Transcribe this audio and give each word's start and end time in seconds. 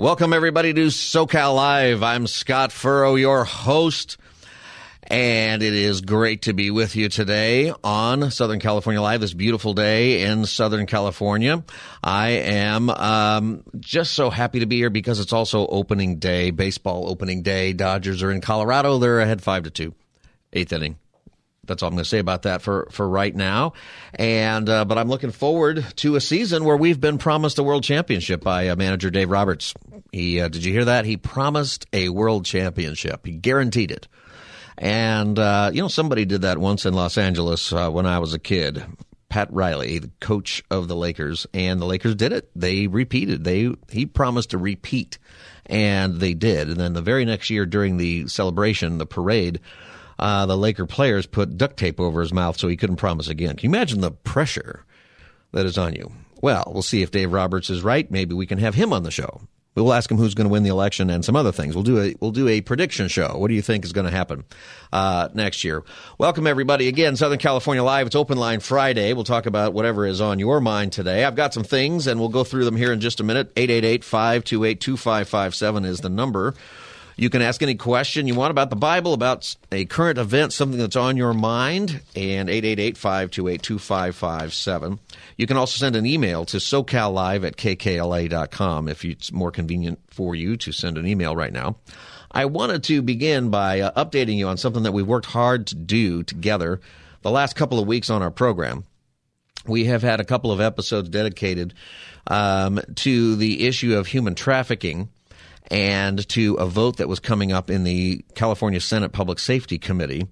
Welcome, 0.00 0.32
everybody, 0.32 0.72
to 0.72 0.86
SoCal 0.86 1.54
Live. 1.54 2.02
I'm 2.02 2.26
Scott 2.26 2.72
Furrow, 2.72 3.16
your 3.16 3.44
host, 3.44 4.16
and 5.02 5.62
it 5.62 5.74
is 5.74 6.00
great 6.00 6.40
to 6.42 6.54
be 6.54 6.70
with 6.70 6.96
you 6.96 7.10
today 7.10 7.70
on 7.84 8.30
Southern 8.30 8.60
California 8.60 9.02
Live, 9.02 9.20
this 9.20 9.34
beautiful 9.34 9.74
day 9.74 10.22
in 10.22 10.46
Southern 10.46 10.86
California. 10.86 11.62
I 12.02 12.30
am 12.30 12.88
um, 12.88 13.62
just 13.78 14.14
so 14.14 14.30
happy 14.30 14.60
to 14.60 14.66
be 14.66 14.76
here 14.76 14.88
because 14.88 15.20
it's 15.20 15.34
also 15.34 15.66
opening 15.66 16.16
day, 16.18 16.50
baseball 16.50 17.06
opening 17.10 17.42
day. 17.42 17.74
Dodgers 17.74 18.22
are 18.22 18.30
in 18.30 18.40
Colorado. 18.40 18.96
They're 18.96 19.20
ahead 19.20 19.42
5 19.42 19.64
to 19.64 19.70
2, 19.70 19.94
eighth 20.54 20.72
inning 20.72 20.96
that's 21.70 21.84
all 21.84 21.88
I'm 21.88 21.94
going 21.94 22.02
to 22.02 22.08
say 22.08 22.18
about 22.18 22.42
that 22.42 22.62
for, 22.62 22.88
for 22.90 23.08
right 23.08 23.34
now. 23.34 23.74
And 24.14 24.68
uh, 24.68 24.84
but 24.84 24.98
I'm 24.98 25.08
looking 25.08 25.30
forward 25.30 25.86
to 25.96 26.16
a 26.16 26.20
season 26.20 26.64
where 26.64 26.76
we've 26.76 27.00
been 27.00 27.16
promised 27.16 27.58
a 27.58 27.62
world 27.62 27.84
championship 27.84 28.42
by 28.42 28.68
uh, 28.68 28.76
manager 28.76 29.08
Dave 29.08 29.30
Roberts. 29.30 29.72
He 30.12 30.40
uh, 30.40 30.48
did 30.48 30.64
you 30.64 30.72
hear 30.72 30.86
that? 30.86 31.04
He 31.04 31.16
promised 31.16 31.86
a 31.92 32.08
world 32.08 32.44
championship. 32.44 33.24
He 33.24 33.32
guaranteed 33.32 33.92
it. 33.92 34.08
And 34.76 35.38
uh, 35.38 35.70
you 35.72 35.80
know 35.80 35.88
somebody 35.88 36.24
did 36.24 36.42
that 36.42 36.58
once 36.58 36.86
in 36.86 36.92
Los 36.92 37.16
Angeles 37.16 37.72
uh, 37.72 37.88
when 37.88 38.04
I 38.04 38.18
was 38.18 38.34
a 38.34 38.38
kid. 38.38 38.84
Pat 39.28 39.46
Riley, 39.52 40.00
the 40.00 40.10
coach 40.18 40.60
of 40.72 40.88
the 40.88 40.96
Lakers, 40.96 41.46
and 41.54 41.80
the 41.80 41.86
Lakers 41.86 42.16
did 42.16 42.32
it. 42.32 42.50
They 42.56 42.88
repeated. 42.88 43.44
They 43.44 43.72
he 43.88 44.04
promised 44.04 44.50
to 44.50 44.58
repeat, 44.58 45.18
and 45.66 46.16
they 46.16 46.34
did. 46.34 46.66
And 46.66 46.78
then 46.78 46.94
the 46.94 47.00
very 47.00 47.24
next 47.24 47.48
year 47.48 47.64
during 47.64 47.96
the 47.96 48.26
celebration, 48.26 48.98
the 48.98 49.06
parade 49.06 49.60
uh, 50.20 50.46
the 50.46 50.56
Laker 50.56 50.86
players 50.86 51.26
put 51.26 51.56
duct 51.56 51.76
tape 51.76 51.98
over 51.98 52.20
his 52.20 52.32
mouth 52.32 52.58
so 52.58 52.68
he 52.68 52.76
couldn't 52.76 52.96
promise 52.96 53.28
again. 53.28 53.56
Can 53.56 53.70
you 53.70 53.76
imagine 53.76 54.02
the 54.02 54.10
pressure 54.10 54.84
that 55.52 55.66
is 55.66 55.78
on 55.78 55.94
you? 55.94 56.12
Well, 56.42 56.70
we'll 56.72 56.82
see 56.82 57.02
if 57.02 57.10
Dave 57.10 57.32
Roberts 57.32 57.70
is 57.70 57.82
right. 57.82 58.08
Maybe 58.10 58.34
we 58.34 58.46
can 58.46 58.58
have 58.58 58.74
him 58.74 58.92
on 58.92 59.02
the 59.02 59.10
show. 59.10 59.40
We'll 59.74 59.92
ask 59.92 60.10
him 60.10 60.16
who's 60.18 60.34
going 60.34 60.48
to 60.48 60.52
win 60.52 60.64
the 60.64 60.70
election 60.70 61.10
and 61.10 61.24
some 61.24 61.36
other 61.36 61.52
things. 61.52 61.74
We'll 61.74 61.84
do 61.84 62.00
a 62.00 62.14
we'll 62.20 62.32
do 62.32 62.48
a 62.48 62.60
prediction 62.60 63.08
show. 63.08 63.38
What 63.38 63.48
do 63.48 63.54
you 63.54 63.62
think 63.62 63.84
is 63.84 63.92
going 63.92 64.04
to 64.04 64.10
happen 64.10 64.44
uh, 64.92 65.28
next 65.32 65.64
year? 65.64 65.84
Welcome 66.18 66.46
everybody 66.46 66.88
again, 66.88 67.16
Southern 67.16 67.38
California 67.38 67.82
Live. 67.82 68.08
It's 68.08 68.16
Open 68.16 68.36
Line 68.36 68.60
Friday. 68.60 69.12
We'll 69.12 69.24
talk 69.24 69.46
about 69.46 69.72
whatever 69.72 70.06
is 70.06 70.20
on 70.20 70.40
your 70.40 70.60
mind 70.60 70.92
today. 70.92 71.24
I've 71.24 71.36
got 71.36 71.54
some 71.54 71.62
things, 71.62 72.08
and 72.08 72.18
we'll 72.18 72.30
go 72.30 72.42
through 72.42 72.64
them 72.64 72.76
here 72.76 72.92
in 72.92 73.00
just 73.00 73.20
a 73.20 73.22
minute. 73.22 73.54
888-528-2557 73.54 75.86
is 75.86 76.00
the 76.00 76.10
number. 76.10 76.54
You 77.20 77.28
can 77.28 77.42
ask 77.42 77.62
any 77.62 77.74
question 77.74 78.26
you 78.26 78.34
want 78.34 78.50
about 78.50 78.70
the 78.70 78.76
Bible, 78.76 79.12
about 79.12 79.54
a 79.70 79.84
current 79.84 80.16
event, 80.16 80.54
something 80.54 80.78
that's 80.78 80.96
on 80.96 81.18
your 81.18 81.34
mind, 81.34 82.00
and 82.16 82.48
888-528-2557. 82.48 84.98
You 85.36 85.46
can 85.46 85.58
also 85.58 85.76
send 85.76 85.96
an 85.96 86.06
email 86.06 86.46
to 86.46 86.56
socallive 86.56 87.46
at 87.46 87.58
kkla.com 87.58 88.88
if 88.88 89.04
it's 89.04 89.32
more 89.32 89.50
convenient 89.50 89.98
for 90.08 90.34
you 90.34 90.56
to 90.56 90.72
send 90.72 90.96
an 90.96 91.06
email 91.06 91.36
right 91.36 91.52
now. 91.52 91.76
I 92.32 92.46
wanted 92.46 92.84
to 92.84 93.02
begin 93.02 93.50
by 93.50 93.80
uh, 93.80 94.02
updating 94.02 94.38
you 94.38 94.48
on 94.48 94.56
something 94.56 94.84
that 94.84 94.92
we've 94.92 95.06
worked 95.06 95.26
hard 95.26 95.66
to 95.66 95.74
do 95.74 96.22
together 96.22 96.80
the 97.20 97.30
last 97.30 97.54
couple 97.54 97.78
of 97.78 97.86
weeks 97.86 98.08
on 98.08 98.22
our 98.22 98.30
program. 98.30 98.86
We 99.66 99.84
have 99.84 100.00
had 100.00 100.20
a 100.20 100.24
couple 100.24 100.52
of 100.52 100.60
episodes 100.62 101.10
dedicated 101.10 101.74
um, 102.28 102.80
to 102.94 103.36
the 103.36 103.66
issue 103.66 103.98
of 103.98 104.06
human 104.06 104.34
trafficking 104.34 105.10
and 105.70 106.26
to 106.30 106.54
a 106.54 106.66
vote 106.66 106.96
that 106.96 107.08
was 107.08 107.20
coming 107.20 107.52
up 107.52 107.70
in 107.70 107.84
the 107.84 108.24
California 108.34 108.80
Senate 108.80 109.12
Public 109.12 109.38
Safety 109.38 109.78
Committee. 109.78 110.26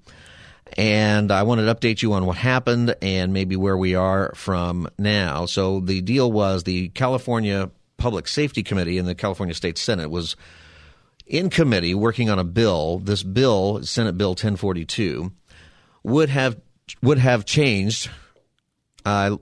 And 0.76 1.32
I 1.32 1.44
wanted 1.44 1.66
to 1.66 1.74
update 1.74 2.02
you 2.02 2.12
on 2.12 2.26
what 2.26 2.36
happened 2.36 2.94
and 3.00 3.32
maybe 3.32 3.56
where 3.56 3.76
we 3.76 3.94
are 3.94 4.32
from 4.34 4.88
now. 4.98 5.46
So 5.46 5.80
the 5.80 6.00
deal 6.02 6.30
was 6.30 6.64
the 6.64 6.88
California 6.90 7.70
Public 7.96 8.28
Safety 8.28 8.62
Committee 8.62 8.98
in 8.98 9.06
the 9.06 9.14
California 9.14 9.54
State 9.54 9.78
Senate 9.78 10.10
was 10.10 10.36
in 11.26 11.50
committee 11.50 11.94
working 11.94 12.30
on 12.30 12.38
a 12.38 12.44
bill. 12.44 12.98
This 12.98 13.22
bill, 13.22 13.82
Senate 13.82 14.16
Bill 14.16 14.30
1042, 14.30 15.32
would 16.02 16.28
have 16.28 16.60
would 17.02 17.18
have 17.18 17.44
changed. 17.44 18.10
Uh, 19.04 19.36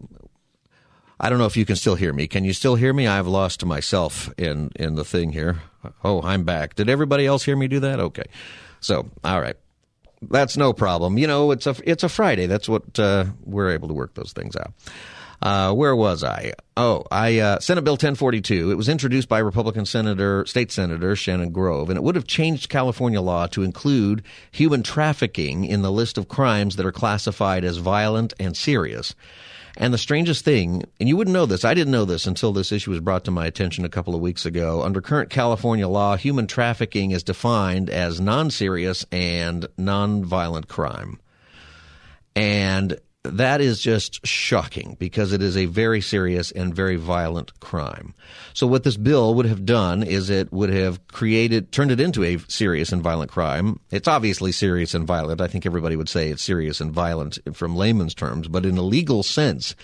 I 1.18 1.30
don't 1.30 1.38
know 1.38 1.46
if 1.46 1.56
you 1.56 1.64
can 1.64 1.76
still 1.76 1.94
hear 1.94 2.12
me. 2.12 2.26
Can 2.26 2.44
you 2.44 2.52
still 2.52 2.74
hear 2.74 2.92
me? 2.92 3.06
I've 3.06 3.26
lost 3.26 3.64
myself 3.64 4.32
in 4.38 4.70
in 4.76 4.94
the 4.94 5.04
thing 5.04 5.32
here. 5.32 5.62
Oh, 6.04 6.22
I'm 6.22 6.44
back. 6.44 6.74
Did 6.74 6.88
everybody 6.88 7.26
else 7.26 7.44
hear 7.44 7.56
me 7.56 7.68
do 7.68 7.80
that? 7.80 8.00
Okay. 8.00 8.24
So, 8.80 9.10
all 9.24 9.40
right. 9.40 9.56
That's 10.22 10.56
no 10.56 10.72
problem. 10.72 11.18
You 11.18 11.26
know, 11.26 11.50
it's 11.50 11.66
a 11.66 11.76
it's 11.84 12.02
a 12.02 12.08
Friday. 12.08 12.46
That's 12.46 12.68
what 12.68 12.98
uh, 12.98 13.26
we're 13.44 13.70
able 13.70 13.88
to 13.88 13.94
work 13.94 14.14
those 14.14 14.32
things 14.32 14.56
out. 14.56 14.72
Uh, 15.42 15.72
where 15.72 15.94
was 15.94 16.24
I? 16.24 16.52
Oh, 16.76 17.04
I 17.10 17.38
uh, 17.38 17.58
Senate 17.60 17.82
Bill 17.84 17.94
1042. 17.94 18.70
It 18.70 18.74
was 18.74 18.88
introduced 18.88 19.28
by 19.28 19.38
Republican 19.38 19.84
Senator, 19.84 20.46
State 20.46 20.72
Senator 20.72 21.14
Shannon 21.14 21.50
Grove, 21.50 21.90
and 21.90 21.96
it 21.96 22.02
would 22.02 22.14
have 22.14 22.26
changed 22.26 22.70
California 22.70 23.20
law 23.20 23.46
to 23.48 23.62
include 23.62 24.22
human 24.50 24.82
trafficking 24.82 25.64
in 25.64 25.82
the 25.82 25.92
list 25.92 26.16
of 26.16 26.28
crimes 26.28 26.76
that 26.76 26.86
are 26.86 26.92
classified 26.92 27.64
as 27.64 27.76
violent 27.76 28.32
and 28.40 28.56
serious. 28.56 29.14
And 29.78 29.92
the 29.92 29.98
strangest 29.98 30.44
thing, 30.44 30.84
and 30.98 31.08
you 31.08 31.16
wouldn't 31.16 31.34
know 31.34 31.44
this, 31.44 31.64
I 31.64 31.74
didn't 31.74 31.92
know 31.92 32.06
this 32.06 32.26
until 32.26 32.52
this 32.52 32.72
issue 32.72 32.90
was 32.90 33.00
brought 33.00 33.24
to 33.24 33.30
my 33.30 33.46
attention 33.46 33.84
a 33.84 33.90
couple 33.90 34.14
of 34.14 34.22
weeks 34.22 34.46
ago. 34.46 34.82
Under 34.82 35.02
current 35.02 35.28
California 35.28 35.86
law, 35.86 36.16
human 36.16 36.46
trafficking 36.46 37.10
is 37.10 37.22
defined 37.22 37.90
as 37.90 38.20
non 38.20 38.50
serious 38.50 39.04
and 39.12 39.66
non 39.76 40.24
violent 40.24 40.68
crime. 40.68 41.20
And 42.34 42.98
that 43.30 43.60
is 43.60 43.80
just 43.80 44.26
shocking 44.26 44.96
because 44.98 45.32
it 45.32 45.42
is 45.42 45.56
a 45.56 45.66
very 45.66 46.00
serious 46.00 46.50
and 46.52 46.74
very 46.74 46.96
violent 46.96 47.58
crime. 47.60 48.14
So 48.54 48.66
what 48.66 48.84
this 48.84 48.96
bill 48.96 49.34
would 49.34 49.46
have 49.46 49.64
done 49.64 50.02
is 50.02 50.30
it 50.30 50.52
would 50.52 50.70
have 50.70 51.06
created, 51.08 51.72
turned 51.72 51.90
it 51.90 52.00
into 52.00 52.24
a 52.24 52.38
serious 52.48 52.92
and 52.92 53.02
violent 53.02 53.30
crime. 53.30 53.80
It's 53.90 54.08
obviously 54.08 54.52
serious 54.52 54.94
and 54.94 55.06
violent. 55.06 55.40
I 55.40 55.48
think 55.48 55.66
everybody 55.66 55.96
would 55.96 56.08
say 56.08 56.28
it's 56.28 56.42
serious 56.42 56.80
and 56.80 56.92
violent 56.92 57.38
from 57.54 57.76
layman's 57.76 58.14
terms, 58.14 58.48
but 58.48 58.66
in 58.66 58.76
a 58.78 58.82
legal 58.82 59.22
sense, 59.22 59.74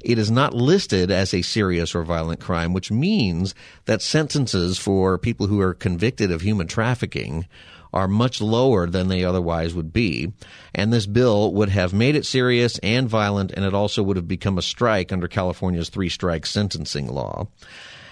it 0.00 0.18
is 0.18 0.30
not 0.30 0.54
listed 0.54 1.10
as 1.10 1.34
a 1.34 1.42
serious 1.42 1.94
or 1.94 2.04
violent 2.04 2.40
crime, 2.40 2.72
which 2.72 2.90
means 2.90 3.54
that 3.86 4.02
sentences 4.02 4.78
for 4.78 5.18
people 5.18 5.46
who 5.46 5.60
are 5.60 5.74
convicted 5.74 6.30
of 6.30 6.42
human 6.42 6.66
trafficking 6.68 7.46
are 7.92 8.08
much 8.08 8.40
lower 8.40 8.86
than 8.86 9.08
they 9.08 9.24
otherwise 9.24 9.74
would 9.74 9.92
be. 9.92 10.32
And 10.74 10.92
this 10.92 11.06
bill 11.06 11.52
would 11.54 11.68
have 11.70 11.92
made 11.92 12.16
it 12.16 12.26
serious 12.26 12.78
and 12.78 13.08
violent, 13.08 13.52
and 13.52 13.64
it 13.64 13.74
also 13.74 14.02
would 14.02 14.16
have 14.16 14.28
become 14.28 14.58
a 14.58 14.62
strike 14.62 15.12
under 15.12 15.28
California's 15.28 15.88
three 15.88 16.08
strike 16.08 16.46
sentencing 16.46 17.08
law. 17.08 17.48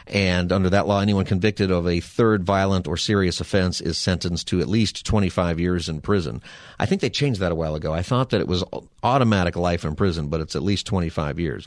And 0.06 0.53
under 0.53 0.70
that 0.70 0.86
law, 0.86 1.00
anyone 1.00 1.25
convicted 1.25 1.70
of 1.70 1.88
a 1.88 2.00
third 2.00 2.44
violent 2.44 2.86
or 2.86 2.97
serious 2.97 3.41
offense 3.41 3.81
is 3.81 3.98
sentenced 3.98 4.47
to 4.48 4.60
at 4.60 4.69
least 4.69 5.04
25 5.04 5.59
years 5.59 5.88
in 5.88 6.00
prison. 6.00 6.42
I 6.78 6.86
think 6.86 7.00
they 7.00 7.10
changed 7.10 7.41
that 7.41 7.50
a 7.50 7.56
while 7.56 7.75
ago. 7.75 7.92
I 7.92 8.03
thought 8.03 8.31
that 8.31 8.41
it 8.41 8.47
was 8.47 8.62
automatic 9.03 9.56
life 9.56 9.84
in 9.84 9.97
prison, 9.97 10.28
but 10.28 10.41
it's 10.41 10.54
at 10.54 10.62
least 10.62 10.86
25 10.86 11.41
years. 11.41 11.66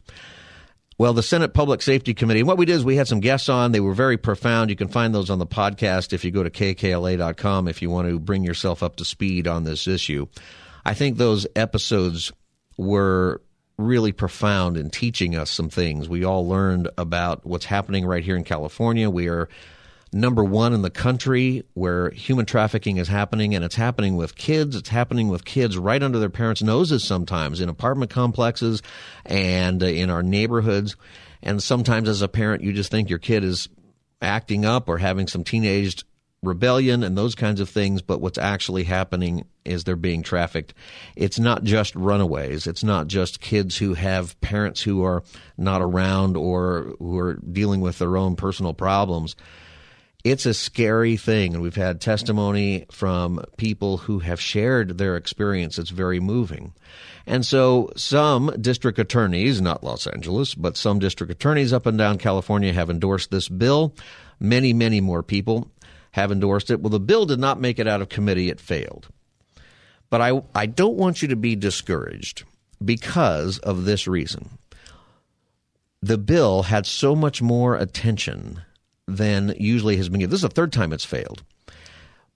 Well, 1.00 1.14
the 1.14 1.24
Senate 1.24 1.54
Public 1.54 1.82
Safety 1.82 2.14
Committee, 2.14 2.44
what 2.44 2.58
we 2.58 2.66
did 2.66 2.74
is 2.74 2.84
we 2.84 2.98
had 2.98 3.08
some 3.08 3.22
guests 3.22 3.48
on. 3.48 3.72
They 3.72 3.80
were 3.80 3.94
very 3.94 4.18
profound. 4.18 4.70
You 4.70 4.76
can 4.76 4.90
find 4.90 5.16
those 5.16 5.30
on 5.30 5.40
the 5.40 5.48
podcast 5.48 6.12
if 6.12 6.25
you 6.25 6.31
go 6.31 6.44
to 6.44 6.50
kkla.com 6.50 7.69
if 7.69 7.81
you 7.81 7.90
want 7.90 8.10
to 8.10 8.19
bring 8.19 8.44
yourself 8.44 8.84
up 8.84 8.98
to 8.98 9.06
speed 9.06 9.48
on 9.48 9.63
this 9.63 9.88
issue. 9.88 10.28
I 10.84 10.94
think 10.94 11.16
those 11.16 11.48
episodes 11.56 12.34
were 12.78 13.42
really 13.78 14.12
profound 14.12 14.75
in 14.75 14.90
teaching 14.90 15.38
us 15.38 15.50
some 15.50 15.69
things. 15.69 16.10
We 16.10 16.25
all 16.25 16.46
learned 16.50 16.90
about 16.98 17.46
what's 17.46 17.63
happening 17.63 18.06
right 18.06 18.24
here 18.24 18.36
in 18.36 18.44
California. 18.44 19.10
We 19.10 19.30
are 19.30 19.48
number 20.12 20.44
one 20.44 20.74
in 20.74 20.82
the 20.82 20.90
country 20.90 21.64
where 21.74 22.10
human 22.12 22.46
trafficking 22.46 22.98
is 22.98 23.08
happening, 23.08 23.56
and 23.56 23.64
it's 23.64 23.76
happening 23.76 24.16
with 24.16 24.36
kids. 24.36 24.76
It's 24.76 24.90
happening 24.90 25.28
with 25.28 25.46
kids 25.46 25.78
right 25.78 26.02
under 26.02 26.20
their 26.20 26.30
parents' 26.30 26.64
noses 26.64 27.04
sometimes 27.04 27.62
in 27.62 27.70
apartment 27.70 28.12
complexes 28.12 28.82
and 29.26 29.82
uh, 29.84 29.88
in 29.88 30.10
our 30.10 30.24
neighborhoods. 30.24 30.96
And 31.42 31.62
sometimes, 31.62 32.10
as 32.10 32.22
a 32.22 32.28
parent, 32.28 32.64
you 32.64 32.74
just 32.74 32.92
think 32.92 33.10
your 33.10 33.20
kid 33.20 33.44
is 33.44 33.70
acting 34.22 34.66
up 34.66 34.90
or 34.90 34.98
having 34.98 35.28
some 35.28 35.44
teenage 35.44 36.04
rebellion 36.42 37.04
and 37.04 37.18
those 37.18 37.36
kinds 37.36 37.60
of 37.60 37.70
things, 37.70 38.02
but 38.02 38.22
what's 38.22 38.38
actually 38.38 38.84
happening 38.84 39.46
is 39.66 39.84
they're 39.84 39.96
being 39.96 40.24
trafficked. 40.24 40.74
It's 41.16 41.40
not 41.40 41.64
just 41.64 41.96
runaways. 41.96 42.66
It's 42.66 42.84
not 42.84 43.08
just 43.08 43.42
kids 43.42 43.78
who 43.78 43.94
have 43.94 44.40
parents 44.40 44.82
who 44.82 45.04
are 45.04 45.24
not 45.58 45.82
around 45.82 46.38
or 46.38 46.94
who 47.00 47.18
are 47.18 47.34
dealing 47.36 47.82
with 47.82 48.00
their 48.00 48.16
own 48.16 48.36
personal 48.36 48.74
problems 48.74 49.36
it's 50.24 50.45
a 50.45 50.54
scary 50.54 51.18
thing. 51.18 51.54
And 51.54 51.63
we've 51.63 51.75
had 51.75 52.01
testimony 52.01 52.86
from 52.92 53.44
people 53.57 53.98
who 53.98 54.19
have 54.19 54.42
shared 54.42 54.98
their 54.98 55.16
experience. 55.16 55.80
It's 55.80 55.89
very 55.89 56.19
moving. 56.19 56.74
And 57.25 57.45
so 57.45 57.92
some 57.95 58.54
district 58.60 59.00
attorneys, 59.00 59.62
not 59.62 59.83
Los 59.83 60.07
Angeles, 60.07 60.56
but 60.56 60.75
some 60.75 61.00
district 61.00 61.31
attorneys 61.31 61.71
up 61.71 61.86
and 61.86 61.98
down 61.98 62.18
California 62.18 62.74
have 62.74 62.89
endorsed 62.89 63.31
this 63.31 63.48
bill. 63.48 63.95
Many, 64.39 64.74
many 64.74 65.00
more 65.00 65.24
people 65.24 65.71
have 66.12 66.31
endorsed 66.31 66.72
it. 66.72 66.81
Well, 66.81 66.89
the 66.89 67.00
bill 67.00 67.25
did 67.25 67.39
not 67.39 67.62
make 67.62 67.80
it 67.80 67.88
out 67.88 68.01
of 68.01 68.10
committee. 68.10 68.50
It 68.50 68.60
failed. 68.60 69.07
But 70.10 70.22
I, 70.22 70.42
I 70.56 70.65
don't 70.65 70.98
want 70.98 71.22
you 71.22 71.27
to 71.30 71.36
be 71.36 71.56
discouraged 71.56 72.44
because 72.83 73.60
of 73.60 73.86
this 73.86 74.07
reason. 74.07 74.50
The 76.01 76.18
bill 76.18 76.63
had 76.63 76.86
so 76.86 77.15
much 77.15 77.42
more 77.42 77.75
attention 77.75 78.62
than 79.18 79.54
usually 79.58 79.98
has 79.98 80.10
been 80.10 80.20
given. 80.20 80.32
This 80.32 80.40
is 80.40 80.44
the 80.44 80.50
third 80.50 80.72
time 80.72 80.94
it's 80.94 81.06
failed. 81.06 81.44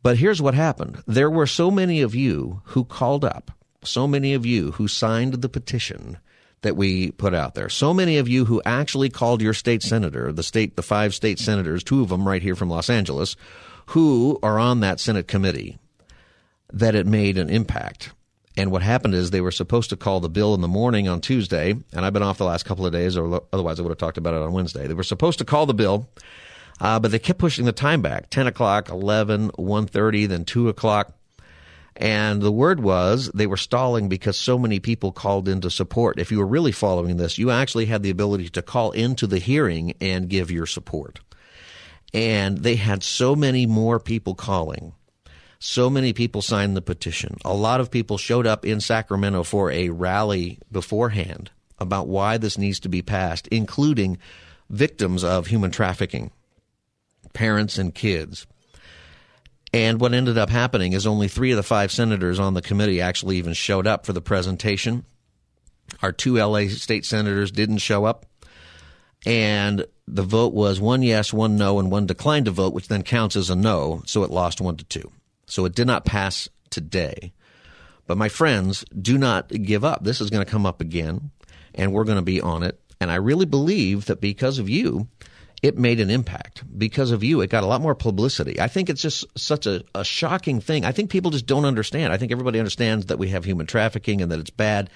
But 0.02 0.18
here's 0.18 0.42
what 0.42 0.54
happened. 0.54 1.02
There 1.08 1.30
were 1.30 1.48
so 1.48 1.72
many 1.72 2.02
of 2.02 2.14
you 2.14 2.62
who 2.66 2.84
called 2.84 3.24
up, 3.24 3.52
so 3.84 4.08
many 4.08 4.34
of 4.34 4.46
you 4.46 4.72
who 4.72 4.88
signed 4.88 5.36
the 5.36 5.50
petition 5.50 6.18
that 6.62 6.76
we 6.76 7.12
put 7.12 7.34
out 7.34 7.56
there. 7.56 7.70
So 7.70 7.94
many 7.94 8.18
of 8.18 8.28
you 8.28 8.46
who 8.46 8.62
actually 8.66 9.10
called 9.10 9.42
your 9.42 9.54
state 9.54 9.84
senator, 9.84 10.32
the 10.32 10.44
state, 10.44 10.76
the 10.76 10.82
five 10.82 11.14
state 11.14 11.40
senators, 11.40 11.84
two 11.84 12.02
of 12.02 12.10
them 12.10 12.28
right 12.28 12.42
here 12.42 12.56
from 12.56 12.70
Los 12.70 12.90
Angeles, 12.90 13.36
who 13.88 14.40
are 14.44 14.60
on 14.60 14.82
that 14.82 15.00
Senate 15.00 15.28
committee, 15.28 15.78
that 16.72 16.96
it 16.96 17.06
made 17.06 17.38
an 17.38 17.50
impact. 17.50 18.12
And 18.56 18.72
what 18.72 18.82
happened 18.82 19.14
is 19.14 19.32
they 19.32 19.42
were 19.42 19.52
supposed 19.52 19.90
to 19.90 19.98
call 19.98 20.20
the 20.20 20.30
bill 20.30 20.54
in 20.54 20.62
the 20.62 20.68
morning 20.68 21.08
on 21.08 21.22
Tuesday, 21.22 21.72
and 21.72 22.06
I've 22.06 22.14
been 22.14 22.24
off 22.24 22.38
the 22.38 22.46
last 22.46 22.66
couple 22.66 22.86
of 22.86 22.92
days, 22.92 23.18
or 23.18 23.42
otherwise 23.52 23.80
I 23.80 23.84
would 23.84 23.90
have 23.90 23.98
talked 23.98 24.18
about 24.18 24.34
it 24.34 24.42
on 24.42 24.54
Wednesday. 24.54 24.88
They 24.88 24.94
were 24.94 25.04
supposed 25.04 25.40
to 25.40 25.46
call 25.46 25.66
the 25.66 25.74
bill 25.74 26.08
uh, 26.80 27.00
but 27.00 27.12
they 27.12 27.20
kept 27.20 27.40
pushing 27.40 27.66
the 27.66 27.72
time 27.72 28.02
back 28.02 28.30
10 28.30 28.48
o'clock, 28.48 28.90
11, 28.90 29.52
1.30, 29.52 30.28
then 30.28 30.46
2 30.46 30.70
o'clock. 30.70 31.14
And 31.96 32.42
the 32.42 32.52
word 32.52 32.80
was 32.80 33.30
they 33.34 33.46
were 33.46 33.58
stalling 33.58 34.10
because 34.10 34.38
so 34.38 34.58
many 34.58 34.80
people 34.80 35.12
called 35.12 35.48
in 35.48 35.62
to 35.62 35.70
support. 35.70 36.20
If 36.20 36.32
you 36.32 36.40
were 36.40 36.48
really 36.48 36.72
following 36.72 37.18
this, 37.18 37.38
you 37.38 37.52
actually 37.52 37.86
had 37.86 38.02
the 38.02 38.10
ability 38.10 38.50
to 38.50 38.62
call 38.62 38.92
into 38.92 39.28
the 39.28 39.38
hearing 39.38 39.94
and 40.02 40.30
give 40.30 40.50
your 40.50 40.66
support. 40.66 41.20
And 42.14 42.60
they 42.60 42.76
had 42.76 43.04
so 43.04 43.36
many 43.36 43.66
more 43.66 44.00
people 44.00 44.34
calling. 44.34 44.94
So 45.60 45.90
many 45.90 46.14
people 46.14 46.42
signed 46.42 46.76
the 46.76 46.82
petition. 46.82 47.38
A 47.46 47.54
lot 47.54 47.80
of 47.80 47.92
people 47.92 48.18
showed 48.18 48.46
up 48.46 48.66
in 48.66 48.82
Sacramento 48.82 49.44
for 49.44 49.72
a 49.72 49.90
rally 49.90 50.60
beforehand 50.72 51.52
about 51.80 52.08
why 52.08 52.38
this 52.38 52.58
needs 52.58 52.80
to 52.82 52.90
be 52.90 53.02
passed, 53.02 53.48
including 53.48 54.18
victims 54.70 55.24
of 55.24 55.48
human 55.48 55.72
trafficking 55.72 56.32
parents 57.34 57.78
and 57.78 57.94
kids. 57.94 58.48
And 59.74 60.00
what 60.00 60.14
ended 60.14 60.38
up 60.38 60.50
happening 60.50 60.94
is 60.94 61.08
only 61.08 61.28
three 61.28 61.52
of 61.52 61.58
the 61.58 61.64
five 61.64 61.92
senators 61.92 62.40
on 62.40 62.54
the 62.54 62.62
committee 62.62 63.02
actually 63.02 63.38
even 63.38 63.54
showed 63.54 63.88
up 63.88 64.06
for 64.06 64.14
the 64.14 64.22
presentation. 64.22 65.04
Our 66.02 66.12
two 66.12 66.36
LA 66.36 66.68
state 66.68 67.06
senators 67.06 67.52
didn't 67.52 67.80
show 67.80 68.06
up. 68.06 68.26
And 69.26 69.86
the 70.08 70.24
vote 70.24 70.54
was 70.54 70.80
one 70.80 71.02
yes, 71.02 71.34
one 71.34 71.56
no, 71.56 71.80
and 71.80 71.90
one 71.90 72.06
declined 72.06 72.46
to 72.46 72.52
vote, 72.52 72.74
which 72.74 72.88
then 72.88 73.04
counts 73.04 73.36
as 73.36 73.50
a 73.50 73.56
no. 73.56 74.04
So 74.06 74.24
it 74.24 74.30
lost 74.30 74.62
one 74.62 74.78
to 74.78 74.84
two. 74.84 75.12
So 75.48 75.66
it 75.66 75.76
did 75.76 75.88
not 75.88 76.06
pass 76.06 76.50
today. 76.70 77.34
But 78.06 78.18
my 78.18 78.30
friends, 78.30 78.84
do 79.00 79.18
not 79.18 79.48
give 79.48 79.86
up. 79.86 80.04
This 80.04 80.20
is 80.20 80.30
going 80.30 80.46
to 80.46 80.52
come 80.52 80.66
up 80.66 80.82
again, 80.82 81.32
and 81.74 81.94
we're 81.94 82.04
going 82.04 82.18
to 82.18 82.22
be 82.22 82.42
on 82.42 82.64
it. 82.64 82.80
And 83.00 83.10
I 83.12 83.16
really 83.16 83.46
believe 83.46 84.06
that 84.06 84.20
because 84.20 84.60
of 84.60 84.70
you, 84.70 85.08
it 85.64 85.78
made 85.78 86.02
an 86.02 86.10
impact 86.10 86.62
because 86.78 87.12
of 87.12 87.24
you. 87.24 87.40
It 87.40 87.50
got 87.50 87.64
a 87.64 87.68
lot 87.68 87.80
more 87.80 87.96
publicity. 87.96 88.60
I 88.60 88.68
think 88.68 88.90
it's 88.90 89.02
just 89.02 89.26
such 89.40 89.66
a, 89.66 89.86
a 89.96 90.04
shocking 90.04 90.60
thing. 90.60 90.84
I 90.84 90.92
think 90.92 91.10
people 91.10 91.32
just 91.32 91.46
don't 91.46 91.64
understand. 91.64 92.12
I 92.12 92.18
think 92.18 92.34
everybody 92.34 92.60
understands 92.60 93.06
that 93.06 93.18
we 93.18 93.30
have 93.30 93.46
human 93.46 93.66
trafficking 93.66 94.22
and 94.22 94.30
that 94.32 94.40
it's 94.40 94.50
bad. 94.50 94.90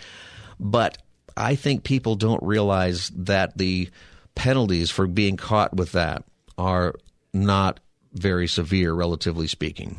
But 0.60 0.98
I 1.38 1.56
think 1.56 1.86
people 1.86 2.16
don't 2.16 2.44
realize 2.44 3.10
that 3.16 3.58
the 3.58 3.90
penalties 4.36 4.92
for 4.92 5.08
being 5.08 5.38
caught 5.38 5.74
with 5.74 5.94
that 5.94 6.26
are 6.58 6.96
not 7.34 7.80
very 8.12 8.48
severe, 8.48 8.94
relatively 8.94 9.48
speaking. 9.48 9.98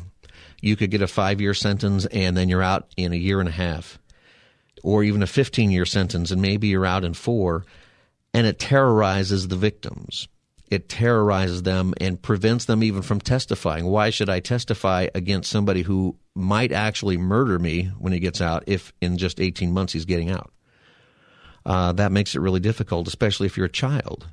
You 0.61 0.75
could 0.75 0.91
get 0.91 1.01
a 1.01 1.07
five 1.07 1.41
year 1.41 1.55
sentence 1.55 2.05
and 2.05 2.37
then 2.37 2.47
you're 2.47 2.61
out 2.61 2.93
in 2.95 3.11
a 3.11 3.15
year 3.15 3.39
and 3.39 3.49
a 3.49 3.53
half, 3.53 3.97
or 4.83 5.03
even 5.03 5.23
a 5.23 5.27
15 5.27 5.71
year 5.71 5.85
sentence 5.85 6.29
and 6.29 6.43
maybe 6.43 6.67
you're 6.67 6.85
out 6.85 7.03
in 7.03 7.15
four, 7.15 7.65
and 8.35 8.45
it 8.45 8.59
terrorizes 8.59 9.47
the 9.47 9.55
victims 9.55 10.27
it 10.69 10.87
terrorizes 10.87 11.63
them 11.63 11.93
and 11.99 12.21
prevents 12.21 12.65
them 12.65 12.83
even 12.83 13.01
from 13.01 13.19
testifying. 13.19 13.85
Why 13.85 14.11
should 14.11 14.29
I 14.29 14.39
testify 14.39 15.07
against 15.15 15.49
somebody 15.49 15.81
who 15.81 16.15
might 16.35 16.71
actually 16.71 17.17
murder 17.17 17.57
me 17.57 17.85
when 17.97 18.13
he 18.13 18.19
gets 18.19 18.39
out 18.39 18.63
if 18.67 18.93
in 19.01 19.17
just 19.17 19.39
18 19.39 19.73
months 19.73 19.93
he's 19.93 20.05
getting 20.05 20.29
out? 20.29 20.51
Uh, 21.65 21.91
that 21.93 22.11
makes 22.11 22.35
it 22.35 22.39
really 22.39 22.59
difficult, 22.59 23.07
especially 23.07 23.47
if 23.47 23.57
you're 23.57 23.65
a 23.65 23.71
child. 23.71 24.27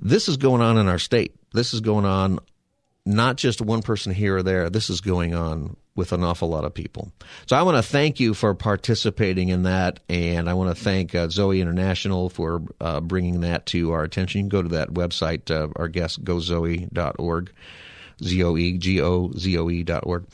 This 0.00 0.28
is 0.28 0.36
going 0.36 0.60
on 0.60 0.76
in 0.76 0.88
our 0.88 0.98
state. 0.98 1.34
This 1.52 1.72
is 1.72 1.80
going 1.80 2.04
on 2.04 2.38
not 3.06 3.36
just 3.36 3.60
one 3.60 3.82
person 3.82 4.12
here 4.12 4.36
or 4.36 4.42
there. 4.42 4.70
This 4.70 4.90
is 4.90 5.00
going 5.00 5.34
on 5.34 5.76
with 5.96 6.12
an 6.12 6.24
awful 6.24 6.48
lot 6.48 6.64
of 6.64 6.74
people. 6.74 7.12
So 7.46 7.56
I 7.56 7.62
want 7.62 7.76
to 7.76 7.82
thank 7.82 8.18
you 8.18 8.34
for 8.34 8.54
participating 8.54 9.48
in 9.48 9.62
that, 9.62 10.00
and 10.08 10.50
I 10.50 10.54
want 10.54 10.76
to 10.76 10.82
thank 10.82 11.14
uh, 11.14 11.28
Zoe 11.28 11.60
International 11.60 12.28
for 12.28 12.62
uh, 12.80 13.00
bringing 13.00 13.40
that 13.40 13.66
to 13.66 13.92
our 13.92 14.02
attention. 14.02 14.38
You 14.38 14.42
can 14.44 14.48
go 14.48 14.62
to 14.62 14.68
that 14.70 14.90
website, 14.90 15.50
uh, 15.50 15.68
our 15.76 15.88
guest, 15.88 16.24
gozoe.org, 16.24 17.52
Z-O-E-G-O-Z-O-E 18.22 19.82
dot 19.84 20.06
org, 20.06 20.26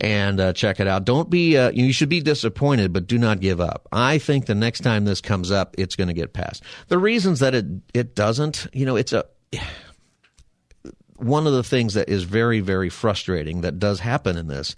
and 0.00 0.40
uh, 0.40 0.52
check 0.52 0.80
it 0.80 0.88
out. 0.88 1.04
Don't 1.04 1.30
be, 1.30 1.56
uh, 1.56 1.70
you 1.70 1.92
should 1.92 2.08
be 2.08 2.20
disappointed, 2.20 2.92
but 2.92 3.06
do 3.06 3.18
not 3.18 3.40
give 3.40 3.60
up. 3.60 3.86
I 3.92 4.18
think 4.18 4.46
the 4.46 4.54
next 4.54 4.80
time 4.80 5.04
this 5.04 5.20
comes 5.20 5.50
up, 5.50 5.74
it's 5.78 5.94
going 5.94 6.08
to 6.08 6.14
get 6.14 6.32
passed. 6.32 6.62
The 6.88 6.98
reasons 6.98 7.38
that 7.40 7.54
it, 7.54 7.66
it 7.92 8.14
doesn't, 8.16 8.66
you 8.72 8.84
know, 8.84 8.96
it's 8.96 9.12
a 9.12 9.24
one 11.24 11.46
of 11.46 11.52
the 11.52 11.64
things 11.64 11.94
that 11.94 12.08
is 12.08 12.24
very, 12.24 12.60
very 12.60 12.90
frustrating 12.90 13.62
that 13.62 13.78
does 13.78 14.00
happen 14.00 14.36
in 14.36 14.46
this 14.46 14.76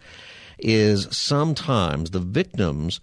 is 0.59 1.09
sometimes 1.11 2.11
the 2.11 2.21
victims 2.21 3.01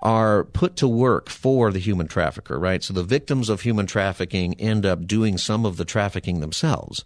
are 0.00 0.44
put 0.44 0.76
to 0.76 0.88
work 0.88 1.30
for 1.30 1.72
the 1.72 1.78
human 1.78 2.06
trafficker, 2.06 2.58
right? 2.58 2.82
So 2.82 2.92
the 2.92 3.02
victims 3.02 3.48
of 3.48 3.62
human 3.62 3.86
trafficking 3.86 4.54
end 4.60 4.84
up 4.84 5.06
doing 5.06 5.38
some 5.38 5.64
of 5.64 5.76
the 5.76 5.84
trafficking 5.84 6.40
themselves. 6.40 7.04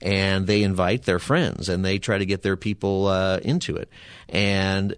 And 0.00 0.46
they 0.46 0.62
invite 0.62 1.02
their 1.02 1.18
friends 1.18 1.68
and 1.68 1.84
they 1.84 1.98
try 1.98 2.16
to 2.16 2.24
get 2.24 2.42
their 2.42 2.56
people 2.56 3.06
uh, 3.06 3.38
into 3.42 3.76
it. 3.76 3.90
And 4.28 4.96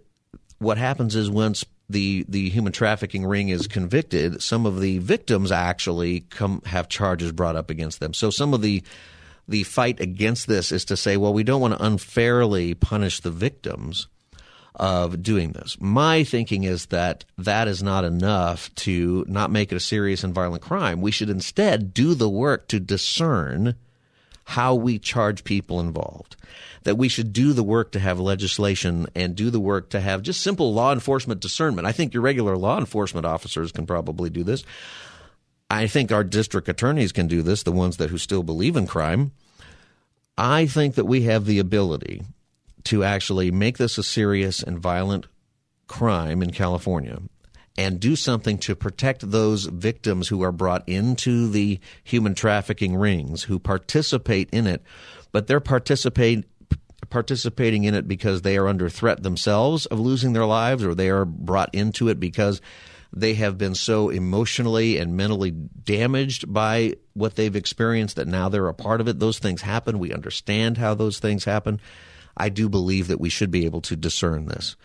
what 0.59 0.79
happens 0.79 1.17
is 1.17 1.29
once 1.29 1.65
the 1.89 2.25
the 2.29 2.49
human 2.51 2.73
trafficking 2.73 3.27
ring 3.27 3.49
is 3.49 3.67
convicted, 3.67 4.41
some 4.41 4.65
of 4.65 4.81
the 4.81 4.99
victims 4.99 5.51
actually 5.51 6.21
come 6.21 6.63
have 6.67 6.89
charges 6.89 7.33
brought 7.33 7.57
up 7.57 7.69
against 7.69 7.99
them. 7.99 8.15
So 8.15 8.31
some 8.31 8.55
of 8.55 8.63
the 8.63 8.85
the 9.49 9.63
fight 9.65 10.01
against 10.01 10.47
this 10.47 10.73
is 10.73 10.85
to 10.87 10.97
say, 10.97 11.17
well, 11.17 11.35
we 11.35 11.43
don't 11.43 11.61
want 11.61 11.75
to 11.75 11.85
unfairly 11.85 12.75
punish 12.75 13.21
the 13.21 13.31
victims 13.31 14.09
of 14.75 15.23
doing 15.23 15.53
this. 15.53 15.77
My 15.81 16.25
thinking 16.25 16.65
is 16.65 16.87
that 16.87 17.25
that 17.39 17.69
is 17.69 17.83
not 17.83 18.05
enough 18.05 18.75
to 18.77 19.25
not 19.29 19.51
make 19.51 19.71
it 19.71 19.77
a 19.77 19.81
serious 19.81 20.25
and 20.25 20.35
violent 20.35 20.63
crime. 20.63 21.01
We 21.01 21.11
should 21.11 21.29
instead 21.29 21.93
do 21.93 22.15
the 22.15 22.29
work 22.29 22.69
to 22.69 22.81
discern 22.81 23.75
how 24.45 24.75
we 24.75 24.99
charge 24.99 25.45
people 25.45 25.79
involved. 25.79 26.37
That 26.85 26.99
we 26.99 27.09
should 27.09 27.33
do 27.33 27.53
the 27.53 27.63
work 27.63 27.93
to 27.93 28.01
have 28.01 28.19
legislation 28.19 29.07
and 29.15 29.37
do 29.37 29.51
the 29.51 29.61
work 29.61 29.91
to 29.91 30.01
have 30.01 30.23
just 30.23 30.41
simple 30.41 30.75
law 30.75 30.93
enforcement 30.93 31.41
discernment. 31.41 31.87
I 31.87 31.93
think 31.93 32.13
your 32.13 32.23
regular 32.23 32.57
law 32.57 32.79
enforcement 32.79 33.25
officers 33.25 33.71
can 33.71 33.87
probably 33.87 34.31
do 34.31 34.43
this. 34.43 34.65
I 35.73 35.87
think 35.87 36.13
our 36.13 36.23
district 36.23 36.69
attorneys 36.69 37.13
can 37.13 37.29
do 37.29 37.41
this, 37.41 37.63
the 37.63 37.73
ones 37.73 37.97
that 37.97 38.11
who 38.11 38.19
still 38.19 38.43
believe 38.43 38.77
in 38.77 38.87
crime. 38.87 39.33
I 40.37 40.67
think 40.67 40.97
that 40.97 41.07
we 41.07 41.23
have 41.23 41.47
the 41.47 41.61
ability 41.61 42.25
to 42.85 43.03
actually 43.05 43.51
make 43.51 43.79
this 43.79 43.97
a 43.97 44.03
serious 44.03 44.63
and 44.63 44.79
violent 44.79 45.29
crime 45.87 46.43
in 46.43 46.51
California 46.51 47.21
and 47.79 47.99
do 47.99 48.17
something 48.17 48.59
to 48.59 48.77
protect 48.77 49.31
those 49.31 49.65
victims 49.65 50.29
who 50.29 50.43
are 50.43 50.53
brought 50.53 50.87
into 50.87 51.49
the 51.49 51.81
human 52.05 52.35
trafficking 52.35 52.95
rings 52.95 53.45
who 53.45 53.59
participate 53.59 54.51
in 54.53 54.67
it, 54.67 54.83
but 55.33 55.47
they're 55.47 55.59
participating 55.59 56.45
in 57.85 57.95
it 57.95 58.07
because 58.07 58.43
they 58.43 58.59
are 58.59 58.69
under 58.69 58.91
threat 58.91 59.23
themselves 59.23 59.87
of 59.87 59.99
losing 59.99 60.35
their 60.35 60.45
lives 60.45 60.85
or 60.85 60.95
they 60.95 61.09
are 61.09 61.25
brought 61.25 61.75
into 61.75 62.11
it 62.11 62.21
because 62.21 62.61
they 63.13 63.35
have 63.35 63.59
been 63.59 63.75
so 63.75 64.09
emotionally 64.09 64.99
and 64.99 65.17
mentally 65.17 65.51
damaged 65.51 66.53
by 66.53 66.95
what 67.15 67.37
they've 67.37 67.57
experienced 67.57 68.17
that 68.17 68.29
now 68.29 68.49
they're 68.49 68.69
a 68.69 68.75
part 68.75 69.01
of 69.01 69.09
it. 69.09 69.19
Those 69.19 69.39
things 69.39 69.63
happen. 69.63 69.99
We 69.99 70.13
understand 70.13 70.79
how 70.79 70.95
those 70.95 71.19
things 71.19 71.45
happen. 71.45 71.81
I 72.37 72.49
do 72.49 72.69
believe 72.69 73.09
that 73.09 73.21
we 73.21 73.29
should 73.29 73.51
be 73.51 73.67
able 73.67 73.83
to 73.83 73.97
discern 73.97 74.47
this. 74.47 74.77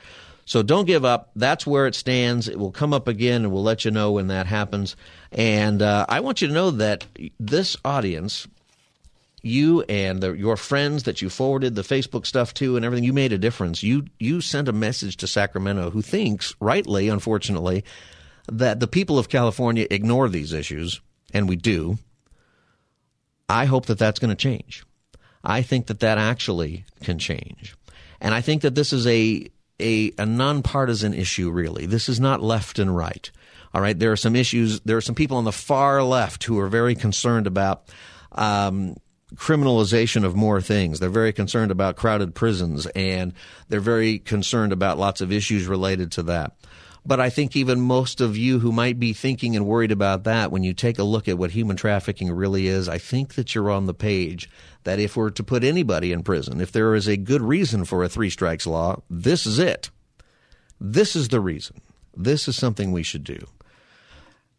So 0.46 0.63
don't 0.63 0.86
give 0.86 1.05
up. 1.05 1.31
That's 1.36 1.67
where 1.67 1.88
it 1.88 1.96
stands. 1.96 2.48
It 2.48 2.60
will 2.60 2.72
come 2.72 2.93
up 2.93 3.07
again, 3.07 3.43
and 3.43 3.51
we'll 3.51 3.63
let 3.63 3.86
you 3.86 3.91
know 3.91 4.13
when 4.13 4.27
that 4.27 4.48
happens. 4.48 4.96
And 5.31 5.81
uh, 5.81 6.05
I 6.07 6.22
want 6.22 6.41
you 6.41 6.48
to 6.48 6.53
know 6.53 6.72
that 6.72 7.05
this 7.39 7.75
audience 7.84 8.48
you 9.43 9.81
and 9.84 10.22
the, 10.22 10.34
your 10.34 10.57
friends 10.57 11.03
that 11.03 11.22
you 11.22 11.29
forwarded 11.29 11.75
the 11.75 11.81
Facebook 11.81 12.25
stuff 12.25 12.53
to 12.55 12.75
and 12.75 12.84
everything, 12.84 13.03
you 13.03 13.13
made 13.13 13.31
a 13.31 13.38
difference. 13.38 13.84
You 13.84 14.05
you 14.19 14.41
sent 14.41 14.67
a 14.67 14.74
message 14.74 15.17
to 15.17 15.27
Sacramento, 15.27 15.91
who 15.91 16.01
thinks, 16.01 16.55
rightly, 16.60 17.07
unfortunately, 17.07 17.84
that 18.48 18.80
the 18.80 18.88
people 18.88 19.20
of 19.20 19.30
California 19.30 19.88
ignore 19.89 20.30
these 20.30 20.54
issues, 20.54 21.01
and 21.34 21.48
we 21.48 21.56
do. 21.56 21.98
I 23.50 23.66
hope 23.66 23.86
that 23.86 23.98
that's 23.98 24.20
going 24.20 24.30
to 24.30 24.36
change. 24.36 24.84
I 25.44 25.62
think 25.62 25.88
that 25.88 26.01
that 26.01 26.18
actually 26.18 26.86
can 27.04 27.20
change, 27.20 27.75
and 28.20 28.34
I 28.34 28.42
think 28.42 28.62
that 28.63 28.75
this 28.75 28.92
is 28.92 29.08
a 29.08 29.48
a, 29.80 30.12
a 30.18 30.25
nonpartisan 30.25 31.13
issue. 31.13 31.50
Really, 31.50 31.86
this 31.86 32.10
is 32.10 32.20
not 32.20 32.42
left 32.42 32.80
and 32.80 32.96
right. 32.96 33.30
All 33.74 33.82
right, 33.82 33.98
there 33.98 34.12
are 34.12 34.18
some 34.18 34.36
issues. 34.36 34.80
There 34.82 34.98
are 34.98 35.01
some 35.01 35.16
people 35.16 35.38
on 35.38 35.44
the 35.44 35.51
far 35.51 36.04
left 36.04 36.46
who 36.46 36.60
are 36.60 36.68
very 36.68 36.96
concerned 36.96 37.48
about 37.48 37.89
um, 38.32 38.96
criminalization 39.36 40.24
of 40.24 40.36
more 40.36 40.62
things. 40.62 41.00
They're 41.00 41.10
very 41.10 41.34
concerned 41.34 41.72
about 41.72 41.98
crowded 41.98 42.34
prisons 42.34 42.86
and 42.88 43.34
they're 43.68 43.80
very 43.80 44.20
concerned 44.20 44.72
about 44.72 44.98
lots 44.98 45.22
of 45.22 45.32
issues 45.32 45.68
related 45.68 46.12
to 46.13 46.24
that. 46.24 46.56
But 47.08 47.22
I 47.22 47.30
think 47.30 47.56
even 47.56 47.80
most 47.80 48.20
of 48.20 48.36
you 48.36 48.60
who 48.60 48.74
might 48.74 49.00
be 49.00 49.14
thinking 49.14 49.56
and 49.56 49.66
worried 49.66 49.94
about 49.94 50.26
that, 50.26 50.52
when 50.52 50.64
you 50.64 50.74
take 50.74 51.00
a 51.00 51.04
look 51.04 51.30
at 51.30 51.38
what 51.38 51.52
human 51.52 51.78
trafficking 51.78 52.30
really 52.30 52.68
is, 52.68 52.90
I 52.90 52.98
think 52.98 53.36
that 53.36 53.56
you're 53.56 53.72
on 53.72 53.86
the 53.86 53.94
page 53.94 54.50
that 54.84 55.00
if 55.00 55.16
we're 55.16 55.30
to 55.30 55.44
put 55.44 55.64
anybody 55.64 56.12
in 56.12 56.22
prison, 56.22 56.60
if 56.60 56.74
there 56.74 56.96
is 56.96 57.08
a 57.08 57.16
good 57.16 57.42
reason 57.42 57.86
for 57.86 58.04
a 58.04 58.10
three 58.10 58.30
strikes 58.30 58.68
law, 58.68 59.02
this 59.10 59.46
is 59.46 59.58
it. 59.58 59.90
This 60.82 61.16
is 61.16 61.30
the 61.30 61.40
reason. 61.40 61.80
This 62.14 62.50
is 62.50 62.58
something 62.58 62.92
we 62.92 63.04
should 63.04 63.24
do. 63.24 63.40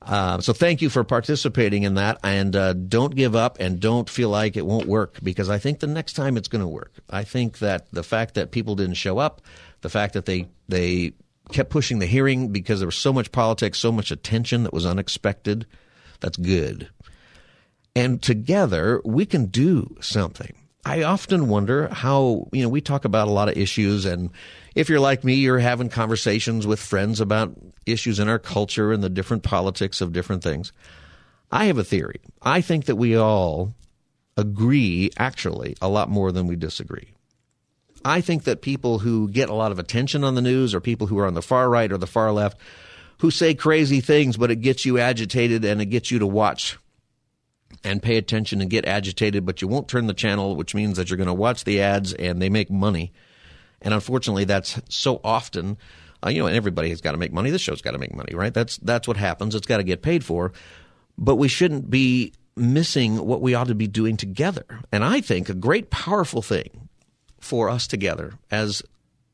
Uh, 0.00 0.40
so 0.40 0.55
thank 0.55 0.81
you 0.81 0.88
for 0.88 1.05
participating 1.05 1.83
in 1.83 1.97
that, 1.97 2.19
and 2.25 2.57
uh, 2.57 2.73
don't 2.73 3.14
give 3.14 3.37
up 3.37 3.59
and 3.61 3.78
don't 3.78 4.09
feel 4.09 4.31
like 4.31 4.57
it 4.57 4.64
won't 4.64 4.87
work 4.87 5.19
because 5.23 5.50
I 5.50 5.59
think 5.59 5.81
the 5.81 5.87
next 5.87 6.14
time 6.14 6.38
it's 6.38 6.49
going 6.49 6.62
to 6.62 6.69
work. 6.69 6.95
I 7.11 7.25
think 7.25 7.59
that 7.59 7.90
the 7.93 8.02
fact 8.02 8.35
that 8.35 8.52
people 8.52 8.75
didn't 8.75 8.95
show 8.95 9.19
up, 9.19 9.43
the 9.83 9.90
fact 9.90 10.14
that 10.14 10.25
they 10.25 10.49
they 10.67 11.12
kept 11.52 11.71
pushing 11.71 11.99
the 11.99 12.07
hearing 12.07 12.52
because 12.52 12.81
there 12.81 12.88
was 12.88 12.97
so 12.97 13.12
much 13.12 13.33
politics, 13.33 13.78
so 13.78 13.93
much 13.93 14.11
attention 14.11 14.62
that 14.62 14.73
was 14.73 14.87
unexpected, 14.87 15.67
that's 16.21 16.37
good. 16.37 16.88
And 17.95 18.23
together 18.23 19.00
we 19.05 19.26
can 19.26 19.47
do 19.47 19.97
something. 20.00 20.55
I 20.85 21.02
often 21.02 21.49
wonder 21.49 21.88
how, 21.88 22.49
you 22.52 22.62
know, 22.62 22.69
we 22.69 22.81
talk 22.81 23.05
about 23.05 23.28
a 23.28 23.33
lot 23.33 23.49
of 23.49 23.57
issues 23.57 24.07
and 24.07 24.31
if 24.75 24.88
you're 24.88 25.00
like 25.00 25.25
me, 25.25 25.35
you're 25.35 25.59
having 25.59 25.88
conversations 25.88 26.67
with 26.67 26.78
friends 26.78 27.21
about 27.21 27.52
issues 27.85 28.21
in 28.21 28.28
our 28.28 28.38
culture 28.38 28.93
and 28.93 29.02
the 29.02 29.11
different 29.11 29.43
politics 29.43 30.00
of 30.00 30.12
different 30.12 30.43
things. 30.43 30.73
I 31.50 31.64
have 31.64 31.78
a 31.78 31.85
theory. 31.85 32.21
I 32.43 32.61
think 32.61 32.85
that 32.85 32.97
we 32.97 33.17
all 33.17 33.75
agree 34.37 35.11
actually 35.19 35.76
a 35.83 35.88
lot 35.88 36.09
more 36.09 36.31
than 36.31 36.47
we 36.47 36.57
disagree. 36.57 37.09
I 38.05 38.21
think 38.21 38.45
that 38.45 38.62
people 38.62 39.00
who 39.00 39.28
get 39.28 39.49
a 39.49 39.55
lot 39.55 39.73
of 39.73 39.78
attention 39.78 40.25
on 40.25 40.35
the 40.35 40.43
news 40.43 40.75
or 40.75 40.81
people 40.81 41.07
who 41.07 41.19
are 41.19 41.26
on 41.26 41.35
the 41.35 41.43
far 41.43 41.69
right 41.69 41.90
or 41.90 41.99
the 41.99 42.07
far 42.07 42.33
left 42.33 42.59
who 43.19 43.31
say 43.31 43.55
crazy 43.55 44.00
things, 44.00 44.37
but 44.37 44.50
it 44.50 44.57
gets 44.57 44.85
you 44.85 44.99
agitated 44.99 45.64
and 45.64 45.81
it 45.83 45.87
gets 45.87 46.11
you 46.11 46.19
to 46.21 46.26
watch 46.26 46.78
and 47.85 48.02
pay 48.02 48.17
attention 48.17 48.61
and 48.61 48.71
get 48.71 48.87
agitated, 48.87 49.45
but 49.45 49.61
you 49.61 49.69
won't 49.69 49.88
turn 49.88 50.07
the 50.07 50.14
channel, 50.14 50.57
which 50.57 50.75
means 50.75 50.97
that 50.97 51.11
you're 51.11 51.17
going 51.17 51.26
to 51.26 51.35
watch 51.35 51.64
the 51.64 51.81
ads 51.81 52.12
and 52.14 52.40
they 52.40 52.49
make 52.49 52.71
money. 52.71 53.12
And 53.83 53.95
unfortunately, 53.95 54.45
that's 54.45 54.81
so 54.88 55.21
often, 55.23 55.76
uh, 56.25 56.31
you 56.31 56.40
know, 56.40 56.47
and 56.47 56.57
everybody 56.57 56.90
has 56.90 57.00
got 57.00 57.12
to 57.12 57.19
make 57.19 57.33
money. 57.33 57.50
This 57.50 57.62
show's 57.62 57.83
got 57.83 57.93
to 57.93 57.99
make 57.99 58.14
money, 58.14 58.35
right? 58.35 58.52
That's 58.52 58.76
that's 58.78 59.07
what 59.07 59.17
happens. 59.17 59.55
It's 59.55 59.67
got 59.67 59.76
to 59.76 59.85
get 59.85 60.02
paid 60.02 60.25
for. 60.25 60.52
But 61.17 61.37
we 61.37 61.49
shouldn't 61.49 61.90
be 61.90 62.33
missing 62.57 63.25
what 63.25 63.40
we 63.40 63.55
ought 63.55 63.69
to 63.69 63.75
be 63.75 63.87
doing 63.87 64.17
together. 64.17 64.64
And 64.90 65.05
I 65.05 65.21
think 65.21 65.49
a 65.49 65.55
great, 65.55 65.90
powerful 65.90 66.43
thing 66.43 66.88
for 67.40 67.68
us 67.68 67.87
together 67.87 68.35
as 68.50 68.83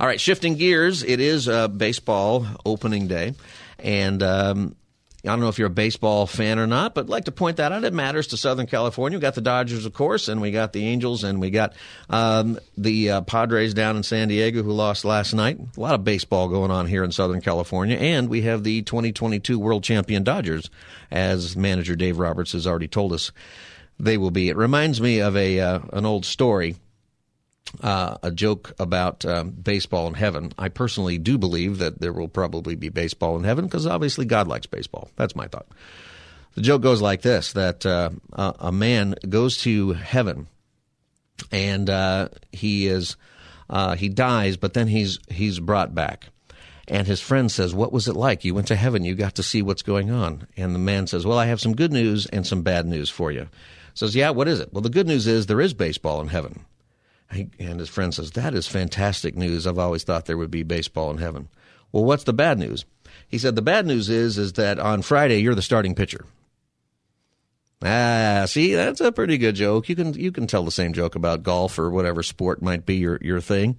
All 0.00 0.06
right, 0.06 0.20
shifting 0.20 0.56
gears. 0.56 1.02
It 1.02 1.20
is 1.20 1.46
uh, 1.46 1.68
baseball 1.68 2.46
opening 2.64 3.06
day. 3.06 3.34
And 3.78 4.22
um, 4.22 4.76
I 5.24 5.28
don't 5.28 5.40
know 5.40 5.48
if 5.48 5.58
you're 5.58 5.66
a 5.66 5.70
baseball 5.70 6.26
fan 6.26 6.58
or 6.58 6.66
not, 6.66 6.94
but 6.94 7.02
I'd 7.02 7.10
like 7.10 7.24
to 7.24 7.32
point 7.32 7.58
that 7.58 7.72
out. 7.72 7.84
It 7.84 7.92
matters 7.92 8.28
to 8.28 8.38
Southern 8.38 8.66
California. 8.66 9.18
We 9.18 9.20
got 9.20 9.34
the 9.34 9.42
Dodgers, 9.42 9.84
of 9.84 9.92
course, 9.92 10.28
and 10.28 10.40
we 10.40 10.50
got 10.50 10.72
the 10.72 10.86
Angels, 10.86 11.24
and 11.24 11.40
we 11.40 11.50
got 11.50 11.74
um, 12.08 12.58
the 12.78 13.10
uh, 13.10 13.20
Padres 13.22 13.74
down 13.74 13.96
in 13.96 14.02
San 14.02 14.28
Diego 14.28 14.62
who 14.62 14.72
lost 14.72 15.04
last 15.04 15.34
night. 15.34 15.58
A 15.76 15.80
lot 15.80 15.94
of 15.94 16.04
baseball 16.04 16.48
going 16.48 16.70
on 16.70 16.86
here 16.86 17.04
in 17.04 17.12
Southern 17.12 17.42
California, 17.42 17.98
and 17.98 18.30
we 18.30 18.42
have 18.42 18.64
the 18.64 18.80
2022 18.82 19.58
World 19.58 19.84
Champion 19.84 20.24
Dodgers, 20.24 20.70
as 21.10 21.54
manager 21.54 21.96
Dave 21.96 22.18
Roberts 22.18 22.52
has 22.52 22.66
already 22.66 22.88
told 22.88 23.12
us 23.12 23.30
they 23.98 24.16
will 24.16 24.30
be. 24.30 24.48
It 24.48 24.56
reminds 24.56 25.02
me 25.02 25.20
of 25.20 25.36
a 25.36 25.60
uh, 25.60 25.80
an 25.92 26.06
old 26.06 26.24
story 26.24 26.76
uh, 27.82 28.16
a 28.22 28.30
joke 28.30 28.72
about 28.78 29.24
um, 29.24 29.50
baseball 29.50 30.08
in 30.08 30.14
heaven. 30.14 30.52
I 30.58 30.68
personally 30.68 31.18
do 31.18 31.38
believe 31.38 31.78
that 31.78 32.00
there 32.00 32.12
will 32.12 32.28
probably 32.28 32.74
be 32.74 32.88
baseball 32.88 33.36
in 33.36 33.44
heaven 33.44 33.66
because 33.66 33.86
obviously 33.86 34.24
God 34.24 34.48
likes 34.48 34.66
baseball. 34.66 35.10
That's 35.16 35.36
my 35.36 35.46
thought. 35.46 35.68
The 36.54 36.62
joke 36.62 36.82
goes 36.82 37.00
like 37.00 37.22
this: 37.22 37.52
that 37.52 37.86
uh, 37.86 38.10
a 38.32 38.72
man 38.72 39.14
goes 39.28 39.58
to 39.58 39.92
heaven, 39.92 40.48
and 41.52 41.88
uh, 41.88 42.28
he 42.50 42.88
is 42.88 43.16
uh, 43.68 43.94
he 43.94 44.08
dies, 44.08 44.56
but 44.56 44.74
then 44.74 44.88
he's 44.88 45.18
he's 45.28 45.60
brought 45.60 45.94
back. 45.94 46.26
And 46.88 47.06
his 47.06 47.20
friend 47.20 47.50
says, 47.52 47.72
"What 47.72 47.92
was 47.92 48.08
it 48.08 48.16
like? 48.16 48.44
You 48.44 48.54
went 48.54 48.66
to 48.68 48.76
heaven. 48.76 49.04
You 49.04 49.14
got 49.14 49.36
to 49.36 49.44
see 49.44 49.62
what's 49.62 49.82
going 49.82 50.10
on." 50.10 50.48
And 50.56 50.74
the 50.74 50.80
man 50.80 51.06
says, 51.06 51.24
"Well, 51.24 51.38
I 51.38 51.46
have 51.46 51.60
some 51.60 51.76
good 51.76 51.92
news 51.92 52.26
and 52.26 52.44
some 52.44 52.62
bad 52.62 52.84
news 52.84 53.08
for 53.08 53.30
you." 53.30 53.48
Says, 53.94 54.16
"Yeah, 54.16 54.30
what 54.30 54.48
is 54.48 54.58
it?" 54.58 54.72
Well, 54.72 54.82
the 54.82 54.90
good 54.90 55.06
news 55.06 55.28
is 55.28 55.46
there 55.46 55.60
is 55.60 55.72
baseball 55.72 56.20
in 56.20 56.28
heaven. 56.28 56.64
And 57.30 57.78
his 57.78 57.88
friend 57.88 58.12
says, 58.12 58.32
That 58.32 58.54
is 58.54 58.66
fantastic 58.66 59.36
news. 59.36 59.66
I've 59.66 59.78
always 59.78 60.02
thought 60.02 60.26
there 60.26 60.36
would 60.36 60.50
be 60.50 60.62
baseball 60.62 61.10
in 61.10 61.18
heaven. 61.18 61.48
Well, 61.92 62.04
what's 62.04 62.24
the 62.24 62.32
bad 62.32 62.58
news? 62.58 62.84
He 63.28 63.38
said, 63.38 63.54
The 63.54 63.62
bad 63.62 63.86
news 63.86 64.08
is, 64.08 64.36
is 64.36 64.54
that 64.54 64.78
on 64.78 65.02
Friday, 65.02 65.38
you're 65.38 65.54
the 65.54 65.62
starting 65.62 65.94
pitcher. 65.94 66.24
Ah, 67.82 68.44
see, 68.46 68.74
that's 68.74 69.00
a 69.00 69.10
pretty 69.10 69.38
good 69.38 69.54
joke. 69.54 69.88
You 69.88 69.96
can 69.96 70.12
you 70.12 70.32
can 70.32 70.46
tell 70.46 70.64
the 70.64 70.70
same 70.70 70.92
joke 70.92 71.14
about 71.14 71.42
golf 71.42 71.78
or 71.78 71.90
whatever 71.90 72.22
sport 72.22 72.60
might 72.60 72.84
be 72.84 72.96
your, 72.96 73.18
your 73.22 73.40
thing. 73.40 73.78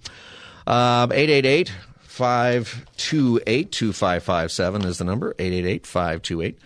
Um, 0.65 1.11
888 1.11 1.71
528 1.99 3.71
2557 3.71 4.85
is 4.85 4.97
the 4.97 5.03
number. 5.03 5.35
888 5.37 5.85
528 5.85 6.59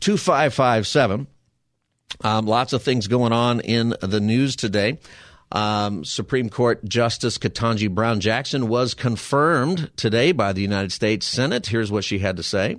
2557. 0.00 1.26
Um, 2.22 2.46
lots 2.46 2.72
of 2.72 2.82
things 2.82 3.08
going 3.08 3.32
on 3.32 3.60
in 3.60 3.94
the 4.00 4.20
news 4.20 4.54
today. 4.54 4.98
Um, 5.52 6.04
Supreme 6.04 6.48
Court 6.48 6.84
Justice 6.84 7.38
Ketanji 7.38 7.88
Brown 7.88 8.20
Jackson 8.20 8.68
was 8.68 8.94
confirmed 8.94 9.90
today 9.96 10.32
by 10.32 10.52
the 10.52 10.62
United 10.62 10.92
States 10.92 11.26
Senate. 11.26 11.66
Here's 11.66 11.92
what 11.92 12.04
she 12.04 12.18
had 12.18 12.36
to 12.36 12.42
say. 12.42 12.78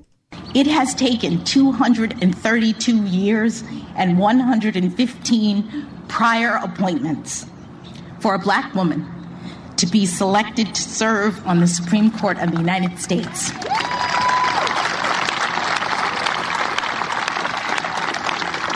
It 0.54 0.68
has 0.68 0.94
taken 0.94 1.44
232 1.44 3.04
years 3.06 3.64
and 3.96 4.18
115 4.18 5.88
prior 6.08 6.60
appointments 6.62 7.46
for 8.20 8.36
a 8.36 8.40
black 8.40 8.74
woman 8.74 9.06
to 9.78 9.86
be 9.86 10.06
selected 10.06 10.74
to 10.74 10.82
serve 10.82 11.46
on 11.46 11.60
the 11.60 11.68
Supreme 11.68 12.12
Court 12.12 12.40
of 12.40 12.52
the 12.52 12.58
United 12.58 13.00
States. 13.00 13.52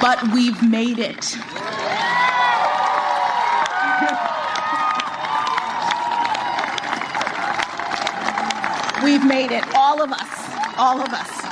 But 0.02 0.34
we've 0.34 0.62
made 0.64 1.00
it. 1.00 1.38
We've 9.04 9.26
made 9.26 9.52
it. 9.52 9.64
All 9.76 10.02
of 10.02 10.12
us. 10.12 10.78
All 10.78 11.02
of 11.02 11.10
us. 11.12 11.50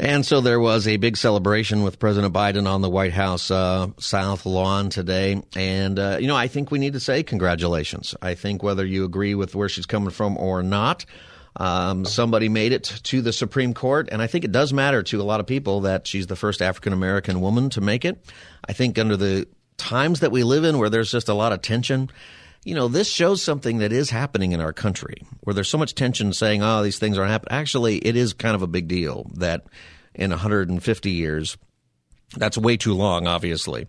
And 0.00 0.24
so 0.24 0.40
there 0.40 0.60
was 0.60 0.86
a 0.86 0.96
big 0.96 1.16
celebration 1.16 1.82
with 1.82 1.98
President 1.98 2.32
Biden 2.32 2.70
on 2.70 2.82
the 2.82 2.88
White 2.88 3.12
House 3.12 3.50
uh, 3.50 3.88
South 3.98 4.46
Lawn 4.46 4.90
today. 4.90 5.42
And, 5.56 5.98
uh, 5.98 6.18
you 6.20 6.28
know, 6.28 6.36
I 6.36 6.46
think 6.46 6.70
we 6.70 6.78
need 6.78 6.92
to 6.92 7.00
say 7.00 7.24
congratulations. 7.24 8.14
I 8.22 8.34
think 8.34 8.62
whether 8.62 8.86
you 8.86 9.04
agree 9.04 9.34
with 9.34 9.56
where 9.56 9.68
she's 9.68 9.86
coming 9.86 10.10
from 10.10 10.38
or 10.38 10.62
not, 10.62 11.04
um, 11.56 12.04
somebody 12.04 12.48
made 12.48 12.70
it 12.70 12.84
to 12.84 13.20
the 13.20 13.32
Supreme 13.32 13.74
Court. 13.74 14.08
And 14.12 14.22
I 14.22 14.28
think 14.28 14.44
it 14.44 14.52
does 14.52 14.72
matter 14.72 15.02
to 15.02 15.20
a 15.20 15.24
lot 15.24 15.40
of 15.40 15.46
people 15.46 15.80
that 15.80 16.06
she's 16.06 16.28
the 16.28 16.36
first 16.36 16.62
African 16.62 16.92
American 16.92 17.40
woman 17.40 17.68
to 17.70 17.80
make 17.80 18.04
it. 18.04 18.24
I 18.68 18.74
think 18.74 18.98
under 19.00 19.16
the 19.16 19.48
times 19.78 20.20
that 20.20 20.30
we 20.30 20.44
live 20.44 20.62
in 20.62 20.78
where 20.78 20.90
there's 20.90 21.10
just 21.10 21.28
a 21.28 21.34
lot 21.34 21.52
of 21.52 21.60
tension, 21.60 22.08
you 22.68 22.74
know, 22.74 22.86
this 22.86 23.08
shows 23.08 23.42
something 23.42 23.78
that 23.78 23.92
is 23.92 24.10
happening 24.10 24.52
in 24.52 24.60
our 24.60 24.74
country 24.74 25.22
where 25.40 25.54
there's 25.54 25.70
so 25.70 25.78
much 25.78 25.94
tension 25.94 26.34
saying, 26.34 26.62
oh, 26.62 26.82
these 26.82 26.98
things 26.98 27.16
aren't 27.16 27.30
happening. 27.30 27.58
Actually, 27.58 27.96
it 27.96 28.14
is 28.14 28.34
kind 28.34 28.54
of 28.54 28.60
a 28.60 28.66
big 28.66 28.88
deal 28.88 29.30
that 29.36 29.64
in 30.14 30.28
150 30.28 31.10
years, 31.10 31.56
that's 32.36 32.58
way 32.58 32.76
too 32.76 32.92
long, 32.92 33.26
obviously, 33.26 33.86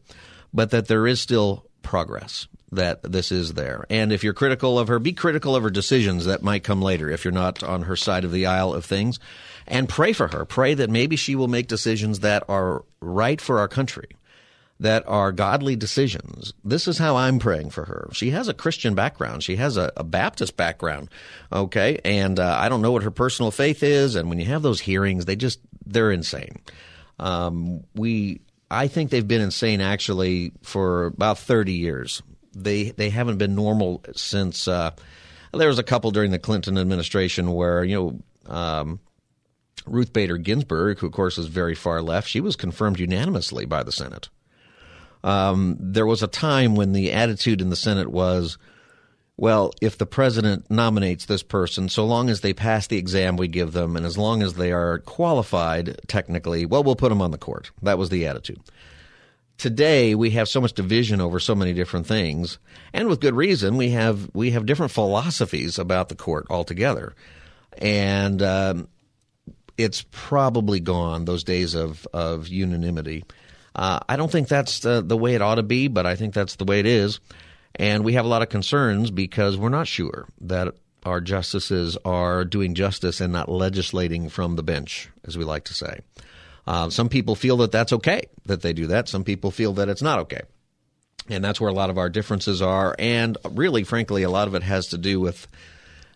but 0.53 0.71
that 0.71 0.87
there 0.87 1.07
is 1.07 1.19
still 1.19 1.65
progress, 1.81 2.47
that 2.71 3.03
this 3.03 3.33
is 3.33 3.53
there. 3.55 3.85
And 3.89 4.13
if 4.13 4.23
you're 4.23 4.33
critical 4.33 4.79
of 4.79 4.87
her, 4.87 4.97
be 4.97 5.11
critical 5.11 5.57
of 5.57 5.63
her 5.63 5.69
decisions 5.69 6.23
that 6.23 6.41
might 6.41 6.63
come 6.63 6.81
later 6.81 7.09
if 7.09 7.25
you're 7.25 7.33
not 7.33 7.61
on 7.61 7.81
her 7.81 7.97
side 7.97 8.23
of 8.23 8.31
the 8.31 8.45
aisle 8.45 8.73
of 8.73 8.85
things. 8.85 9.19
And 9.67 9.89
pray 9.89 10.13
for 10.13 10.29
her. 10.29 10.45
Pray 10.45 10.73
that 10.75 10.89
maybe 10.89 11.17
she 11.17 11.35
will 11.35 11.49
make 11.49 11.67
decisions 11.67 12.21
that 12.21 12.43
are 12.47 12.85
right 13.01 13.41
for 13.41 13.59
our 13.59 13.67
country 13.67 14.07
that 14.79 15.03
are 15.07 15.31
godly 15.31 15.75
decisions. 15.75 16.53
This 16.63 16.87
is 16.87 16.97
how 16.97 17.17
I'm 17.17 17.39
praying 17.39 17.71
for 17.71 17.85
her. 17.85 18.09
She 18.13 18.29
has 18.29 18.47
a 18.47 18.53
Christian 18.53 18.95
background. 18.95 19.43
She 19.43 19.57
has 19.57 19.75
a, 19.75 19.91
a 19.97 20.05
Baptist 20.05 20.55
background. 20.55 21.09
Okay. 21.51 21.99
And 22.05 22.39
uh, 22.39 22.57
I 22.59 22.69
don't 22.69 22.81
know 22.81 22.91
what 22.91 23.03
her 23.03 23.11
personal 23.11 23.51
faith 23.51 23.83
is. 23.83 24.15
And 24.15 24.29
when 24.29 24.39
you 24.39 24.45
have 24.45 24.61
those 24.61 24.79
hearings, 24.79 25.25
they 25.25 25.35
just, 25.35 25.59
they're 25.85 26.11
insane. 26.11 26.61
Um, 27.19 27.83
we, 27.93 28.39
I 28.71 28.87
think 28.87 29.09
they've 29.09 29.27
been 29.27 29.41
insane 29.41 29.81
actually 29.81 30.53
for 30.61 31.07
about 31.07 31.39
30 31.39 31.73
years. 31.73 32.21
They, 32.53 32.91
they 32.91 33.09
haven't 33.09 33.37
been 33.37 33.55
normal 33.55 34.01
since, 34.15 34.67
uh, 34.67 34.91
there 35.51 35.67
was 35.67 35.79
a 35.79 35.83
couple 35.83 36.11
during 36.11 36.31
the 36.31 36.39
Clinton 36.39 36.77
administration 36.77 37.51
where, 37.53 37.83
you 37.83 38.21
know, 38.47 38.53
um, 38.53 38.99
Ruth 39.85 40.13
Bader 40.13 40.37
Ginsburg, 40.37 40.99
who 40.99 41.07
of 41.07 41.13
course 41.13 41.37
was 41.37 41.47
very 41.47 41.75
far 41.75 42.01
left, 42.01 42.29
she 42.29 42.39
was 42.39 42.55
confirmed 42.55 42.99
unanimously 42.99 43.65
by 43.65 43.83
the 43.83 43.91
Senate. 43.91 44.29
Um, 45.23 45.77
there 45.79 46.05
was 46.05 46.23
a 46.23 46.27
time 46.27 46.75
when 46.75 46.93
the 46.93 47.11
attitude 47.11 47.61
in 47.61 47.69
the 47.69 47.75
Senate 47.75 48.09
was, 48.09 48.57
well, 49.37 49.71
if 49.81 49.97
the 49.97 50.05
president 50.05 50.69
nominates 50.69 51.25
this 51.25 51.43
person, 51.43 51.89
so 51.89 52.05
long 52.05 52.29
as 52.29 52.41
they 52.41 52.53
pass 52.53 52.87
the 52.87 52.97
exam 52.97 53.37
we 53.37 53.47
give 53.47 53.71
them, 53.73 53.95
and 53.95 54.05
as 54.05 54.17
long 54.17 54.41
as 54.41 54.55
they 54.55 54.71
are 54.71 54.99
qualified 54.99 55.99
technically, 56.07 56.65
well, 56.65 56.83
we'll 56.83 56.95
put 56.95 57.09
them 57.09 57.21
on 57.21 57.31
the 57.31 57.37
court. 57.37 57.71
That 57.81 57.97
was 57.97 58.09
the 58.09 58.27
attitude. 58.27 58.59
Today, 59.57 60.15
we 60.15 60.31
have 60.31 60.47
so 60.47 60.61
much 60.61 60.71
division 60.71 61.19
over 61.19 61.37
so 61.37 61.53
many 61.53 61.73
different 61.73 62.07
things, 62.07 62.59
and 62.93 63.09
with 63.09 63.19
good 63.19 63.35
reason. 63.35 63.75
We 63.75 63.89
have 63.89 64.29
we 64.33 64.51
have 64.51 64.65
different 64.65 64.93
philosophies 64.93 65.77
about 65.77 66.07
the 66.07 66.15
court 66.15 66.47
altogether, 66.49 67.13
and 67.77 68.41
um, 68.41 68.87
it's 69.77 70.05
probably 70.11 70.79
gone 70.79 71.25
those 71.25 71.43
days 71.43 71.75
of 71.75 72.07
of 72.13 72.47
unanimity. 72.47 73.25
Uh, 73.75 73.99
I 74.07 74.15
don't 74.15 74.31
think 74.31 74.47
that's 74.47 74.79
the, 74.79 75.01
the 75.01 75.17
way 75.17 75.35
it 75.35 75.41
ought 75.41 75.55
to 75.55 75.63
be, 75.63 75.87
but 75.87 76.05
I 76.05 76.15
think 76.15 76.33
that's 76.33 76.55
the 76.55 76.65
way 76.65 76.79
it 76.79 76.85
is. 76.85 77.19
And 77.75 78.03
we 78.03 78.13
have 78.13 78.25
a 78.25 78.27
lot 78.27 78.41
of 78.41 78.49
concerns 78.49 79.11
because 79.11 79.57
we're 79.57 79.69
not 79.69 79.87
sure 79.87 80.27
that 80.41 80.73
our 81.03 81.21
justices 81.21 81.97
are 82.03 82.43
doing 82.43 82.75
justice 82.75 83.21
and 83.21 83.31
not 83.31 83.49
legislating 83.49 84.29
from 84.29 84.55
the 84.55 84.63
bench, 84.63 85.09
as 85.25 85.37
we 85.37 85.45
like 85.45 85.65
to 85.65 85.73
say. 85.73 85.99
Uh, 86.67 86.89
some 86.89 87.09
people 87.09 87.35
feel 87.35 87.57
that 87.57 87.71
that's 87.71 87.93
okay 87.93 88.23
that 88.45 88.61
they 88.61 88.73
do 88.73 88.87
that. 88.87 89.07
Some 89.07 89.23
people 89.23 89.51
feel 89.51 89.73
that 89.73 89.89
it's 89.89 90.01
not 90.01 90.19
okay. 90.19 90.41
And 91.29 91.43
that's 91.43 91.61
where 91.61 91.69
a 91.69 91.73
lot 91.73 91.89
of 91.89 91.97
our 91.97 92.09
differences 92.09 92.61
are. 92.61 92.95
And 92.97 93.37
really, 93.49 93.83
frankly, 93.83 94.23
a 94.23 94.29
lot 94.29 94.47
of 94.47 94.55
it 94.55 94.63
has 94.63 94.87
to 94.87 94.97
do 94.97 95.19
with 95.19 95.47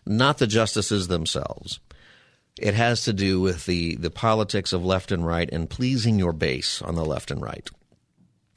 not 0.06 0.38
the 0.38 0.46
justices 0.46 1.08
themselves, 1.08 1.80
it 2.58 2.74
has 2.74 3.04
to 3.04 3.12
do 3.12 3.40
with 3.40 3.66
the, 3.66 3.96
the 3.96 4.10
politics 4.10 4.72
of 4.72 4.84
left 4.84 5.10
and 5.10 5.26
right 5.26 5.48
and 5.52 5.68
pleasing 5.68 6.18
your 6.18 6.32
base 6.32 6.80
on 6.82 6.94
the 6.94 7.04
left 7.04 7.30
and 7.30 7.42
right. 7.42 7.68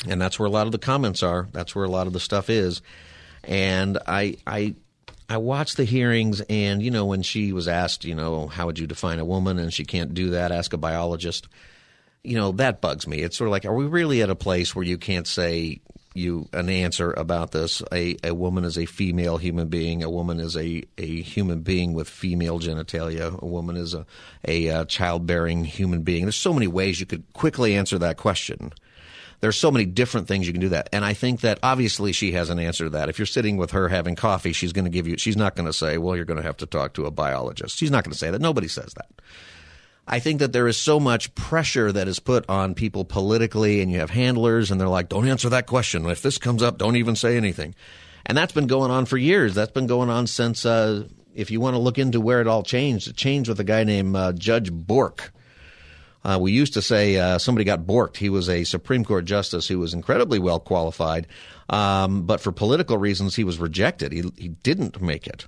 And 0.08 0.22
that's 0.22 0.38
where 0.38 0.46
a 0.46 0.52
lot 0.52 0.68
of 0.68 0.72
the 0.72 0.78
comments 0.78 1.24
are. 1.24 1.48
That's 1.52 1.74
where 1.74 1.86
a 1.86 1.90
lot 1.90 2.08
of 2.08 2.14
the 2.14 2.20
stuff 2.20 2.50
is. 2.50 2.82
And 3.44 3.98
I, 4.06 4.38
I, 4.46 4.76
I 5.30 5.38
watched 5.38 5.78
the 5.78 5.84
hearings, 5.84 6.42
and 6.42 6.82
you 6.82 6.92
know, 6.92 7.06
when 7.06 7.22
she 7.22 7.52
was 7.52 7.68
asked, 7.68 8.06
you 8.06 8.16
know, 8.16 8.48
how 8.48 8.68
would 8.68 8.80
you 8.80 8.88
define 8.88 9.20
a 9.20 9.26
woman, 9.26 9.60
and 9.60 9.74
she 9.74 9.84
can't 9.84 10.14
do 10.14 10.32
that, 10.32 10.52
ask 10.52 10.74
a 10.74 10.78
biologist. 10.78 11.48
You 12.24 12.36
know, 12.36 12.52
that 12.54 12.82
bugs 12.82 13.08
me. 13.08 13.22
It's 13.22 13.38
sort 13.38 13.48
of 13.48 13.52
like, 13.52 13.66
are 13.66 13.74
we 13.74 13.86
really 13.86 14.22
at 14.22 14.30
a 14.30 14.36
place 14.36 14.76
where 14.76 14.86
you 14.86 14.98
can't 14.98 15.28
say 15.28 15.82
you 16.18 16.50
an 16.52 16.70
answer 16.70 17.14
about 17.14 17.52
this. 17.52 17.82
A, 17.94 18.18
a 18.24 18.34
woman 18.34 18.66
is 18.66 18.78
a 18.78 18.86
female 18.86 19.38
human 19.38 19.68
being. 19.68 20.04
A 20.04 20.10
woman 20.10 20.40
is 20.40 20.58
a, 20.58 20.84
a 20.98 21.22
human 21.22 21.62
being 21.62 21.94
with 21.94 22.10
female 22.10 22.60
genitalia. 22.60 23.40
A 23.40 23.46
woman 23.46 23.78
is 23.78 23.94
a, 23.94 24.06
a, 24.46 24.68
a 24.68 24.76
uh, 24.76 24.86
childbearing 24.86 25.64
human 25.64 26.02
being. 26.02 26.24
There's 26.24 26.36
so 26.36 26.54
many 26.54 26.68
ways 26.68 27.00
you 27.00 27.06
could 27.06 27.32
quickly 27.34 27.76
answer 27.76 28.00
that 28.00 28.18
question. 28.18 28.74
There's 29.40 29.56
so 29.56 29.70
many 29.70 29.86
different 29.86 30.28
things 30.28 30.48
you 30.48 30.54
can 30.54 30.62
do 30.62 30.70
that. 30.70 30.90
And 30.92 31.06
I 31.06 31.14
think 31.14 31.42
that 31.42 31.60
obviously 31.62 32.12
she 32.12 32.32
has 32.32 32.50
an 32.50 32.58
answer 32.58 32.86
to 32.86 32.90
that. 32.92 33.08
If 33.08 33.20
you're 33.20 33.28
sitting 33.28 33.58
with 33.58 33.72
her 33.72 33.88
having 33.88 34.16
coffee, 34.16 34.52
she's 34.52 34.74
going 34.74 34.86
to 34.86 34.92
give 34.92 35.08
you, 35.08 35.18
she's 35.18 35.38
not 35.38 35.56
going 35.56 35.68
to 35.68 35.74
say, 35.74 36.00
well, 36.00 36.16
you're 36.16 36.26
going 36.26 36.38
to 36.38 36.44
have 36.44 36.58
to 36.58 36.66
talk 36.66 36.94
to 36.94 37.06
a 37.06 37.12
biologist. 37.12 37.78
She's 37.78 37.92
not 37.92 38.04
going 38.04 38.14
to 38.14 38.18
say 38.18 38.32
that. 38.32 38.42
Nobody 38.42 38.68
says 38.68 38.96
that. 38.96 39.10
I 40.10 40.20
think 40.20 40.40
that 40.40 40.54
there 40.54 40.70
is 40.70 40.78
so 40.78 41.02
much 41.02 41.36
pressure 41.36 41.92
that 41.92 42.08
is 42.08 42.20
put 42.20 42.50
on 42.50 42.76
people 42.76 43.04
politically, 43.04 43.82
and 43.82 43.92
you 43.92 44.00
have 44.00 44.10
handlers, 44.10 44.72
and 44.72 44.80
they're 44.80 44.88
like, 44.88 45.10
don't 45.10 45.28
answer 45.28 45.50
that 45.50 45.68
question. 45.68 46.06
If 46.06 46.22
this 46.22 46.38
comes 46.38 46.64
up, 46.64 46.78
don't 46.78 46.96
even 46.96 47.18
say 47.18 47.36
anything. 47.36 47.76
And 48.26 48.38
that's 48.38 48.54
been 48.54 48.68
going 48.68 48.90
on 48.90 49.06
for 49.06 49.18
years. 49.18 49.54
That's 49.54 49.72
been 49.72 49.88
going 49.88 50.10
on 50.10 50.28
since, 50.28 50.66
uh, 50.66 51.04
if 51.36 51.52
you 51.52 51.60
want 51.60 51.74
to 51.74 51.80
look 51.80 51.98
into 51.98 52.22
where 52.22 52.40
it 52.40 52.48
all 52.48 52.64
changed, 52.64 53.10
it 53.10 53.18
changed 53.18 53.50
with 53.50 53.60
a 53.60 53.66
guy 53.66 53.84
named 53.84 54.16
uh, 54.16 54.32
Judge 54.32 54.72
Bork. 54.72 55.34
Uh, 56.24 56.38
we 56.40 56.54
used 56.54 56.74
to 56.74 56.82
say 56.82 57.18
uh, 57.18 57.38
somebody 57.38 57.66
got 57.66 57.82
borked. 57.82 58.18
He 58.18 58.30
was 58.30 58.50
a 58.50 58.64
Supreme 58.64 59.04
Court 59.04 59.26
justice 59.26 59.68
who 59.68 59.80
was 59.80 59.94
incredibly 59.94 60.40
well 60.40 60.60
qualified, 60.60 61.28
um, 61.70 62.24
but 62.24 62.40
for 62.40 62.54
political 62.54 62.98
reasons, 62.98 63.36
he 63.36 63.44
was 63.44 63.60
rejected. 63.60 64.14
He, 64.14 64.24
he 64.38 64.50
didn't 64.50 65.02
make 65.02 65.28
it 65.28 65.48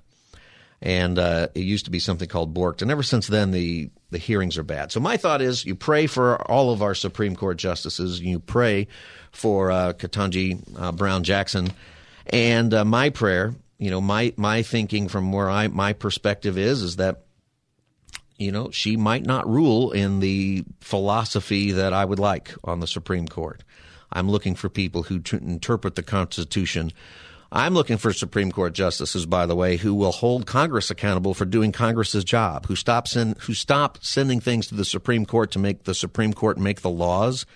and 0.82 1.18
uh, 1.18 1.48
it 1.54 1.60
used 1.60 1.84
to 1.84 1.90
be 1.90 1.98
something 1.98 2.28
called 2.28 2.54
borked. 2.54 2.82
And 2.82 2.90
ever 2.90 3.02
since 3.02 3.26
then, 3.26 3.50
the 3.50 3.90
the 4.10 4.18
hearings 4.18 4.58
are 4.58 4.62
bad. 4.62 4.90
So 4.90 5.00
my 5.00 5.16
thought 5.16 5.42
is, 5.42 5.64
you 5.64 5.74
pray 5.74 6.06
for 6.06 6.40
all 6.50 6.72
of 6.72 6.82
our 6.82 6.94
Supreme 6.94 7.36
Court 7.36 7.58
justices. 7.58 8.20
You 8.20 8.40
pray 8.40 8.88
for 9.30 9.70
uh, 9.70 9.92
Ketanji 9.92 10.62
uh, 10.78 10.92
Brown 10.92 11.22
Jackson, 11.22 11.72
and 12.26 12.72
uh, 12.74 12.84
my 12.84 13.10
prayer, 13.10 13.54
you 13.78 13.90
know, 13.90 14.00
my 14.00 14.32
my 14.36 14.62
thinking 14.62 15.08
from 15.08 15.32
where 15.32 15.50
I 15.50 15.68
my 15.68 15.92
perspective 15.92 16.58
is, 16.58 16.82
is 16.82 16.96
that. 16.96 17.22
You 18.36 18.52
know, 18.52 18.70
she 18.70 18.96
might 18.96 19.26
not 19.26 19.46
rule 19.46 19.92
in 19.92 20.20
the 20.20 20.64
philosophy 20.80 21.72
that 21.72 21.92
I 21.92 22.06
would 22.06 22.18
like 22.18 22.54
on 22.64 22.80
the 22.80 22.86
Supreme 22.86 23.28
Court. 23.28 23.62
I'm 24.10 24.30
looking 24.30 24.54
for 24.54 24.70
people 24.70 25.02
who 25.02 25.18
t- 25.18 25.36
interpret 25.36 25.94
the 25.94 26.02
Constitution 26.02 26.90
I'm 27.52 27.74
looking 27.74 27.96
for 27.96 28.12
Supreme 28.12 28.52
Court 28.52 28.74
justices, 28.74 29.26
by 29.26 29.46
the 29.46 29.56
way, 29.56 29.76
who 29.76 29.94
will 29.94 30.12
hold 30.12 30.46
Congress 30.46 30.90
accountable 30.90 31.34
for 31.34 31.44
doing 31.44 31.72
Congress's 31.72 32.22
job, 32.22 32.66
who 32.66 32.76
stop 32.76 33.08
send, 33.08 33.38
who 33.38 33.54
stop 33.54 33.98
sending 34.02 34.40
things 34.40 34.68
to 34.68 34.76
the 34.76 34.84
Supreme 34.84 35.26
Court 35.26 35.50
to 35.52 35.58
make 35.58 35.82
the 35.82 35.94
Supreme 35.94 36.32
Court 36.32 36.58
make 36.58 36.82
the 36.82 36.90
laws. 36.90 37.46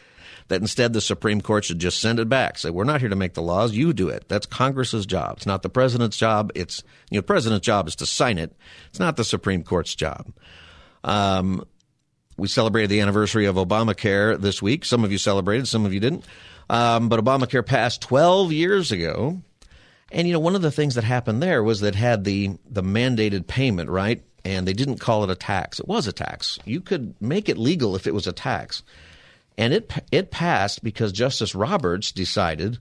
That 0.48 0.60
instead 0.60 0.92
the 0.92 1.00
Supreme 1.00 1.40
Court 1.40 1.64
should 1.64 1.78
just 1.78 2.00
send 2.00 2.20
it 2.20 2.28
back. 2.28 2.58
Say, 2.58 2.68
we're 2.68 2.84
not 2.84 3.00
here 3.00 3.08
to 3.08 3.16
make 3.16 3.32
the 3.32 3.40
laws. 3.40 3.72
You 3.72 3.94
do 3.94 4.10
it. 4.10 4.28
That's 4.28 4.44
Congress's 4.44 5.06
job. 5.06 5.38
It's 5.38 5.46
not 5.46 5.62
the 5.62 5.70
president's 5.70 6.18
job. 6.18 6.52
It's, 6.54 6.82
you 7.08 7.16
know, 7.16 7.20
the 7.20 7.26
president's 7.26 7.64
job 7.64 7.88
is 7.88 7.96
to 7.96 8.06
sign 8.06 8.36
it. 8.36 8.54
It's 8.90 9.00
not 9.00 9.16
the 9.16 9.24
Supreme 9.24 9.62
Court's 9.62 9.94
job. 9.94 10.30
Um, 11.02 11.64
we 12.36 12.48
celebrated 12.48 12.90
the 12.90 13.00
anniversary 13.00 13.46
of 13.46 13.56
Obamacare 13.56 14.38
this 14.38 14.60
week. 14.60 14.84
Some 14.84 15.02
of 15.02 15.10
you 15.10 15.16
celebrated, 15.16 15.66
some 15.66 15.86
of 15.86 15.94
you 15.94 16.00
didn't. 16.00 16.26
Um, 16.68 17.08
but 17.08 17.24
Obamacare 17.24 17.64
passed 17.64 18.02
12 18.02 18.52
years 18.52 18.92
ago. 18.92 19.40
And 20.14 20.28
you 20.28 20.32
know, 20.32 20.38
one 20.38 20.54
of 20.54 20.62
the 20.62 20.70
things 20.70 20.94
that 20.94 21.02
happened 21.02 21.42
there 21.42 21.62
was 21.62 21.80
that 21.80 21.96
had 21.96 22.22
the 22.22 22.56
the 22.70 22.84
mandated 22.84 23.48
payment, 23.48 23.90
right? 23.90 24.22
And 24.44 24.66
they 24.66 24.72
didn't 24.72 24.98
call 25.00 25.24
it 25.24 25.30
a 25.30 25.34
tax. 25.34 25.80
It 25.80 25.88
was 25.88 26.06
a 26.06 26.12
tax. 26.12 26.58
You 26.64 26.80
could 26.80 27.20
make 27.20 27.48
it 27.48 27.58
legal 27.58 27.96
if 27.96 28.06
it 28.06 28.14
was 28.14 28.28
a 28.28 28.32
tax. 28.32 28.84
And 29.58 29.74
it 29.74 29.92
it 30.12 30.30
passed 30.30 30.84
because 30.84 31.10
Justice 31.10 31.56
Roberts 31.56 32.12
decided 32.12 32.78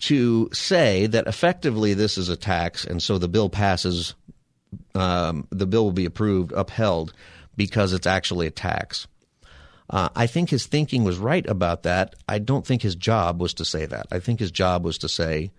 to 0.00 0.48
say 0.54 1.06
that 1.06 1.26
effectively 1.26 1.92
this 1.92 2.16
is 2.16 2.30
a 2.30 2.36
tax, 2.36 2.86
and 2.86 3.02
so 3.02 3.18
the 3.18 3.28
bill 3.28 3.50
passes. 3.50 4.14
Um, 4.94 5.46
the 5.50 5.66
bill 5.66 5.84
will 5.84 5.92
be 5.92 6.06
approved, 6.06 6.52
upheld, 6.52 7.12
because 7.54 7.92
it's 7.92 8.06
actually 8.06 8.46
a 8.46 8.50
tax. 8.50 9.06
Uh, 9.90 10.08
I 10.16 10.26
think 10.26 10.48
his 10.48 10.64
thinking 10.64 11.04
was 11.04 11.18
right 11.18 11.46
about 11.46 11.82
that. 11.82 12.14
I 12.26 12.38
don't 12.38 12.66
think 12.66 12.80
his 12.80 12.96
job 12.96 13.38
was 13.38 13.52
to 13.54 13.66
say 13.66 13.84
that. 13.84 14.06
I 14.10 14.18
think 14.18 14.40
his 14.40 14.50
job 14.50 14.82
was 14.82 14.96
to 14.98 15.08
say 15.10 15.50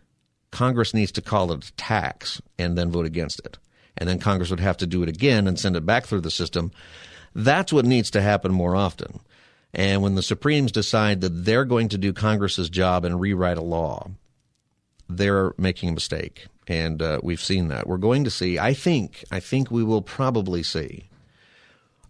Congress 0.54 0.94
needs 0.94 1.12
to 1.12 1.22
call 1.22 1.52
it 1.52 1.68
a 1.68 1.74
tax 1.74 2.39
and 2.60 2.78
then 2.78 2.92
vote 2.92 3.08
against 3.08 3.39
it. 3.39 3.58
and 3.98 4.08
then 4.08 4.20
Congress 4.20 4.50
would 4.50 4.60
have 4.60 4.78
to 4.78 4.88
do 4.88 5.04
it 5.04 5.10
again 5.10 5.48
and 5.48 5.60
send 5.60 5.76
it 5.76 5.86
back 5.86 6.06
through 6.06 6.22
the 6.22 6.32
system. 6.32 6.72
That's 7.36 7.74
what 7.74 7.86
needs 7.86 8.12
to 8.12 8.22
happen 8.22 8.52
more 8.52 8.76
often. 8.76 9.20
And 9.74 10.02
when 10.02 10.16
the 10.16 10.22
Supremes 10.22 10.72
decide 10.72 11.22
that 11.22 11.46
they're 11.46 11.66
going 11.66 11.89
to 11.89 11.98
do 11.98 12.13
Congress's 12.13 12.70
job 12.70 13.06
and 13.06 13.20
rewrite 13.20 13.58
a 13.58 13.63
law, 13.63 14.12
they're 15.10 15.54
making 15.58 15.89
a 15.89 15.94
mistake. 15.94 16.46
And 16.68 17.02
uh, 17.02 17.20
we've 17.24 17.42
seen 17.42 17.70
that. 17.70 17.88
We're 17.88 17.98
going 17.98 18.24
to 18.24 18.30
see, 18.30 18.60
I 18.60 18.74
think, 18.74 19.24
I 19.32 19.39
think 19.39 19.72
we 19.72 19.84
will 19.84 20.02
probably 20.02 20.63
see 20.63 21.10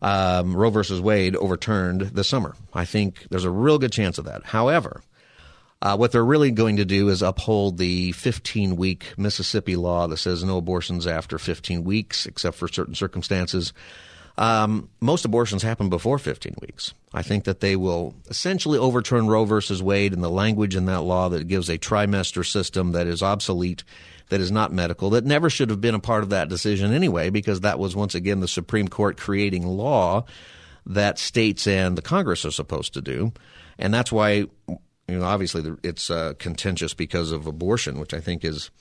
um, 0.01 0.55
Roe 0.55 0.69
versus 0.69 0.99
Wade 0.99 1.35
overturned 1.37 2.01
this 2.01 2.27
summer. 2.27 2.55
I 2.73 2.85
think 2.85 3.25
there's 3.29 3.45
a 3.45 3.49
real 3.49 3.79
good 3.79 3.93
chance 3.93 4.17
of 4.17 4.25
that. 4.25 4.43
However, 4.43 5.01
uh, 5.83 5.97
what 5.97 6.13
they're 6.13 6.23
really 6.23 6.49
going 6.49 6.77
to 6.77 6.85
do 6.85 7.09
is 7.09 7.21
uphold 7.21 7.77
the 7.77 8.13
15 8.13 8.77
week 8.77 9.13
Mississippi 9.17 9.75
law 9.75 10.07
that 10.07 10.15
says 10.15 10.41
no 10.41 10.57
abortions 10.57 11.05
after 11.05 11.37
15 11.37 11.83
weeks, 11.83 12.25
except 12.25 12.55
for 12.55 12.69
certain 12.69 12.95
circumstances. 12.95 13.73
Um, 14.37 14.89
most 15.01 15.25
abortions 15.25 15.61
happen 15.61 15.89
before 15.89 16.17
15 16.17 16.55
weeks. 16.61 16.93
I 17.13 17.21
think 17.21 17.43
that 17.43 17.59
they 17.59 17.75
will 17.75 18.15
essentially 18.29 18.79
overturn 18.79 19.27
Roe 19.27 19.43
versus 19.43 19.83
Wade 19.83 20.13
and 20.13 20.23
the 20.23 20.29
language 20.29 20.77
in 20.77 20.85
that 20.85 21.01
law 21.01 21.27
that 21.27 21.49
gives 21.49 21.67
a 21.67 21.77
trimester 21.77 22.49
system 22.49 22.93
that 22.93 23.05
is 23.05 23.21
obsolete, 23.21 23.83
that 24.29 24.39
is 24.39 24.51
not 24.53 24.71
medical, 24.71 25.09
that 25.09 25.25
never 25.25 25.49
should 25.49 25.69
have 25.69 25.81
been 25.81 25.95
a 25.95 25.99
part 25.99 26.23
of 26.23 26.29
that 26.29 26.47
decision 26.47 26.93
anyway, 26.93 27.29
because 27.29 27.59
that 27.59 27.77
was 27.77 27.93
once 27.93 28.15
again 28.15 28.39
the 28.39 28.47
Supreme 28.47 28.87
Court 28.87 29.17
creating 29.17 29.67
law 29.67 30.23
that 30.85 31.19
states 31.19 31.67
and 31.67 31.97
the 31.97 32.01
Congress 32.01 32.45
are 32.45 32.51
supposed 32.51 32.93
to 32.93 33.01
do. 33.01 33.33
And 33.77 33.93
that's 33.93 34.13
why, 34.13 34.45
you 35.07 35.19
know, 35.19 35.25
obviously 35.25 35.63
it's 35.83 36.09
uh, 36.09 36.33
contentious 36.39 36.93
because 36.93 37.31
of 37.31 37.47
abortion, 37.47 37.99
which 37.99 38.13
I 38.13 38.19
think 38.19 38.45
is 38.45 38.71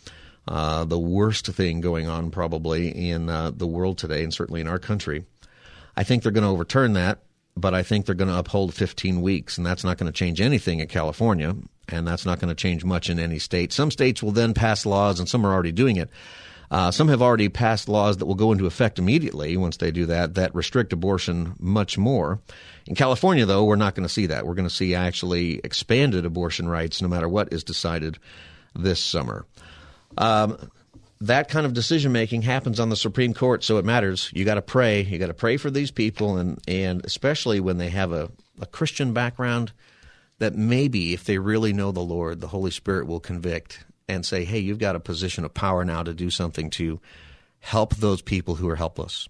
uh, 0.49 0.85
the 0.85 0.99
worst 0.99 1.47
thing 1.47 1.81
going 1.81 2.09
on 2.09 2.31
probably 2.31 2.89
in 2.89 3.29
uh, 3.29 3.51
the 3.51 3.67
world 3.67 3.99
today 3.99 4.23
and 4.23 4.33
certainly 4.33 4.61
in 4.61 4.69
our 4.69 4.79
country. 4.79 5.25
I 5.97 6.05
think 6.05 6.23
they're 6.23 6.33
going 6.33 6.45
to 6.45 6.51
overturn 6.51 6.95
that, 6.95 7.23
but 7.57 7.75
I 7.75 7.83
think 7.83 8.07
they're 8.07 8.15
going 8.15 8.31
to 8.31 8.39
uphold 8.39 8.75
15 8.75 9.21
weeks, 9.21 9.59
and 9.59 9.67
that's 9.67 9.85
not 9.85 9.99
going 9.99 10.11
to 10.11 10.17
change 10.17 10.41
anything 10.41 10.81
in 10.81 10.89
California, 10.89 11.55
and 11.89 12.07
that's 12.07 12.25
not 12.25 12.41
going 12.41 12.49
to 12.49 12.55
change 12.55 12.85
much 12.85 13.11
in 13.11 13.19
any 13.19 13.39
state. 13.39 13.73
Some 13.73 13.91
states 13.91 14.23
will 14.23 14.33
then 14.33 14.55
pass 14.55 14.87
laws, 14.87 15.19
and 15.19 15.29
some 15.29 15.45
are 15.45 15.53
already 15.53 15.73
doing 15.73 15.97
it. 15.97 16.09
Uh, 16.71 16.91
some 16.91 17.09
have 17.09 17.21
already 17.21 17.51
passed 17.51 17.87
laws 17.87 18.17
that 18.17 18.25
will 18.25 18.35
go 18.35 18.51
into 18.51 18.65
effect 18.65 18.99
immediately 18.99 19.59
once 19.59 19.77
they 19.77 19.91
do 19.91 20.07
that, 20.07 20.35
that 20.35 20.55
restrict 20.55 20.95
abortion 20.95 21.55
much 21.59 21.99
more. 21.99 22.41
In 22.87 22.95
California, 22.95 23.47
though, 23.47 23.65
we're 23.65 23.77
not 23.77 23.95
going 23.95 24.07
to 24.07 24.13
see 24.13 24.27
that. 24.27 24.47
We're 24.47 24.55
going 24.55 24.69
to 24.69 24.75
see 24.75 24.95
actually 24.95 25.61
expanded 25.63 26.27
abortion 26.27 26.69
rights 26.69 27.01
no 27.01 27.09
matter 27.09 27.29
what 27.29 27.53
is 27.53 27.65
decided 27.65 28.19
this 28.75 29.01
summer. 29.01 29.47
Um, 30.19 30.71
that 31.21 31.49
kind 31.49 31.65
of 31.65 31.73
decision 31.73 32.11
making 32.11 32.43
happens 32.43 32.81
on 32.81 32.89
the 32.89 32.97
Supreme 32.97 33.33
Court, 33.33 33.63
so 33.63 33.79
it 33.79 33.85
matters. 33.85 34.31
You 34.35 34.45
got 34.45 34.55
to 34.55 34.63
pray. 34.63 35.03
You 35.03 35.19
got 35.19 35.29
to 35.29 35.35
pray 35.35 35.57
for 35.57 35.71
these 35.71 35.93
people, 35.93 36.37
and 36.37 36.61
and 36.67 37.05
especially 37.05 37.61
when 37.61 37.79
they 37.79 37.91
have 37.91 38.13
a, 38.13 38.31
a 38.61 38.67
Christian 38.67 39.13
background, 39.13 39.73
that 40.41 40.57
maybe 40.57 41.13
if 41.13 41.25
they 41.25 41.39
really 41.39 41.73
know 41.73 41.93
the 41.93 42.01
Lord, 42.01 42.41
the 42.41 42.49
Holy 42.49 42.73
Spirit 42.73 43.07
will 43.07 43.21
convict 43.21 43.85
and 44.09 44.27
say, 44.27 44.45
"Hey, 44.45 44.59
you've 44.59 44.81
got 44.81 44.97
a 44.97 45.01
position 45.01 45.45
of 45.45 45.55
power 45.55 45.85
now 45.85 46.03
to 46.03 46.13
do 46.13 46.29
something 46.29 46.71
to 46.71 47.01
help 47.61 47.95
those 47.95 48.21
people 48.21 48.57
who 48.57 48.69
are 48.69 48.77
helpless, 48.77 49.29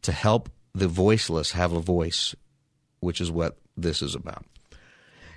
to 0.00 0.12
help 0.12 0.48
the 0.74 0.88
voiceless 0.88 1.52
have 1.52 1.72
a 1.72 1.80
voice, 1.80 2.34
which 3.00 3.20
is 3.20 3.30
what 3.30 3.56
this 3.76 4.02
is 4.02 4.14
about." 4.14 4.44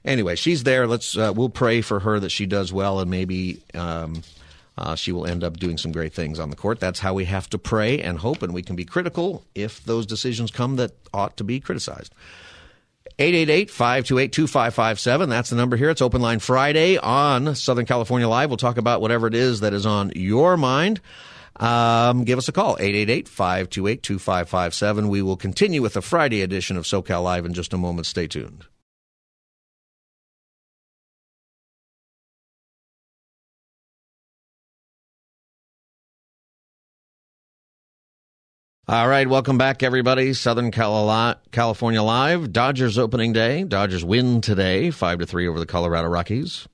Anyway, 0.04 0.36
she's 0.36 0.64
there. 0.64 0.88
Let's 0.88 1.18
uh, 1.18 1.32
we'll 1.36 1.50
pray 1.50 1.82
for 1.82 2.00
her 2.00 2.20
that 2.20 2.32
she 2.32 2.46
does 2.46 2.74
well, 2.74 3.00
and 3.00 3.10
maybe. 3.10 3.62
Um, 3.74 4.24
uh, 4.78 4.96
she 4.96 5.12
will 5.12 5.28
end 5.28 5.44
up 5.44 5.60
doing 5.60 5.78
some 5.78 5.92
great 5.92 6.14
things 6.14 6.40
on 6.40 6.50
the 6.50 6.56
court. 6.56 6.80
That's 6.80 7.00
how 7.00 7.14
we 7.14 7.26
have 7.26 7.50
to 7.50 7.60
pray 7.60 8.00
and 8.00 8.18
hope, 8.18 8.42
and 8.42 8.54
we 8.54 8.64
can 8.64 8.76
be 8.76 8.86
critical 8.86 9.44
if 9.54 9.84
those 9.84 10.06
decisions 10.06 10.50
come 10.50 10.78
that 10.78 10.94
ought 11.14 11.38
to 11.38 11.44
be 11.44 11.60
criticized. 11.60 12.16
888-528-2557. 13.20 15.30
That's 15.30 15.52
the 15.52 15.56
number 15.56 15.78
here. 15.78 15.92
It's 15.92 16.02
Open 16.02 16.22
Line 16.22 16.40
Friday 16.40 16.98
on 16.98 17.54
Southern 17.54 17.86
California 17.86 18.28
Live. 18.28 18.50
We'll 18.50 18.58
talk 18.58 18.78
about 18.78 19.02
whatever 19.02 19.28
it 19.28 19.36
is 19.36 19.60
that 19.60 19.74
is 19.74 19.86
on 19.86 20.12
your 20.16 20.58
mind. 20.58 21.00
Um, 21.58 22.24
give 22.24 22.38
us 22.38 22.48
a 22.48 22.52
call, 22.52 22.78
888-528-2557. 22.78 25.10
We 25.10 25.22
will 25.22 25.38
continue 25.38 25.82
with 25.82 25.94
the 25.94 26.02
Friday 26.02 26.42
edition 26.42 26.78
of 26.78 26.86
SoCal 26.86 27.24
Live 27.24 27.46
in 27.46 27.54
just 27.54 27.74
a 27.74 27.78
moment. 27.78 28.08
Stay 28.08 28.28
tuned. 28.28 28.66
All 38.88 39.08
right, 39.08 39.26
welcome 39.26 39.58
back, 39.58 39.84
everybody. 39.84 40.34
Southern 40.34 40.70
California 40.70 42.02
Live. 42.02 42.52
Dodgers 42.52 42.98
opening 42.98 43.32
day. 43.32 43.64
Dodgers 43.64 44.04
win 44.04 44.42
today, 44.42 44.92
five 44.92 45.20
to 45.20 45.26
three 45.26 45.48
over 45.48 45.60
the 45.60 45.66
Colorado 45.66 46.10
Rockies. 46.10 46.68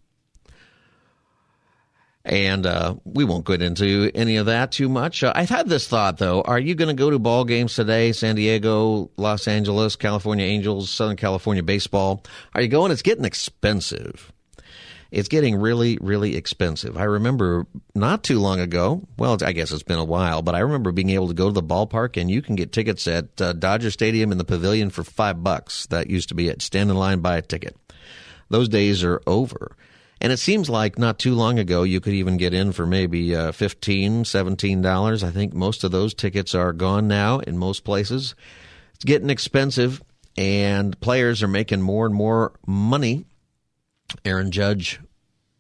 And 2.28 2.66
uh, 2.66 2.96
we 3.06 3.24
won't 3.24 3.46
get 3.46 3.62
into 3.62 4.12
any 4.14 4.36
of 4.36 4.48
that 4.48 4.74
too 4.74 4.90
much. 4.90 5.24
Uh, 5.24 5.32
I've 5.34 5.50
had 5.50 5.70
this 5.70 5.88
thought 5.88 6.18
though: 6.18 6.42
Are 6.42 6.60
you 6.60 6.76
going 6.76 6.90
to 6.90 6.94
go 6.94 7.10
to 7.10 7.18
ball 7.18 7.46
games 7.46 7.74
today? 7.74 8.12
San 8.12 8.36
Diego, 8.36 9.10
Los 9.16 9.48
Angeles, 9.48 9.96
California 9.96 10.46
Angels, 10.46 10.90
Southern 10.90 11.16
California 11.16 11.64
baseball. 11.64 12.24
Are 12.54 12.62
you 12.62 12.68
going? 12.68 12.92
It's 12.92 13.02
getting 13.02 13.24
expensive 13.24 14.34
it's 15.12 15.30
getting 15.30 15.56
really, 15.56 15.98
really 16.02 16.36
expensive. 16.36 16.98
I 16.98 17.04
remember 17.04 17.66
not 17.96 18.24
too 18.24 18.40
long 18.40 18.60
ago, 18.60 19.08
well, 19.18 19.38
I 19.42 19.54
guess 19.54 19.72
it's 19.72 19.84
been 19.84 20.00
a 20.00 20.06
while, 20.06 20.42
but 20.42 20.56
I 20.56 20.60
remember 20.60 20.92
being 20.92 21.12
able 21.12 21.30
to 21.30 21.34
go 21.34 21.48
to 21.48 21.54
the 21.54 21.64
ballpark 21.64 22.20
and 22.20 22.30
you 22.30 22.42
can 22.42 22.56
get 22.56 22.74
tickets 22.74 23.08
at 23.08 23.40
uh, 23.42 23.54
Dodger 23.54 23.92
Stadium 23.92 24.32
in 24.32 24.38
the 24.38 24.44
pavilion 24.44 24.90
for 24.90 25.04
five 25.04 25.44
bucks. 25.44 25.86
That 25.88 26.10
used 26.10 26.30
to 26.30 26.36
be 26.36 26.50
it. 26.50 26.62
Stand 26.62 26.90
in 26.90 26.98
line, 26.98 27.20
buy 27.20 27.38
a 27.38 27.42
ticket. 27.42 27.76
Those 28.50 28.70
days 28.70 29.04
are 29.04 29.22
over. 29.26 29.76
And 30.20 30.34
it 30.34 30.38
seems 30.38 30.70
like 30.70 30.98
not 30.98 31.20
too 31.20 31.36
long 31.36 31.60
ago 31.60 31.84
you 31.84 32.00
could 32.00 32.14
even 32.14 32.38
get 32.38 32.54
in 32.54 32.72
for 32.72 32.86
maybe 32.86 33.36
uh, 33.36 33.52
$15, 33.52 34.22
$17. 34.22 35.24
I 35.24 35.32
think 35.32 35.54
most 35.54 35.84
of 35.84 35.92
those 35.92 36.14
tickets 36.14 36.56
are 36.56 36.74
gone 36.74 37.08
now 37.08 37.40
in 37.40 37.58
most 37.58 37.84
places. 37.84 38.34
It's 38.96 39.06
getting 39.06 39.30
expensive, 39.30 40.02
and 40.36 41.00
players 41.00 41.44
are 41.44 41.48
making 41.48 41.82
more 41.82 42.06
and 42.06 42.16
more 42.16 42.54
money 42.66 43.26
Aaron 44.26 44.52
Judge 44.52 45.00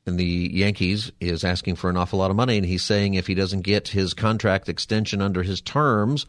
in 0.05 0.15
the 0.17 0.49
Yankees 0.53 1.11
is 1.19 1.43
asking 1.43 1.75
for 1.75 1.89
an 1.89 1.97
awful 1.97 2.19
lot 2.19 2.31
of 2.31 2.37
money, 2.37 2.57
and 2.57 2.65
he's 2.65 2.83
saying 2.83 3.13
if 3.13 3.27
he 3.27 3.35
doesn't 3.35 3.61
get 3.61 3.89
his 3.89 4.13
contract 4.13 4.69
extension 4.69 5.21
under 5.21 5.43
his 5.43 5.59
terms, 5.61 6.25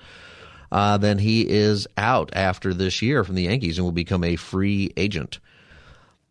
uh, 0.73 0.99
then 0.99 1.19
he 1.19 1.49
is 1.49 1.87
out 1.97 2.31
after 2.33 2.75
this 2.75 3.01
year 3.01 3.23
from 3.23 3.37
the 3.37 3.45
Yankees 3.45 3.79
and 3.79 3.85
will 3.85 3.93
become 3.93 4.25
a 4.25 4.37
free 4.37 4.93
agent. 4.97 5.39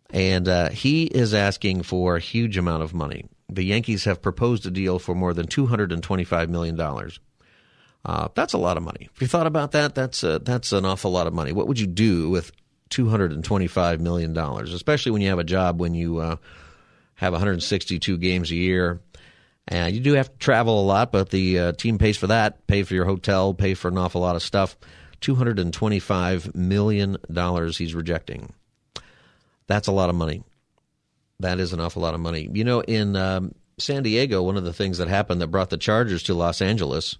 And 0.09 0.47
uh, 0.47 0.69
he 0.69 1.03
is 1.03 1.33
asking 1.33 1.83
for 1.83 2.15
a 2.15 2.19
huge 2.19 2.57
amount 2.57 2.83
of 2.83 2.93
money. 2.93 3.25
The 3.49 3.63
Yankees 3.63 4.05
have 4.05 4.21
proposed 4.21 4.65
a 4.65 4.71
deal 4.71 4.99
for 4.99 5.15
more 5.15 5.33
than 5.33 5.47
$225 5.47 6.49
million. 6.49 6.79
Uh, 8.05 8.27
that's 8.35 8.53
a 8.53 8.57
lot 8.57 8.77
of 8.77 8.83
money. 8.83 9.09
If 9.13 9.21
you 9.21 9.27
thought 9.27 9.47
about 9.47 9.71
that, 9.71 9.95
that's 9.95 10.23
a, 10.23 10.39
that's 10.39 10.71
an 10.71 10.85
awful 10.85 11.11
lot 11.11 11.27
of 11.27 11.33
money. 11.33 11.51
What 11.51 11.67
would 11.67 11.79
you 11.79 11.87
do 11.87 12.29
with 12.29 12.51
$225 12.89 13.99
million, 13.99 14.37
especially 14.37 15.11
when 15.11 15.21
you 15.21 15.29
have 15.29 15.39
a 15.39 15.43
job 15.43 15.79
when 15.79 15.93
you 15.93 16.19
uh, 16.19 16.35
have 17.15 17.33
162 17.33 18.17
games 18.17 18.51
a 18.51 18.55
year. 18.55 19.01
And 19.67 19.93
you 19.93 19.99
do 20.01 20.13
have 20.13 20.31
to 20.31 20.37
travel 20.37 20.81
a 20.81 20.85
lot, 20.85 21.11
but 21.11 21.29
the 21.29 21.59
uh, 21.59 21.71
team 21.73 21.97
pays 21.97 22.15
for 22.15 22.27
that, 22.27 22.65
pay 22.67 22.83
for 22.83 22.93
your 22.93 23.05
hotel, 23.05 23.53
pay 23.53 23.73
for 23.73 23.89
an 23.89 23.97
awful 23.97 24.21
lot 24.21 24.37
of 24.37 24.41
stuff. 24.41 24.77
$225 25.21 26.55
million 26.55 27.17
he's 27.71 27.95
rejecting. 27.95 28.53
That's 29.67 29.88
a 29.88 29.91
lot 29.91 30.10
of 30.10 30.15
money. 30.15 30.43
That 31.39 31.60
is 31.60 31.73
an 31.73 31.80
awful 31.80 32.01
lot 32.01 32.13
of 32.13 32.19
money. 32.19 32.49
You 32.51 32.63
know, 32.63 32.82
in 32.82 33.15
um, 33.15 33.53
San 33.77 34.03
Diego, 34.03 34.41
one 34.41 34.58
of 34.58 34.63
the 34.63 34.73
things 34.73 34.97
that 34.97 35.08
happened 35.08 35.41
that 35.41 35.47
brought 35.47 35.69
the 35.69 35.77
Chargers 35.77 36.23
to 36.23 36.34
Los 36.34 36.62
Angeles 36.62 37.17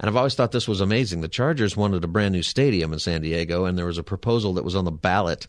and 0.00 0.08
I've 0.08 0.16
always 0.16 0.34
thought 0.34 0.52
this 0.52 0.68
was 0.68 0.80
amazing. 0.80 1.20
The 1.20 1.28
Chargers 1.28 1.76
wanted 1.76 2.04
a 2.04 2.08
brand 2.08 2.32
new 2.32 2.42
stadium 2.42 2.92
in 2.92 2.98
San 3.00 3.22
Diego, 3.22 3.64
and 3.64 3.76
there 3.76 3.86
was 3.86 3.98
a 3.98 4.04
proposal 4.04 4.54
that 4.54 4.64
was 4.64 4.76
on 4.76 4.84
the 4.84 4.92
ballot 4.92 5.48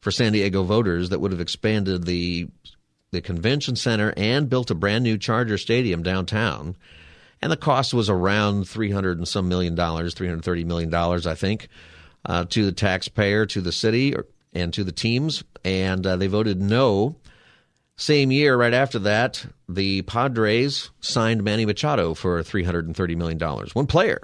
for 0.00 0.12
San 0.12 0.32
Diego 0.32 0.62
voters 0.62 1.08
that 1.08 1.20
would 1.20 1.32
have 1.32 1.40
expanded 1.40 2.04
the 2.04 2.48
the 3.10 3.20
convention 3.22 3.74
center 3.74 4.12
and 4.18 4.50
built 4.50 4.70
a 4.70 4.74
brand 4.74 5.02
new 5.02 5.16
Charger 5.16 5.56
stadium 5.56 6.02
downtown. 6.02 6.76
And 7.40 7.50
the 7.50 7.56
cost 7.56 7.94
was 7.94 8.08
around 8.08 8.68
three 8.68 8.90
hundred 8.90 9.18
and 9.18 9.26
some 9.26 9.48
million 9.48 9.74
dollars, 9.74 10.14
three 10.14 10.28
hundred 10.28 10.44
thirty 10.44 10.64
million 10.64 10.90
dollars, 10.90 11.26
I 11.26 11.34
think, 11.34 11.68
uh, 12.24 12.44
to 12.44 12.64
the 12.64 12.72
taxpayer, 12.72 13.46
to 13.46 13.60
the 13.60 13.72
city, 13.72 14.14
and 14.52 14.72
to 14.74 14.84
the 14.84 14.92
teams. 14.92 15.44
And 15.64 16.06
uh, 16.06 16.16
they 16.16 16.26
voted 16.26 16.60
no. 16.60 17.16
Same 17.96 18.30
year, 18.30 18.56
right 18.56 18.74
after 18.74 19.00
that, 19.00 19.44
the 19.68 20.02
Padres 20.02 20.90
signed 21.00 21.42
Manny 21.42 21.66
Machado 21.66 22.14
for 22.14 22.42
$330 22.42 23.16
million. 23.16 23.38
One 23.72 23.86
player. 23.86 24.20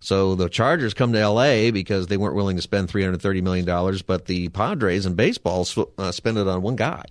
So 0.00 0.34
the 0.34 0.48
Chargers 0.48 0.94
come 0.94 1.12
to 1.12 1.18
L.A. 1.18 1.70
because 1.70 2.06
they 2.06 2.16
weren't 2.16 2.34
willing 2.34 2.56
to 2.56 2.62
spend 2.62 2.88
$330 2.88 3.42
million, 3.42 4.00
but 4.06 4.24
the 4.24 4.48
Padres 4.48 5.06
in 5.06 5.14
baseball 5.14 5.66
uh, 5.98 6.10
spend 6.10 6.38
it 6.38 6.48
on 6.48 6.62
one 6.62 6.76
guy. 6.76 7.04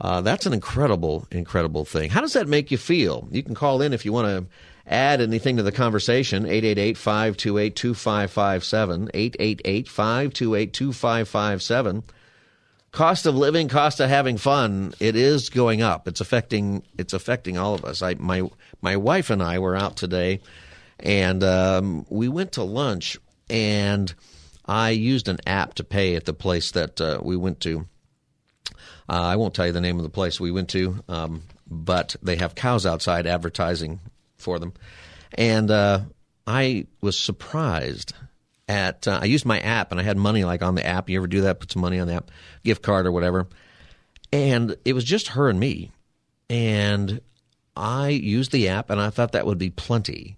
Uh, 0.00 0.20
that's 0.20 0.46
an 0.46 0.52
incredible, 0.52 1.26
incredible 1.30 1.84
thing. 1.84 2.10
How 2.10 2.20
does 2.20 2.34
that 2.34 2.48
make 2.48 2.70
you 2.70 2.78
feel? 2.78 3.28
You 3.30 3.42
can 3.42 3.54
call 3.54 3.82
in 3.82 3.92
if 3.92 4.04
you 4.04 4.12
want 4.12 4.28
to 4.28 4.46
add 4.86 5.20
anything 5.20 5.56
to 5.56 5.62
the 5.62 5.72
conversation, 5.72 6.44
888-528-2557, 6.44 9.10
888-528-2557. 9.12 12.02
Cost 12.92 13.26
of 13.26 13.34
living, 13.34 13.68
cost 13.68 14.00
of 14.00 14.08
having 14.08 14.38
fun, 14.38 14.94
it 15.00 15.16
is 15.16 15.50
going 15.50 15.82
up. 15.82 16.08
It's 16.08 16.22
affecting 16.22 16.82
it's 16.96 17.12
affecting 17.12 17.58
all 17.58 17.74
of 17.74 17.84
us. 17.84 18.00
I 18.00 18.14
my 18.14 18.48
my 18.80 18.96
wife 18.96 19.28
and 19.28 19.42
I 19.42 19.58
were 19.58 19.76
out 19.76 19.98
today 19.98 20.40
and 21.00 21.44
um, 21.44 22.06
we 22.08 22.28
went 22.28 22.52
to 22.52 22.62
lunch 22.62 23.18
and 23.50 24.14
I 24.64 24.90
used 24.90 25.28
an 25.28 25.38
app 25.46 25.74
to 25.74 25.84
pay 25.84 26.16
at 26.16 26.24
the 26.24 26.32
place 26.32 26.70
that 26.70 26.98
uh, 27.00 27.18
we 27.22 27.36
went 27.36 27.60
to. 27.60 27.86
Uh, 29.08 29.08
I 29.08 29.36
won't 29.36 29.54
tell 29.54 29.66
you 29.66 29.72
the 29.72 29.80
name 29.80 29.98
of 29.98 30.02
the 30.02 30.08
place 30.08 30.40
we 30.40 30.50
went 30.50 30.70
to, 30.70 31.04
um, 31.08 31.42
but 31.70 32.16
they 32.22 32.36
have 32.36 32.54
cows 32.54 32.86
outside 32.86 33.26
advertising 33.26 34.00
for 34.38 34.58
them. 34.58 34.72
And 35.34 35.70
uh, 35.70 36.00
I 36.46 36.86
was 37.00 37.18
surprised 37.18 38.14
at, 38.68 39.06
uh, 39.06 39.20
I 39.22 39.26
used 39.26 39.44
my 39.44 39.60
app 39.60 39.90
and 39.90 40.00
I 40.00 40.04
had 40.04 40.16
money 40.16 40.44
like 40.44 40.62
on 40.62 40.74
the 40.74 40.86
app. 40.86 41.08
You 41.08 41.18
ever 41.18 41.26
do 41.26 41.42
that? 41.42 41.60
Put 41.60 41.72
some 41.72 41.82
money 41.82 41.98
on 41.98 42.08
the 42.08 42.14
app, 42.14 42.30
gift 42.64 42.82
card 42.82 43.06
or 43.06 43.12
whatever. 43.12 43.46
And 44.32 44.76
it 44.84 44.92
was 44.92 45.04
just 45.04 45.28
her 45.28 45.48
and 45.48 45.60
me. 45.60 45.92
And 46.48 47.20
I 47.76 48.08
used 48.08 48.52
the 48.52 48.68
app 48.68 48.90
and 48.90 49.00
I 49.00 49.10
thought 49.10 49.32
that 49.32 49.46
would 49.46 49.58
be 49.58 49.70
plenty 49.70 50.36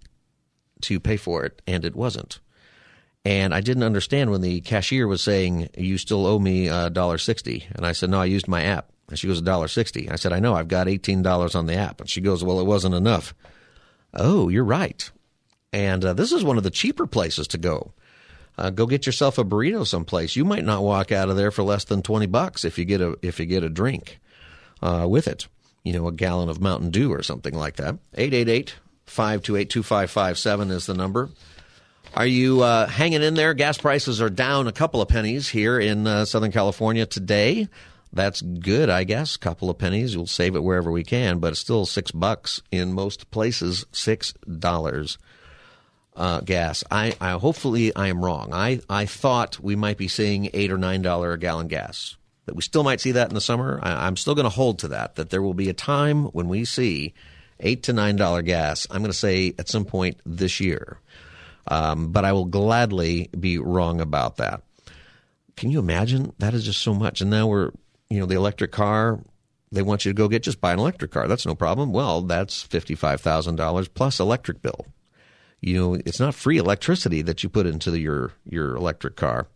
to 0.81 0.99
pay 0.99 1.17
for 1.17 1.45
it, 1.45 1.61
and 1.67 1.83
it 1.83 1.95
wasn't. 1.95 2.39
And 3.25 3.53
I 3.53 3.61
didn't 3.61 3.83
understand 3.83 4.31
when 4.31 4.41
the 4.41 4.61
cashier 4.61 5.07
was 5.07 5.21
saying, 5.21 5.69
"You 5.77 5.97
still 5.97 6.25
owe 6.25 6.39
me 6.39 6.67
a 6.67 6.89
dollar 6.89 7.17
sixty. 7.17 7.67
And 7.73 7.85
I 7.85 7.91
said, 7.91 8.09
"No, 8.09 8.21
I 8.21 8.25
used 8.25 8.47
my 8.47 8.63
app." 8.63 8.89
And 9.09 9.19
she 9.19 9.27
goes, 9.27 9.39
"A 9.39 9.43
dollar 9.43 9.67
sixty. 9.67 10.09
I 10.09 10.15
said, 10.15 10.31
"I 10.31 10.39
know. 10.39 10.55
I've 10.55 10.67
got 10.67 10.87
eighteen 10.87 11.21
dollars 11.21 11.55
on 11.55 11.65
the 11.65 11.75
app." 11.75 11.99
And 11.99 12.09
she 12.09 12.21
goes, 12.21 12.43
"Well, 12.43 12.59
it 12.59 12.65
wasn't 12.65 12.95
enough." 12.95 13.33
Oh, 14.13 14.49
you're 14.49 14.63
right. 14.63 15.09
And 15.71 16.03
uh, 16.03 16.13
this 16.13 16.31
is 16.31 16.43
one 16.43 16.57
of 16.57 16.63
the 16.63 16.71
cheaper 16.71 17.05
places 17.05 17.47
to 17.49 17.57
go. 17.57 17.93
Uh, 18.57 18.69
go 18.69 18.85
get 18.85 19.05
yourself 19.05 19.37
a 19.37 19.43
burrito 19.43 19.85
someplace. 19.87 20.35
You 20.35 20.43
might 20.43 20.65
not 20.65 20.83
walk 20.83 21.11
out 21.11 21.29
of 21.29 21.37
there 21.37 21.51
for 21.51 21.63
less 21.63 21.85
than 21.85 22.01
twenty 22.01 22.25
bucks 22.25 22.65
if 22.65 22.77
you 22.77 22.85
get 22.85 22.99
a 23.01 23.17
if 23.21 23.39
you 23.39 23.45
get 23.45 23.63
a 23.63 23.69
drink 23.69 24.19
uh, 24.81 25.05
with 25.07 25.27
it. 25.27 25.47
You 25.83 25.93
know, 25.93 26.07
a 26.07 26.11
gallon 26.11 26.49
of 26.49 26.59
Mountain 26.59 26.89
Dew 26.89 27.13
or 27.13 27.23
something 27.23 27.53
like 27.53 27.77
that. 27.77 27.97
Eight 28.15 28.33
eight 28.33 28.49
eight 28.49 28.75
528 29.05 29.69
2557 29.69 30.71
is 30.71 30.85
the 30.85 30.93
number. 30.93 31.29
Are 32.15 32.25
you 32.25 32.61
uh, 32.61 32.87
hanging 32.87 33.21
in 33.21 33.35
there? 33.35 33.53
Gas 33.53 33.77
prices 33.77 34.21
are 34.21 34.29
down 34.29 34.67
a 34.67 34.71
couple 34.71 35.01
of 35.01 35.07
pennies 35.07 35.47
here 35.47 35.79
in 35.79 36.07
uh, 36.07 36.25
Southern 36.25 36.51
California 36.51 37.05
today. 37.05 37.69
That's 38.11 38.41
good, 38.41 38.89
I 38.89 39.03
guess. 39.03 39.35
A 39.35 39.39
couple 39.39 39.69
of 39.69 39.77
pennies. 39.77 40.17
We'll 40.17 40.25
save 40.25 40.55
it 40.55 40.63
wherever 40.63 40.91
we 40.91 41.03
can, 41.03 41.39
but 41.39 41.51
it's 41.51 41.59
still 41.59 41.85
six 41.85 42.11
bucks 42.11 42.61
in 42.71 42.93
most 42.93 43.29
places. 43.29 43.85
Six 43.91 44.33
dollars 44.33 45.17
uh, 46.15 46.41
gas. 46.41 46.83
I, 46.89 47.15
I 47.21 47.31
hopefully 47.31 47.95
I 47.95 48.07
am 48.07 48.23
wrong. 48.23 48.49
I 48.51 48.81
I 48.89 49.05
thought 49.05 49.59
we 49.59 49.75
might 49.75 49.97
be 49.97 50.07
seeing 50.07 50.49
eight 50.53 50.71
or 50.71 50.77
nine 50.77 51.01
dollar 51.01 51.33
a 51.33 51.39
gallon 51.39 51.67
gas. 51.67 52.17
That 52.45 52.55
we 52.55 52.63
still 52.63 52.83
might 52.83 52.99
see 52.99 53.11
that 53.11 53.29
in 53.29 53.35
the 53.35 53.41
summer. 53.41 53.79
I, 53.83 54.07
I'm 54.07 54.17
still 54.17 54.33
going 54.33 54.45
to 54.45 54.49
hold 54.49 54.79
to 54.79 54.89
that. 54.89 55.15
That 55.15 55.29
there 55.29 55.41
will 55.41 55.53
be 55.53 55.69
a 55.69 55.73
time 55.73 56.25
when 56.25 56.47
we 56.49 56.65
see 56.65 57.13
eight 57.59 57.83
to 57.83 57.93
nine 57.93 58.15
dollar 58.15 58.41
gas. 58.41 58.87
I'm 58.89 59.01
going 59.01 59.11
to 59.11 59.17
say 59.17 59.53
at 59.59 59.69
some 59.69 59.85
point 59.85 60.19
this 60.25 60.59
year, 60.59 60.99
um, 61.67 62.11
but 62.11 62.25
I 62.25 62.33
will 62.33 62.45
gladly 62.45 63.29
be 63.39 63.59
wrong 63.59 64.01
about 64.01 64.37
that. 64.37 64.63
Can 65.55 65.71
you 65.71 65.79
imagine? 65.79 66.33
That 66.39 66.53
is 66.53 66.63
just 66.65 66.81
so 66.81 66.93
much. 66.93 67.21
And 67.21 67.29
now 67.29 67.47
we're, 67.47 67.71
you 68.09 68.19
know, 68.19 68.25
the 68.25 68.35
electric 68.35 68.71
car. 68.71 69.19
They 69.71 69.83
want 69.83 70.03
you 70.03 70.11
to 70.11 70.15
go 70.15 70.27
get 70.27 70.43
just 70.43 70.61
buy 70.61 70.73
an 70.73 70.79
electric 70.79 71.11
car. 71.11 71.27
That's 71.27 71.45
no 71.45 71.53
problem. 71.53 71.93
Well, 71.93 72.21
that's 72.21 72.63
fifty 72.63 72.95
five 72.95 73.21
thousand 73.21 73.55
dollars 73.55 73.87
plus 73.87 74.19
electric 74.19 74.61
bill. 74.61 74.87
You 75.61 75.77
know, 75.77 75.93
it's 75.93 76.19
not 76.19 76.33
free 76.33 76.57
electricity 76.57 77.21
that 77.23 77.43
you 77.43 77.49
put 77.49 77.67
into 77.67 77.91
the, 77.91 77.99
your 77.99 78.31
your 78.45 78.75
electric 78.75 79.15
car 79.15 79.47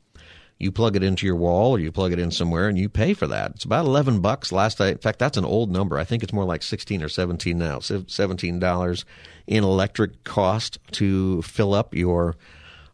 you 0.64 0.72
plug 0.72 0.96
it 0.96 1.04
into 1.04 1.26
your 1.26 1.36
wall 1.36 1.76
or 1.76 1.80
you 1.80 1.92
plug 1.92 2.14
it 2.14 2.20
in 2.20 2.32
somewhere 2.32 2.68
and 2.68 2.78
you 2.78 2.90
pay 2.90 3.14
for 3.14 3.28
that. 3.28 3.52
It's 3.52 3.66
about 3.66 3.86
11 3.86 4.22
bucks 4.22 4.52
last 4.52 4.80
I 4.80 4.90
in 4.90 4.98
fact 4.98 5.20
that's 5.20 5.38
an 5.38 5.46
old 5.46 5.70
number. 5.70 5.98
I 6.00 6.04
think 6.04 6.24
it's 6.24 6.34
more 6.34 6.46
like 6.46 6.64
16 6.64 7.04
or 7.04 7.10
17 7.10 7.58
now. 7.58 7.80
$17 7.80 9.06
in 9.48 9.64
electric 9.64 10.24
cost 10.24 10.80
to 10.94 11.42
fill 11.42 11.74
up 11.74 11.94
your 11.94 12.36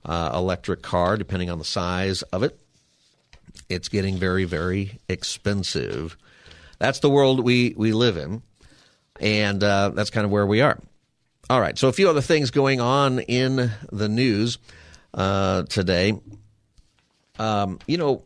uh, 0.04 0.32
electric 0.34 0.82
car 0.82 1.18
depending 1.18 1.50
on 1.50 1.60
the 1.60 1.66
size 1.66 2.22
of 2.24 2.44
it. 2.44 2.60
It's 3.70 3.90
getting 3.90 4.18
very 4.18 4.46
very 4.46 5.00
expensive. 5.08 6.18
That's 6.80 7.00
the 7.00 7.10
world 7.10 7.44
we 7.44 7.74
we 7.78 7.92
live 7.94 8.18
in. 8.18 8.42
And 9.20 9.64
uh, 9.64 9.90
that's 9.90 10.10
kind 10.10 10.26
of 10.26 10.32
where 10.32 10.46
we 10.46 10.62
are. 10.62 10.80
All 11.50 11.60
right, 11.60 11.78
so 11.78 11.88
a 11.88 11.94
few 11.94 12.10
other 12.10 12.22
things 12.22 12.52
going 12.52 12.80
on 12.80 13.20
in 13.20 13.72
the 13.92 14.08
news 14.08 14.60
uh, 15.14 15.64
today. 15.64 16.14
Um, 17.40 17.80
you 17.88 17.98
know, 17.98 18.22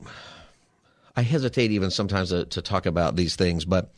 I 1.15 1.21
hesitate 1.21 1.71
even 1.71 1.89
sometimes 1.89 2.29
to, 2.29 2.45
to 2.45 2.61
talk 2.61 2.85
about 2.85 3.15
these 3.15 3.35
things, 3.35 3.63
but 3.63 3.91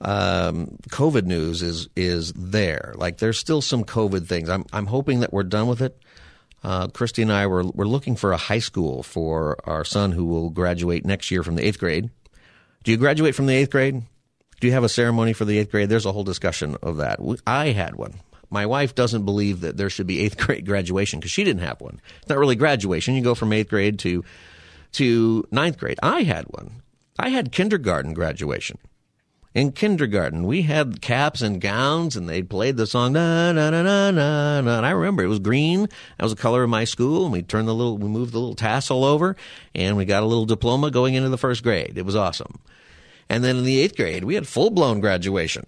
um, 0.00 0.78
COVID 0.88 1.24
news 1.24 1.62
is 1.62 1.88
is 1.96 2.32
there. 2.34 2.94
Like 2.96 3.18
there's 3.18 3.38
still 3.38 3.60
some 3.60 3.84
COVID 3.84 4.26
things. 4.26 4.48
I'm 4.48 4.64
I'm 4.72 4.86
hoping 4.86 5.20
that 5.20 5.32
we're 5.32 5.42
done 5.42 5.66
with 5.66 5.82
it. 5.82 5.98
Uh, 6.64 6.88
Christy 6.88 7.22
and 7.22 7.32
I 7.32 7.46
were 7.46 7.62
we're 7.62 7.84
looking 7.84 8.16
for 8.16 8.32
a 8.32 8.38
high 8.38 8.58
school 8.58 9.02
for 9.02 9.58
our 9.64 9.84
son 9.84 10.12
who 10.12 10.24
will 10.24 10.48
graduate 10.48 11.04
next 11.04 11.30
year 11.30 11.42
from 11.42 11.56
the 11.56 11.66
eighth 11.66 11.78
grade. 11.78 12.08
Do 12.82 12.90
you 12.90 12.96
graduate 12.96 13.34
from 13.34 13.46
the 13.46 13.54
eighth 13.54 13.70
grade? 13.70 14.02
Do 14.60 14.66
you 14.66 14.72
have 14.72 14.84
a 14.84 14.88
ceremony 14.88 15.34
for 15.34 15.44
the 15.44 15.58
eighth 15.58 15.70
grade? 15.70 15.90
There's 15.90 16.06
a 16.06 16.12
whole 16.12 16.24
discussion 16.24 16.76
of 16.82 16.96
that. 16.96 17.18
I 17.46 17.68
had 17.68 17.96
one. 17.96 18.14
My 18.50 18.66
wife 18.66 18.94
doesn't 18.94 19.24
believe 19.24 19.60
that 19.60 19.76
there 19.76 19.90
should 19.90 20.06
be 20.06 20.20
eighth 20.20 20.38
grade 20.46 20.64
graduation 20.64 21.20
because 21.20 21.32
she 21.32 21.44
didn't 21.44 21.62
have 21.62 21.80
one. 21.80 22.00
It's 22.20 22.28
not 22.28 22.38
really 22.38 22.56
graduation. 22.56 23.14
You 23.14 23.22
go 23.22 23.34
from 23.34 23.52
eighth 23.52 23.68
grade 23.68 23.98
to 24.00 24.24
to 24.92 25.44
ninth 25.50 25.76
grade. 25.76 25.98
I 26.02 26.22
had 26.22 26.44
one. 26.46 26.82
I 27.18 27.28
had 27.28 27.52
kindergarten 27.52 28.14
graduation. 28.14 28.78
In 29.54 29.70
kindergarten, 29.70 30.46
we 30.46 30.62
had 30.62 31.00
caps 31.00 31.40
and 31.40 31.60
gowns, 31.60 32.16
and 32.16 32.28
they 32.28 32.42
played 32.42 32.76
the 32.76 32.88
song 32.88 33.12
na 33.12 33.52
na 33.52 33.70
na 33.70 33.82
na 33.82 34.10
na. 34.10 34.58
And 34.58 34.68
I 34.68 34.90
remember 34.90 35.22
it 35.22 35.28
was 35.28 35.38
green. 35.38 35.82
That 35.82 36.24
was 36.24 36.34
the 36.34 36.42
color 36.42 36.64
of 36.64 36.70
my 36.70 36.82
school. 36.82 37.22
And 37.22 37.32
we 37.32 37.42
turned 37.42 37.68
the 37.68 37.74
little, 37.74 37.96
we 37.96 38.08
moved 38.08 38.32
the 38.32 38.40
little 38.40 38.56
tassel 38.56 39.04
over, 39.04 39.36
and 39.72 39.96
we 39.96 40.04
got 40.04 40.24
a 40.24 40.26
little 40.26 40.44
diploma 40.44 40.90
going 40.90 41.14
into 41.14 41.28
the 41.28 41.38
first 41.38 41.62
grade. 41.62 41.96
It 41.96 42.04
was 42.04 42.16
awesome. 42.16 42.58
And 43.28 43.44
then 43.44 43.56
in 43.58 43.64
the 43.64 43.80
eighth 43.80 43.96
grade, 43.96 44.24
we 44.24 44.34
had 44.34 44.48
full 44.48 44.70
blown 44.70 44.98
graduation 45.00 45.64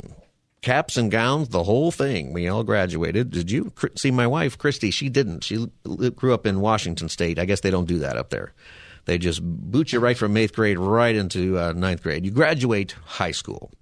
caps 0.67 0.97
and 0.97 1.13
gowns, 1.13 1.51
the 1.51 1.63
whole 1.63 1.93
thing. 1.93 2.33
We 2.33 2.49
all 2.49 2.65
graduated. 2.65 3.31
Did 3.31 3.53
you 3.53 3.73
see 3.95 4.11
my 4.11 4.27
wife, 4.27 4.59
Christy? 4.59 4.91
She 4.91 5.09
didn't. 5.09 5.45
She 5.45 5.69
grew 6.17 6.35
up 6.35 6.45
in 6.45 6.61
Washington 6.61 7.09
State. 7.09 7.39
I 7.39 7.45
guess 7.45 7.61
they 7.61 7.71
don't 7.71 7.87
do 7.87 8.01
that 8.01 8.17
up 8.17 8.31
there. 8.31 8.53
They 9.07 9.19
just 9.19 9.43
boot 9.43 9.93
you 9.93 10.01
right 10.01 10.17
from 10.17 10.37
eighth 10.37 10.55
grade 10.55 10.79
right 10.79 11.15
into 11.15 11.59
uh, 11.59 11.73
ninth 11.73 12.03
grade. 12.03 12.25
You 12.25 12.31
graduate 12.31 12.95
high 13.05 13.31
school. 13.31 13.73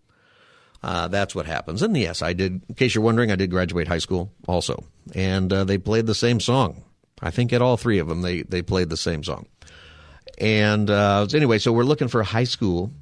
Uh, 0.83 1.09
that's 1.09 1.35
what 1.35 1.47
happens. 1.47 1.83
And 1.83 1.97
yes, 1.97 2.23
I 2.23 2.35
did. 2.35 2.63
In 2.69 2.75
case 2.75 2.95
you're 2.95 3.05
wondering, 3.05 3.31
I 3.33 3.37
did 3.37 3.51
graduate 3.51 3.89
high 3.89 3.99
school 3.99 4.31
also, 4.47 4.85
and 5.15 5.53
uh, 5.53 5.65
they 5.65 5.79
played 5.79 6.07
the 6.07 6.15
same 6.15 6.41
song. 6.41 6.85
I 7.23 7.31
think 7.31 7.53
at 7.53 7.63
all 7.63 7.77
three 7.77 7.99
of 7.99 8.09
them, 8.09 8.23
they 8.23 8.43
they 8.43 8.63
played 8.63 8.91
the 8.91 8.97
same 8.97 9.25
song. 9.25 9.47
And 10.39 10.91
uh, 10.91 11.27
anyway, 11.35 11.59
so 11.59 11.73
we're 11.73 11.85
looking 11.85 12.09
for 12.09 12.23
high 12.23 12.45
school 12.45 12.93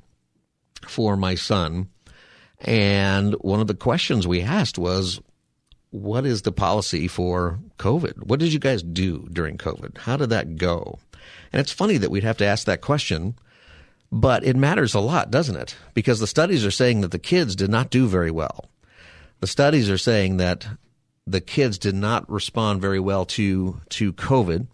for 0.86 1.16
my 1.16 1.34
son 1.34 1.88
and 2.62 3.34
one 3.40 3.60
of 3.60 3.66
the 3.66 3.74
questions 3.74 4.26
we 4.26 4.40
asked 4.40 4.78
was, 4.78 5.20
what 5.90 6.24
is 6.24 6.42
the 6.42 6.52
policy 6.52 7.08
for 7.08 7.58
COVID? 7.78 8.26
What 8.26 8.40
did 8.40 8.52
you 8.52 8.58
guys 8.58 8.82
do 8.82 9.28
during 9.32 9.58
COVID? 9.58 9.98
How 9.98 10.16
did 10.16 10.30
that 10.30 10.56
go? 10.56 10.98
And 11.52 11.60
it's 11.60 11.72
funny 11.72 11.96
that 11.98 12.10
we'd 12.10 12.24
have 12.24 12.38
to 12.38 12.46
ask 12.46 12.66
that 12.66 12.80
question, 12.80 13.34
but 14.10 14.44
it 14.44 14.56
matters 14.56 14.94
a 14.94 15.00
lot, 15.00 15.30
doesn't 15.30 15.56
it? 15.56 15.76
Because 15.94 16.20
the 16.20 16.26
studies 16.26 16.64
are 16.64 16.70
saying 16.70 17.00
that 17.00 17.10
the 17.10 17.18
kids 17.18 17.56
did 17.56 17.70
not 17.70 17.90
do 17.90 18.06
very 18.06 18.30
well. 18.30 18.68
The 19.40 19.46
studies 19.46 19.90
are 19.90 19.98
saying 19.98 20.36
that 20.36 20.66
the 21.26 21.40
kids 21.40 21.78
did 21.78 21.94
not 21.94 22.30
respond 22.30 22.80
very 22.80 23.00
well 23.00 23.24
to 23.26 23.80
to 23.90 24.12
COVID, 24.12 24.66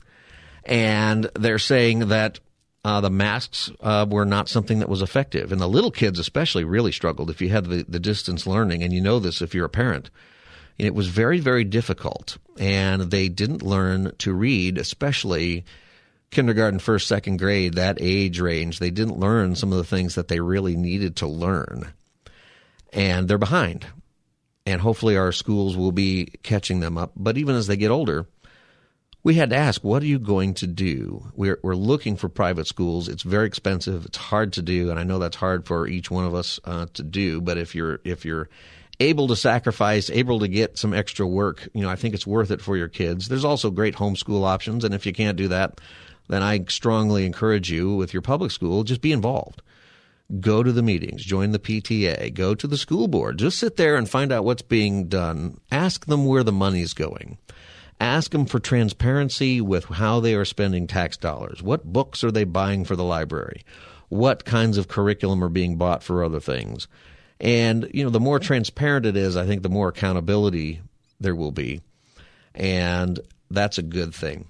and 0.65 1.31
they're 1.35 1.59
saying 1.59 2.09
that 2.09 2.41
uh, 2.85 3.01
the 3.01 3.11
masks 3.11 3.71
uh, 3.81 4.07
were 4.09 4.25
not 4.25 4.49
something 4.49 4.79
that 4.79 4.89
was 4.89 5.03
effective. 5.03 5.53
And 5.53 5.61
the 5.61 5.69
little 5.69 5.91
kids, 5.91 6.19
especially, 6.19 6.65
really 6.65 6.93
struggled 6.93 7.29
if 7.31 7.41
you 7.41 7.49
had 7.49 7.67
the, 7.67 7.85
the 7.89 8.01
distance 8.01 8.47
learning, 8.47 8.83
and 8.83 8.93
you 8.93 9.01
know 9.01 9.19
this 9.19 9.43
if 9.43 9.55
you're 9.55 9.67
a 9.67 9.71
parent. 9.71 10.11
it 10.79 10.95
was 10.95 11.09
very, 11.09 11.41
very 11.41 11.65
difficult. 11.65 12.39
And 12.59 13.11
they 13.11 13.29
didn't 13.29 13.63
learn 13.63 14.13
to 14.19 14.33
read, 14.33 14.79
especially 14.79 15.65
kindergarten, 16.31 16.79
first, 16.79 17.09
second 17.09 17.39
grade, 17.39 17.75
that 17.75 17.99
age 18.01 18.41
range. 18.41 18.79
They 18.79 18.91
didn't 18.91 19.19
learn 19.19 19.57
some 19.57 19.73
of 19.73 19.79
the 19.79 19.85
things 19.85 20.15
that 20.15 20.29
they 20.29 20.41
really 20.41 20.77
needed 20.77 21.17
to 21.17 21.27
learn. 21.27 21.93
And 22.93 23.29
they're 23.29 23.39
behind. 23.39 23.87
And 24.67 24.81
hopefully 24.81 25.17
our 25.17 25.33
schools 25.33 25.77
will 25.77 25.93
be 25.93 26.27
catching 26.43 26.81
them 26.81 26.99
up. 26.99 27.13
But 27.17 27.39
even 27.39 27.55
as 27.57 27.67
they 27.67 27.77
get 27.77 27.91
older, 27.91 28.27
we 29.25 29.35
had 29.35 29.51
to 29.51 29.57
ask, 29.57 29.83
what 29.83 30.03
are 30.03 30.07
you 30.07 30.19
going 30.19 30.55
to 30.55 30.67
do? 30.67 31.31
We're, 31.35 31.59
we're 31.63 31.75
looking 31.75 32.17
for 32.17 32.29
private 32.29 32.67
schools. 32.67 33.09
It's 33.09 33.23
very 33.23 33.47
expensive. 33.47 34.07
It's 34.07 34.17
hard 34.17 34.55
to 34.55 34.63
do, 34.63 34.91
and 34.91 34.99
I 34.99 35.03
know 35.03 35.19
that's 35.19 35.37
hard 35.37 35.67
for 35.67 35.87
each 35.87 36.11
one 36.11 36.25
of 36.25 36.35
us 36.35 36.61
uh, 36.65 36.87
to 36.95 37.03
do. 37.03 37.41
But 37.41 37.59
if 37.59 37.75
you're 37.75 38.01
if 38.05 38.25
you're 38.25 38.49
able 39.01 39.29
to 39.29 39.37
sacrifice, 39.37 40.11
able 40.11 40.41
to 40.41 40.49
get 40.49 40.79
some 40.79 40.95
extra 40.95 41.27
work, 41.27 41.69
you 41.73 41.83
know, 41.83 41.91
I 41.91 41.97
think 41.97 42.15
it's 42.15 42.27
worth 42.27 42.51
it 42.51 42.61
for 42.61 42.77
your 42.77 42.89
kids. 42.89 43.29
There's 43.29 43.45
also 43.45 43.71
great 43.71 43.95
homeschool 43.95 44.47
options. 44.47 44.85
And 44.85 44.95
if 44.95 45.07
you 45.07 45.13
can't 45.13 45.37
do 45.37 45.49
that, 45.49 45.81
then 46.29 46.43
I 46.43 46.65
strongly 46.69 47.27
encourage 47.27 47.71
you 47.71 47.95
with 47.95 48.13
your 48.13 48.23
public 48.23 48.51
school, 48.51 48.85
just 48.85 49.01
be 49.01 49.13
involved. 49.13 49.63
Go 50.41 50.63
to 50.63 50.73
the 50.73 50.83
meetings, 50.83 51.25
join 51.25 51.53
the 51.53 51.59
PTA, 51.59 52.35
go 52.35 52.55
to 52.55 52.67
the 52.67 52.77
school 52.77 53.09
board, 53.09 53.39
just 53.39 53.59
sit 53.59 53.77
there 53.77 53.97
and 53.97 54.09
find 54.09 54.31
out 54.31 54.45
what's 54.45 54.63
being 54.63 55.09
done. 55.09 55.59
Ask 55.73 56.05
them 56.05 56.27
where 56.27 56.43
the 56.43 56.53
money's 56.53 56.93
going. 56.93 57.39
Ask 58.01 58.31
them 58.31 58.45
for 58.45 58.61
transparency 58.61 59.61
with 59.61 59.87
how 59.87 60.21
they 60.21 60.35
are 60.35 60.45
spending 60.45 60.87
tax 60.87 61.17
dollars. 61.17 61.63
What 61.63 61.93
books 61.93 62.23
are 62.23 62.31
they 62.31 62.45
buying 62.45 62.85
for 62.85 62.95
the 62.95 63.05
library? 63.05 63.65
What 64.11 64.45
kinds 64.45 64.79
of 64.79 64.87
curriculum 64.89 65.43
are 65.43 65.49
being 65.49 65.77
bought 65.77 66.03
for 66.03 66.23
other 66.23 66.41
things? 66.41 66.87
And, 67.41 67.91
you 67.95 68.05
know, 68.05 68.11
the 68.11 68.21
more 68.21 68.39
transparent 68.39 69.07
it 69.07 69.17
is, 69.17 69.37
I 69.37 69.47
think 69.47 69.63
the 69.63 69.69
more 69.69 69.89
accountability 69.89 70.81
there 71.21 71.35
will 71.35 71.53
be. 71.53 71.81
And 72.55 73.19
that's 73.51 73.79
a 73.79 73.83
good 73.83 74.15
thing. 74.15 74.49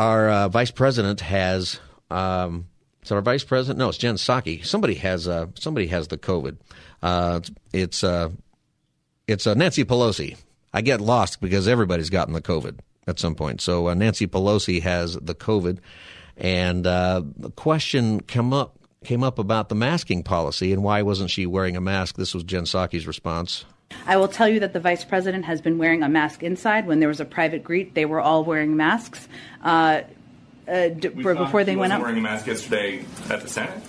Our 0.00 0.30
uh, 0.30 0.48
vice 0.48 0.70
president 0.70 1.20
has, 1.20 1.78
um, 2.10 2.68
is 3.02 3.12
our 3.12 3.20
vice 3.20 3.44
president? 3.44 3.78
No, 3.78 3.90
it's 3.90 3.98
Jen 3.98 4.14
Psaki. 4.14 4.64
Somebody 4.64 4.94
has, 4.94 5.28
uh, 5.28 5.48
somebody 5.56 5.88
has 5.88 6.08
the 6.08 6.16
COVID. 6.16 6.56
Uh, 7.02 7.40
it's, 7.74 8.02
uh, 8.02 8.30
it's 9.28 9.46
uh, 9.46 9.52
Nancy 9.52 9.84
Pelosi. 9.84 10.38
I 10.72 10.80
get 10.80 11.02
lost 11.02 11.42
because 11.42 11.68
everybody's 11.68 12.08
gotten 12.08 12.32
the 12.32 12.40
COVID 12.40 12.78
at 13.06 13.18
some 13.18 13.34
point. 13.34 13.60
So 13.60 13.88
uh, 13.88 13.94
Nancy 13.94 14.26
Pelosi 14.26 14.80
has 14.80 15.16
the 15.16 15.34
COVID, 15.34 15.80
and 16.38 16.86
uh, 16.86 17.22
the 17.36 17.50
question 17.50 18.22
come 18.22 18.54
up 18.54 18.78
came 19.04 19.22
up 19.22 19.38
about 19.38 19.68
the 19.68 19.74
masking 19.74 20.22
policy 20.22 20.72
and 20.72 20.82
why 20.82 21.02
wasn't 21.02 21.30
she 21.30 21.44
wearing 21.44 21.76
a 21.76 21.80
mask. 21.80 22.16
This 22.16 22.32
was 22.32 22.44
Jen 22.44 22.64
Psaki's 22.64 23.06
response. 23.06 23.66
I 24.10 24.16
will 24.16 24.26
tell 24.26 24.48
you 24.48 24.58
that 24.58 24.72
the 24.72 24.80
vice 24.80 25.04
president 25.04 25.44
has 25.44 25.60
been 25.60 25.78
wearing 25.78 26.02
a 26.02 26.08
mask 26.08 26.42
inside. 26.42 26.84
When 26.88 26.98
there 26.98 27.08
was 27.08 27.20
a 27.20 27.24
private 27.24 27.62
greet, 27.62 27.94
they 27.94 28.06
were 28.06 28.20
all 28.20 28.44
wearing 28.44 28.76
masks. 28.76 29.28
Uh, 29.62 30.00
uh, 30.66 30.88
d- 30.88 31.08
before 31.08 31.62
they 31.62 31.76
went 31.76 31.92
up. 31.92 32.00
wearing 32.00 32.18
a 32.18 32.20
mask 32.20 32.48
yesterday 32.48 33.04
at 33.28 33.40
the 33.40 33.48
Senate. 33.48 33.80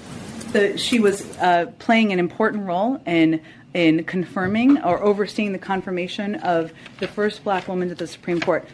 The, 0.52 0.78
she 0.78 1.00
was 1.00 1.22
uh, 1.38 1.72
playing 1.80 2.14
an 2.14 2.20
important 2.20 2.66
role 2.66 3.02
in 3.08 3.42
in 3.74 4.04
confirming 4.04 4.78
or 4.84 5.02
overseeing 5.02 5.54
the 5.54 5.60
confirmation 5.60 6.36
of 6.36 6.72
the 7.00 7.08
first 7.08 7.44
black 7.44 7.68
woman 7.68 7.90
to 7.90 7.96
the 7.96 8.06
Supreme 8.06 8.42
Court. 8.42 8.68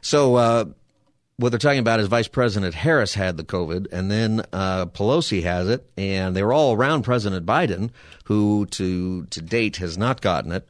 So 0.00 0.36
uh, 0.36 0.64
what 1.36 1.50
they're 1.50 1.58
talking 1.58 1.80
about 1.80 2.00
is 2.00 2.06
Vice 2.06 2.28
President 2.28 2.74
Harris 2.74 3.14
had 3.14 3.36
the 3.36 3.44
COVID, 3.44 3.88
and 3.92 4.10
then 4.10 4.42
uh, 4.52 4.86
Pelosi 4.86 5.42
has 5.42 5.68
it, 5.68 5.90
and 5.96 6.36
they 6.36 6.42
were 6.42 6.52
all 6.52 6.74
around 6.74 7.02
President 7.02 7.44
Biden, 7.44 7.90
who 8.24 8.66
to 8.66 9.26
to 9.26 9.40
date 9.40 9.76
has 9.76 9.98
not 9.98 10.20
gotten 10.20 10.52
it. 10.52 10.68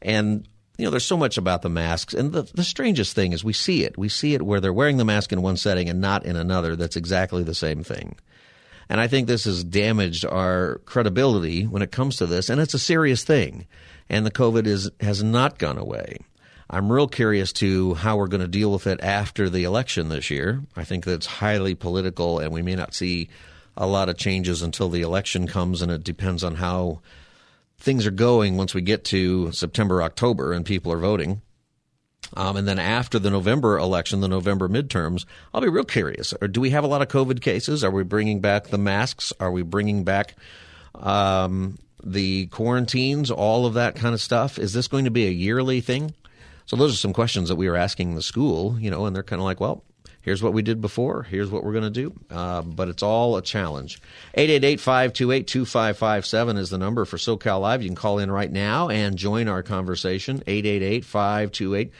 And 0.00 0.48
you 0.78 0.84
know, 0.84 0.90
there's 0.90 1.04
so 1.04 1.16
much 1.16 1.36
about 1.36 1.62
the 1.62 1.68
masks, 1.68 2.14
and 2.14 2.32
the 2.32 2.42
the 2.42 2.64
strangest 2.64 3.14
thing 3.14 3.32
is 3.32 3.44
we 3.44 3.52
see 3.52 3.84
it. 3.84 3.98
We 3.98 4.08
see 4.08 4.34
it 4.34 4.42
where 4.42 4.60
they're 4.60 4.72
wearing 4.72 4.96
the 4.96 5.04
mask 5.04 5.32
in 5.32 5.42
one 5.42 5.56
setting 5.56 5.88
and 5.88 6.00
not 6.00 6.24
in 6.24 6.36
another. 6.36 6.76
That's 6.76 6.96
exactly 6.96 7.42
the 7.42 7.54
same 7.54 7.82
thing. 7.82 8.16
And 8.88 9.00
I 9.00 9.08
think 9.08 9.26
this 9.26 9.44
has 9.44 9.64
damaged 9.64 10.24
our 10.24 10.80
credibility 10.86 11.64
when 11.64 11.82
it 11.82 11.90
comes 11.90 12.16
to 12.16 12.26
this, 12.26 12.48
and 12.48 12.60
it's 12.60 12.74
a 12.74 12.78
serious 12.78 13.24
thing. 13.24 13.66
And 14.08 14.24
the 14.24 14.30
COVID 14.30 14.66
is 14.66 14.90
has 15.00 15.22
not 15.22 15.58
gone 15.58 15.76
away. 15.76 16.18
I'm 16.68 16.90
real 16.90 17.06
curious 17.06 17.52
to 17.54 17.94
how 17.94 18.16
we're 18.16 18.26
going 18.26 18.40
to 18.40 18.48
deal 18.48 18.72
with 18.72 18.86
it 18.86 19.00
after 19.00 19.48
the 19.48 19.64
election 19.64 20.08
this 20.08 20.30
year. 20.30 20.62
I 20.76 20.84
think 20.84 21.04
that's 21.04 21.26
highly 21.26 21.74
political, 21.74 22.40
and 22.40 22.52
we 22.52 22.62
may 22.62 22.74
not 22.74 22.94
see 22.94 23.28
a 23.76 23.86
lot 23.86 24.08
of 24.08 24.16
changes 24.16 24.62
until 24.62 24.88
the 24.88 25.02
election 25.02 25.46
comes, 25.46 25.80
and 25.80 25.92
it 25.92 26.02
depends 26.02 26.42
on 26.42 26.56
how 26.56 27.00
things 27.78 28.06
are 28.06 28.10
going 28.10 28.56
once 28.56 28.74
we 28.74 28.82
get 28.82 29.04
to 29.04 29.52
September, 29.52 30.02
October, 30.02 30.52
and 30.52 30.64
people 30.64 30.92
are 30.92 30.98
voting. 30.98 31.42
Um, 32.34 32.56
and 32.56 32.66
then 32.66 32.80
after 32.80 33.20
the 33.20 33.30
November 33.30 33.78
election, 33.78 34.20
the 34.20 34.28
November 34.28 34.68
midterms, 34.68 35.24
I'll 35.54 35.60
be 35.60 35.68
real 35.68 35.84
curious. 35.84 36.34
Do 36.50 36.60
we 36.60 36.70
have 36.70 36.82
a 36.82 36.88
lot 36.88 37.02
of 37.02 37.08
COVID 37.08 37.40
cases? 37.40 37.84
Are 37.84 37.90
we 37.90 38.02
bringing 38.02 38.40
back 38.40 38.68
the 38.68 38.78
masks? 38.78 39.32
Are 39.38 39.52
we 39.52 39.62
bringing 39.62 40.02
back 40.02 40.34
um, 40.94 41.78
the 42.02 42.46
quarantines? 42.46 43.30
All 43.30 43.66
of 43.66 43.74
that 43.74 43.94
kind 43.94 44.14
of 44.14 44.20
stuff. 44.20 44.58
Is 44.58 44.72
this 44.72 44.88
going 44.88 45.04
to 45.04 45.10
be 45.12 45.26
a 45.26 45.30
yearly 45.30 45.80
thing? 45.80 46.14
So 46.66 46.76
those 46.76 46.92
are 46.92 46.96
some 46.96 47.12
questions 47.12 47.48
that 47.48 47.56
we 47.56 47.68
were 47.68 47.76
asking 47.76 48.14
the 48.14 48.22
school, 48.22 48.78
you 48.78 48.90
know, 48.90 49.06
and 49.06 49.14
they're 49.14 49.22
kind 49.22 49.40
of 49.40 49.44
like, 49.44 49.60
well, 49.60 49.84
here's 50.20 50.42
what 50.42 50.52
we 50.52 50.62
did 50.62 50.80
before. 50.80 51.22
Here's 51.22 51.50
what 51.50 51.62
we're 51.64 51.72
going 51.72 51.84
to 51.84 51.90
do. 51.90 52.12
Uh, 52.28 52.62
but 52.62 52.88
it's 52.88 53.04
all 53.04 53.36
a 53.36 53.42
challenge. 53.42 54.00
888-528-2557 54.36 56.58
is 56.58 56.70
the 56.70 56.78
number 56.78 57.04
for 57.04 57.16
SoCal 57.16 57.60
Live. 57.60 57.82
You 57.82 57.88
can 57.88 57.96
call 57.96 58.18
in 58.18 58.30
right 58.30 58.50
now 58.50 58.88
and 58.88 59.16
join 59.16 59.46
our 59.48 59.62
conversation. 59.62 60.40
888-528 60.40 61.90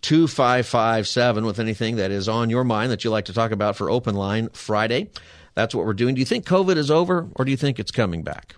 2557 0.00 1.46
with 1.46 1.58
anything 1.58 1.96
that 1.96 2.10
is 2.10 2.28
on 2.28 2.50
your 2.50 2.62
mind 2.62 2.92
that 2.92 3.04
you'd 3.04 3.10
like 3.10 3.24
to 3.24 3.32
talk 3.32 3.52
about 3.52 3.74
for 3.74 3.88
Open 3.88 4.14
Line 4.14 4.50
Friday. 4.50 5.08
That's 5.54 5.74
what 5.74 5.86
we're 5.86 5.94
doing. 5.94 6.14
Do 6.14 6.18
you 6.18 6.26
think 6.26 6.44
COVID 6.44 6.76
is 6.76 6.90
over 6.90 7.26
or 7.36 7.46
do 7.46 7.50
you 7.50 7.56
think 7.56 7.78
it's 7.78 7.90
coming 7.90 8.22
back? 8.22 8.56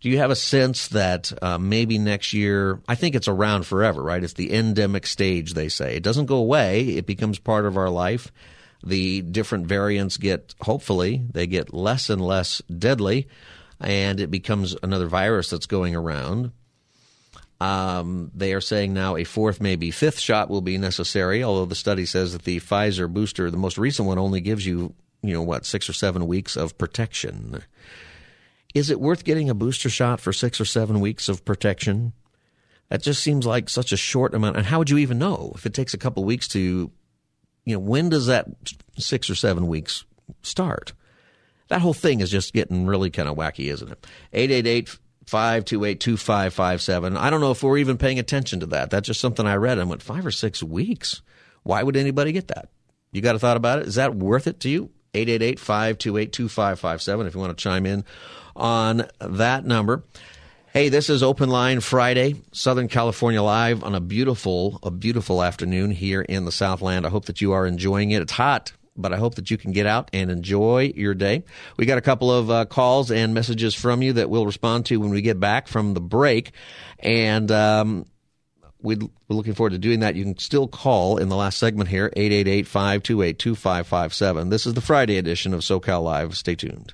Do 0.00 0.10
you 0.10 0.18
have 0.18 0.30
a 0.30 0.36
sense 0.36 0.88
that 0.88 1.32
uh, 1.42 1.58
maybe 1.58 1.98
next 1.98 2.32
year, 2.32 2.80
I 2.86 2.94
think 2.94 3.14
it's 3.14 3.28
around 3.28 3.66
forever, 3.66 4.02
right? 4.02 4.22
It's 4.22 4.34
the 4.34 4.52
endemic 4.52 5.06
stage, 5.06 5.54
they 5.54 5.68
say. 5.68 5.96
It 5.96 6.02
doesn't 6.02 6.26
go 6.26 6.36
away, 6.36 6.88
it 6.90 7.06
becomes 7.06 7.38
part 7.38 7.64
of 7.64 7.76
our 7.76 7.90
life. 7.90 8.30
The 8.84 9.22
different 9.22 9.66
variants 9.66 10.16
get, 10.16 10.54
hopefully, 10.60 11.24
they 11.32 11.46
get 11.46 11.72
less 11.72 12.10
and 12.10 12.20
less 12.20 12.60
deadly, 12.62 13.26
and 13.80 14.20
it 14.20 14.30
becomes 14.30 14.76
another 14.82 15.06
virus 15.06 15.50
that's 15.50 15.66
going 15.66 15.96
around. 15.96 16.52
Um, 17.58 18.30
they 18.34 18.52
are 18.52 18.60
saying 18.60 18.92
now 18.92 19.16
a 19.16 19.24
fourth, 19.24 19.62
maybe 19.62 19.90
fifth 19.90 20.18
shot 20.18 20.50
will 20.50 20.60
be 20.60 20.76
necessary, 20.76 21.42
although 21.42 21.64
the 21.64 21.74
study 21.74 22.04
says 22.04 22.34
that 22.34 22.42
the 22.42 22.60
Pfizer 22.60 23.10
booster, 23.10 23.50
the 23.50 23.56
most 23.56 23.78
recent 23.78 24.06
one, 24.06 24.18
only 24.18 24.42
gives 24.42 24.66
you, 24.66 24.94
you 25.22 25.32
know, 25.32 25.42
what, 25.42 25.64
six 25.64 25.88
or 25.88 25.94
seven 25.94 26.26
weeks 26.26 26.54
of 26.56 26.76
protection. 26.76 27.62
Is 28.76 28.90
it 28.90 29.00
worth 29.00 29.24
getting 29.24 29.48
a 29.48 29.54
booster 29.54 29.88
shot 29.88 30.20
for 30.20 30.34
six 30.34 30.60
or 30.60 30.66
seven 30.66 31.00
weeks 31.00 31.30
of 31.30 31.46
protection? 31.46 32.12
That 32.90 33.00
just 33.00 33.22
seems 33.22 33.46
like 33.46 33.70
such 33.70 33.90
a 33.90 33.96
short 33.96 34.34
amount. 34.34 34.58
And 34.58 34.66
how 34.66 34.78
would 34.78 34.90
you 34.90 34.98
even 34.98 35.18
know 35.18 35.52
if 35.54 35.64
it 35.64 35.72
takes 35.72 35.94
a 35.94 35.98
couple 35.98 36.24
weeks 36.24 36.46
to, 36.48 36.90
you 37.64 37.74
know, 37.74 37.78
when 37.78 38.10
does 38.10 38.26
that 38.26 38.48
six 38.98 39.30
or 39.30 39.34
seven 39.34 39.66
weeks 39.66 40.04
start? 40.42 40.92
That 41.68 41.80
whole 41.80 41.94
thing 41.94 42.20
is 42.20 42.30
just 42.30 42.52
getting 42.52 42.84
really 42.84 43.08
kind 43.08 43.30
of 43.30 43.38
wacky, 43.38 43.72
isn't 43.72 43.90
it? 43.90 44.06
888 44.34 44.98
528 45.24 45.98
2557. 45.98 47.16
I 47.16 47.30
don't 47.30 47.40
know 47.40 47.52
if 47.52 47.62
we're 47.62 47.78
even 47.78 47.96
paying 47.96 48.18
attention 48.18 48.60
to 48.60 48.66
that. 48.66 48.90
That's 48.90 49.06
just 49.06 49.22
something 49.22 49.46
I 49.46 49.54
read. 49.54 49.78
I 49.78 49.84
went, 49.84 50.02
five 50.02 50.26
or 50.26 50.30
six 50.30 50.62
weeks? 50.62 51.22
Why 51.62 51.82
would 51.82 51.96
anybody 51.96 52.32
get 52.32 52.48
that? 52.48 52.68
You 53.10 53.22
got 53.22 53.36
a 53.36 53.38
thought 53.38 53.56
about 53.56 53.78
it? 53.78 53.88
Is 53.88 53.94
that 53.94 54.14
worth 54.14 54.46
it 54.46 54.60
to 54.60 54.68
you? 54.68 54.90
888 55.14 55.58
528 55.58 56.30
2557 56.30 57.26
if 57.26 57.34
you 57.34 57.40
want 57.40 57.56
to 57.56 57.62
chime 57.62 57.86
in 57.86 58.04
on 58.56 59.06
that 59.20 59.64
number. 59.64 60.02
Hey, 60.72 60.90
this 60.90 61.08
is 61.08 61.22
Open 61.22 61.48
Line 61.48 61.80
Friday, 61.80 62.36
Southern 62.52 62.88
California 62.88 63.42
Live 63.42 63.82
on 63.82 63.94
a 63.94 64.00
beautiful, 64.00 64.78
a 64.82 64.90
beautiful 64.90 65.42
afternoon 65.42 65.90
here 65.90 66.20
in 66.20 66.44
the 66.44 66.52
Southland. 66.52 67.06
I 67.06 67.08
hope 67.08 67.26
that 67.26 67.40
you 67.40 67.52
are 67.52 67.66
enjoying 67.66 68.10
it. 68.10 68.20
It's 68.20 68.32
hot, 68.32 68.72
but 68.94 69.12
I 69.12 69.16
hope 69.16 69.36
that 69.36 69.50
you 69.50 69.56
can 69.56 69.72
get 69.72 69.86
out 69.86 70.10
and 70.12 70.30
enjoy 70.30 70.92
your 70.94 71.14
day. 71.14 71.44
We 71.78 71.86
got 71.86 71.96
a 71.96 72.02
couple 72.02 72.30
of 72.30 72.50
uh, 72.50 72.66
calls 72.66 73.10
and 73.10 73.32
messages 73.32 73.74
from 73.74 74.02
you 74.02 74.12
that 74.14 74.28
we'll 74.28 74.44
respond 74.44 74.84
to 74.86 74.98
when 74.98 75.08
we 75.08 75.22
get 75.22 75.40
back 75.40 75.66
from 75.66 75.94
the 75.94 76.00
break. 76.00 76.52
And, 76.98 77.50
um, 77.50 78.04
we 78.82 78.96
are 78.96 79.08
looking 79.30 79.54
forward 79.54 79.70
to 79.70 79.78
doing 79.78 80.00
that. 80.00 80.14
You 80.14 80.24
can 80.24 80.38
still 80.38 80.68
call 80.68 81.16
in 81.16 81.30
the 81.30 81.36
last 81.36 81.58
segment 81.58 81.88
here, 81.88 82.12
888-528-2557. 82.16 84.50
This 84.50 84.66
is 84.66 84.74
the 84.74 84.82
Friday 84.82 85.16
edition 85.16 85.54
of 85.54 85.60
SoCal 85.60 86.02
Live. 86.02 86.36
Stay 86.36 86.54
tuned. 86.54 86.92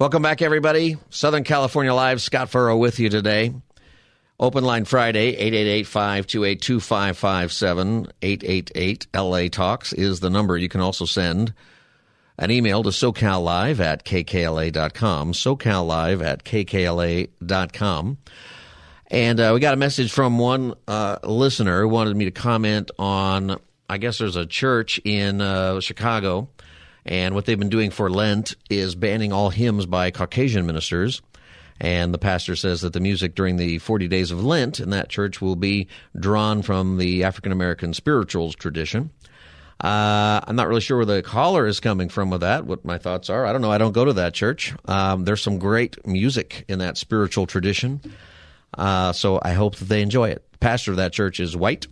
Welcome 0.00 0.22
back, 0.22 0.42
everybody. 0.42 0.96
Southern 1.10 1.42
California 1.42 1.92
Live, 1.92 2.22
Scott 2.22 2.50
Furrow 2.50 2.76
with 2.76 3.00
you 3.00 3.08
today. 3.08 3.52
Open 4.38 4.62
line 4.62 4.84
Friday, 4.84 5.34
888-528-2557, 5.82 8.08
888-LA 8.22 9.48
Talks 9.48 9.92
is 9.92 10.20
the 10.20 10.30
number. 10.30 10.56
You 10.56 10.68
can 10.68 10.80
also 10.80 11.04
send 11.04 11.52
an 12.38 12.52
email 12.52 12.84
to 12.84 12.90
socallive 12.90 13.80
at 13.80 14.04
kkla.com, 14.04 15.32
socallive 15.32 16.24
at 16.24 16.44
kkla.com. 16.44 18.18
And 19.08 19.40
uh, 19.40 19.50
we 19.52 19.58
got 19.58 19.74
a 19.74 19.78
message 19.78 20.12
from 20.12 20.38
one 20.38 20.74
uh, 20.86 21.18
listener 21.24 21.82
who 21.82 21.88
wanted 21.88 22.16
me 22.16 22.26
to 22.26 22.30
comment 22.30 22.92
on, 23.00 23.56
I 23.90 23.98
guess 23.98 24.18
there's 24.18 24.36
a 24.36 24.46
church 24.46 25.00
in 25.04 25.40
uh, 25.40 25.80
Chicago– 25.80 26.50
and 27.08 27.34
what 27.34 27.46
they've 27.46 27.58
been 27.58 27.70
doing 27.70 27.90
for 27.90 28.10
Lent 28.10 28.54
is 28.68 28.94
banning 28.94 29.32
all 29.32 29.48
hymns 29.48 29.86
by 29.86 30.10
Caucasian 30.10 30.66
ministers. 30.66 31.22
And 31.80 32.12
the 32.12 32.18
pastor 32.18 32.54
says 32.54 32.82
that 32.82 32.92
the 32.92 33.00
music 33.00 33.34
during 33.34 33.56
the 33.56 33.78
40 33.78 34.08
days 34.08 34.30
of 34.30 34.44
Lent 34.44 34.78
in 34.78 34.90
that 34.90 35.08
church 35.08 35.40
will 35.40 35.56
be 35.56 35.88
drawn 36.18 36.60
from 36.60 36.98
the 36.98 37.24
African 37.24 37.50
American 37.50 37.94
spirituals 37.94 38.54
tradition. 38.54 39.10
Uh, 39.82 40.40
I'm 40.46 40.56
not 40.56 40.68
really 40.68 40.82
sure 40.82 40.98
where 40.98 41.06
the 41.06 41.22
caller 41.22 41.66
is 41.66 41.80
coming 41.80 42.10
from 42.10 42.28
with 42.28 42.42
that, 42.42 42.66
what 42.66 42.84
my 42.84 42.98
thoughts 42.98 43.30
are. 43.30 43.46
I 43.46 43.52
don't 43.52 43.62
know. 43.62 43.72
I 43.72 43.78
don't 43.78 43.92
go 43.92 44.04
to 44.04 44.12
that 44.14 44.34
church. 44.34 44.74
Um, 44.84 45.24
there's 45.24 45.40
some 45.40 45.58
great 45.58 46.06
music 46.06 46.66
in 46.68 46.80
that 46.80 46.98
spiritual 46.98 47.46
tradition. 47.46 48.02
Uh, 48.76 49.12
so 49.12 49.40
I 49.40 49.52
hope 49.54 49.76
that 49.76 49.86
they 49.86 50.02
enjoy 50.02 50.30
it. 50.30 50.44
The 50.52 50.58
pastor 50.58 50.90
of 50.90 50.98
that 50.98 51.14
church 51.14 51.40
is 51.40 51.56
white. 51.56 51.86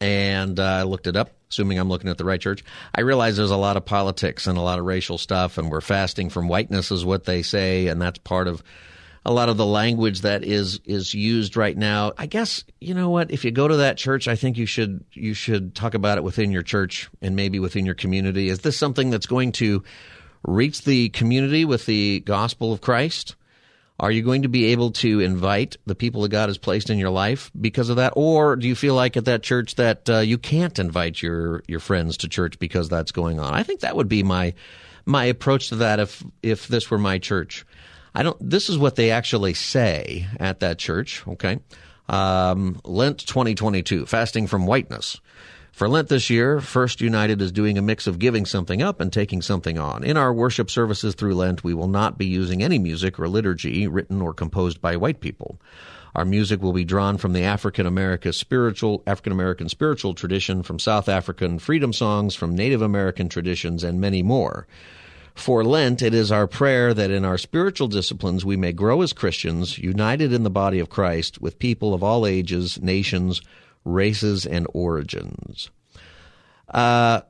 And 0.00 0.58
uh, 0.58 0.62
I 0.62 0.82
looked 0.84 1.08
it 1.08 1.16
up, 1.16 1.32
assuming 1.50 1.78
I'm 1.78 1.88
looking 1.88 2.10
at 2.10 2.18
the 2.18 2.24
right 2.24 2.40
church. 2.40 2.64
I 2.94 3.00
realize 3.02 3.36
there's 3.36 3.50
a 3.50 3.56
lot 3.56 3.76
of 3.76 3.84
politics 3.84 4.46
and 4.46 4.58
a 4.58 4.62
lot 4.62 4.78
of 4.78 4.84
racial 4.84 5.18
stuff, 5.18 5.58
and 5.58 5.70
we're 5.70 5.80
fasting 5.80 6.30
from 6.30 6.48
whiteness, 6.48 6.90
is 6.90 7.04
what 7.04 7.24
they 7.24 7.42
say, 7.42 7.88
and 7.88 8.00
that's 8.00 8.18
part 8.18 8.48
of 8.48 8.62
a 9.24 9.32
lot 9.32 9.48
of 9.48 9.56
the 9.56 9.66
language 9.66 10.22
that 10.22 10.42
is 10.42 10.80
is 10.84 11.12
used 11.12 11.56
right 11.56 11.76
now. 11.76 12.12
I 12.16 12.26
guess 12.26 12.64
you 12.80 12.94
know 12.94 13.10
what? 13.10 13.30
If 13.30 13.44
you 13.44 13.50
go 13.50 13.68
to 13.68 13.76
that 13.76 13.98
church, 13.98 14.26
I 14.26 14.36
think 14.36 14.56
you 14.56 14.66
should 14.66 15.04
you 15.12 15.34
should 15.34 15.74
talk 15.74 15.94
about 15.94 16.18
it 16.18 16.24
within 16.24 16.50
your 16.50 16.62
church 16.62 17.10
and 17.20 17.36
maybe 17.36 17.58
within 17.58 17.84
your 17.84 17.94
community. 17.94 18.48
Is 18.48 18.60
this 18.60 18.78
something 18.78 19.10
that's 19.10 19.26
going 19.26 19.52
to 19.52 19.82
reach 20.46 20.82
the 20.82 21.10
community 21.10 21.64
with 21.64 21.86
the 21.86 22.20
gospel 22.20 22.72
of 22.72 22.80
Christ? 22.80 23.34
Are 24.00 24.12
you 24.12 24.22
going 24.22 24.42
to 24.42 24.48
be 24.48 24.66
able 24.66 24.92
to 24.92 25.18
invite 25.18 25.76
the 25.86 25.96
people 25.96 26.22
that 26.22 26.28
God 26.28 26.48
has 26.48 26.56
placed 26.56 26.88
in 26.88 26.98
your 26.98 27.10
life 27.10 27.50
because 27.60 27.88
of 27.88 27.96
that, 27.96 28.12
or 28.14 28.54
do 28.54 28.68
you 28.68 28.76
feel 28.76 28.94
like 28.94 29.16
at 29.16 29.24
that 29.24 29.42
church 29.42 29.74
that 29.74 30.08
uh, 30.08 30.18
you 30.18 30.38
can't 30.38 30.78
invite 30.78 31.20
your 31.20 31.62
your 31.66 31.80
friends 31.80 32.16
to 32.18 32.28
church 32.28 32.58
because 32.60 32.88
that's 32.88 33.10
going 33.10 33.40
on? 33.40 33.52
I 33.52 33.64
think 33.64 33.80
that 33.80 33.96
would 33.96 34.08
be 34.08 34.22
my 34.22 34.54
my 35.04 35.24
approach 35.24 35.70
to 35.70 35.76
that 35.76 35.98
if 35.98 36.22
if 36.42 36.68
this 36.68 36.90
were 36.90 36.98
my 36.98 37.18
church. 37.18 37.66
I 38.14 38.22
don't. 38.22 38.36
This 38.40 38.68
is 38.68 38.78
what 38.78 38.94
they 38.94 39.10
actually 39.10 39.54
say 39.54 40.26
at 40.38 40.60
that 40.60 40.78
church. 40.78 41.26
Okay, 41.26 41.58
um, 42.08 42.80
Lent 42.84 43.18
2022, 43.26 44.06
fasting 44.06 44.46
from 44.46 44.66
whiteness. 44.66 45.20
For 45.78 45.88
Lent 45.88 46.08
this 46.08 46.28
year, 46.28 46.60
First 46.60 47.00
United 47.00 47.40
is 47.40 47.52
doing 47.52 47.78
a 47.78 47.82
mix 47.82 48.08
of 48.08 48.18
giving 48.18 48.46
something 48.46 48.82
up 48.82 49.00
and 49.00 49.12
taking 49.12 49.40
something 49.40 49.78
on. 49.78 50.02
In 50.02 50.16
our 50.16 50.32
worship 50.32 50.72
services 50.72 51.14
through 51.14 51.36
Lent, 51.36 51.62
we 51.62 51.72
will 51.72 51.86
not 51.86 52.18
be 52.18 52.26
using 52.26 52.64
any 52.64 52.80
music 52.80 53.16
or 53.16 53.28
liturgy 53.28 53.86
written 53.86 54.20
or 54.20 54.34
composed 54.34 54.80
by 54.80 54.96
white 54.96 55.20
people. 55.20 55.60
Our 56.16 56.24
music 56.24 56.60
will 56.60 56.72
be 56.72 56.84
drawn 56.84 57.16
from 57.16 57.32
the 57.32 57.44
African 57.44 57.86
American 57.86 58.32
spiritual 58.32 59.04
African 59.06 59.30
American 59.30 59.68
spiritual 59.68 60.14
tradition, 60.14 60.64
from 60.64 60.80
South 60.80 61.08
African 61.08 61.60
freedom 61.60 61.92
songs, 61.92 62.34
from 62.34 62.56
Native 62.56 62.82
American 62.82 63.28
traditions, 63.28 63.84
and 63.84 64.00
many 64.00 64.20
more. 64.20 64.66
For 65.36 65.62
Lent, 65.62 66.02
it 66.02 66.12
is 66.12 66.32
our 66.32 66.48
prayer 66.48 66.92
that 66.92 67.12
in 67.12 67.24
our 67.24 67.38
spiritual 67.38 67.86
disciplines 67.86 68.44
we 68.44 68.56
may 68.56 68.72
grow 68.72 69.00
as 69.02 69.12
Christians, 69.12 69.78
united 69.78 70.32
in 70.32 70.42
the 70.42 70.50
body 70.50 70.80
of 70.80 70.90
Christ, 70.90 71.40
with 71.40 71.60
people 71.60 71.94
of 71.94 72.02
all 72.02 72.26
ages, 72.26 72.82
nations, 72.82 73.40
races, 73.88 74.46
and 74.46 74.66
origins. 74.72 75.70
Uh, 76.68 77.22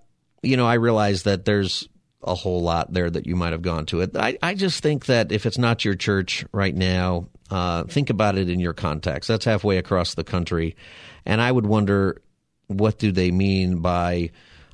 you 0.42 0.56
know, 0.56 0.66
I 0.66 0.74
realize 0.74 1.24
that 1.24 1.44
there's 1.44 1.88
a 2.22 2.34
whole 2.34 2.62
lot 2.62 2.92
there 2.92 3.09
that 3.09 3.26
you 3.26 3.36
might 3.36 3.52
have 3.52 3.62
gone 3.62 3.86
to 3.86 4.00
it. 4.00 4.16
I, 4.16 4.36
I 4.42 4.54
just 4.54 4.82
think 4.82 5.06
that 5.06 5.30
if 5.30 5.46
it's 5.46 5.59
not 5.59 5.84
your 5.84 5.94
church 5.94 6.44
right 6.52 6.74
now, 6.74 7.28
uh, 7.50 7.84
think 7.84 8.11
about 8.11 8.36
it 8.36 8.50
in 8.50 8.61
your 8.61 8.72
context. 8.72 9.28
That's 9.28 9.44
halfway 9.44 9.78
across 9.78 10.14
the 10.14 10.24
country. 10.24 10.76
And 11.24 11.40
I 11.40 11.50
would 11.50 11.66
wonder 11.66 12.20
what 12.66 12.98
do 12.98 13.12
they 13.12 13.30
mean 13.30 13.78
by 13.78 14.30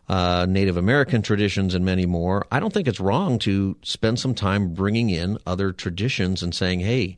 uh, 0.08 0.46
Native 0.48 0.76
American 0.76 1.22
traditions, 1.22 1.74
and 1.74 1.84
many 1.84 2.06
more. 2.06 2.46
I 2.50 2.60
don't 2.60 2.72
think 2.72 2.88
it's 2.88 3.00
wrong 3.00 3.38
to 3.40 3.76
spend 3.82 4.18
some 4.18 4.34
time 4.34 4.74
bringing 4.74 5.10
in 5.10 5.38
other 5.46 5.72
traditions 5.72 6.42
and 6.42 6.54
saying, 6.54 6.80
hey, 6.80 7.16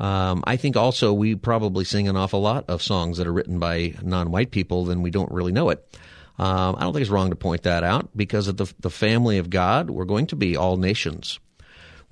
um, 0.00 0.42
I 0.46 0.56
think 0.56 0.76
also 0.76 1.12
we 1.12 1.34
probably 1.34 1.84
sing 1.84 2.08
an 2.08 2.16
awful 2.16 2.40
lot 2.40 2.64
of 2.68 2.82
songs 2.82 3.18
that 3.18 3.26
are 3.26 3.32
written 3.32 3.58
by 3.58 3.94
non 4.02 4.30
white 4.30 4.50
people, 4.50 4.90
and 4.90 5.02
we 5.02 5.10
don't 5.10 5.30
really 5.30 5.52
know 5.52 5.70
it. 5.70 5.86
Um, 6.38 6.74
I 6.76 6.80
don't 6.80 6.92
think 6.92 7.02
it's 7.02 7.10
wrong 7.10 7.30
to 7.30 7.36
point 7.36 7.62
that 7.62 7.84
out 7.84 8.08
because 8.16 8.48
of 8.48 8.56
the, 8.56 8.72
the 8.80 8.90
family 8.90 9.38
of 9.38 9.50
God, 9.50 9.88
we're 9.90 10.04
going 10.04 10.26
to 10.28 10.36
be 10.36 10.56
all 10.56 10.76
nations 10.76 11.38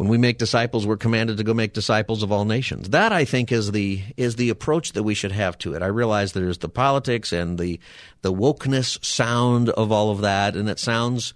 when 0.02 0.08
we 0.08 0.18
make 0.18 0.38
disciples, 0.38 0.84
we're 0.84 0.96
commanded 0.96 1.36
to 1.36 1.44
go 1.44 1.54
make 1.54 1.74
disciples 1.74 2.24
of 2.24 2.32
all 2.32 2.44
nations. 2.44 2.88
That 2.88 3.12
I 3.12 3.24
think 3.24 3.52
is 3.52 3.70
the 3.70 4.02
is 4.16 4.34
the 4.34 4.50
approach 4.50 4.94
that 4.94 5.04
we 5.04 5.14
should 5.14 5.30
have 5.30 5.56
to 5.58 5.74
it. 5.74 5.82
I 5.82 5.86
realize 5.86 6.32
there's 6.32 6.58
the 6.58 6.68
politics 6.68 7.32
and 7.32 7.56
the 7.56 7.78
the 8.22 8.32
wokeness 8.32 9.04
sound 9.04 9.68
of 9.68 9.92
all 9.92 10.10
of 10.10 10.22
that, 10.22 10.56
and 10.56 10.68
it 10.68 10.80
sounds, 10.80 11.34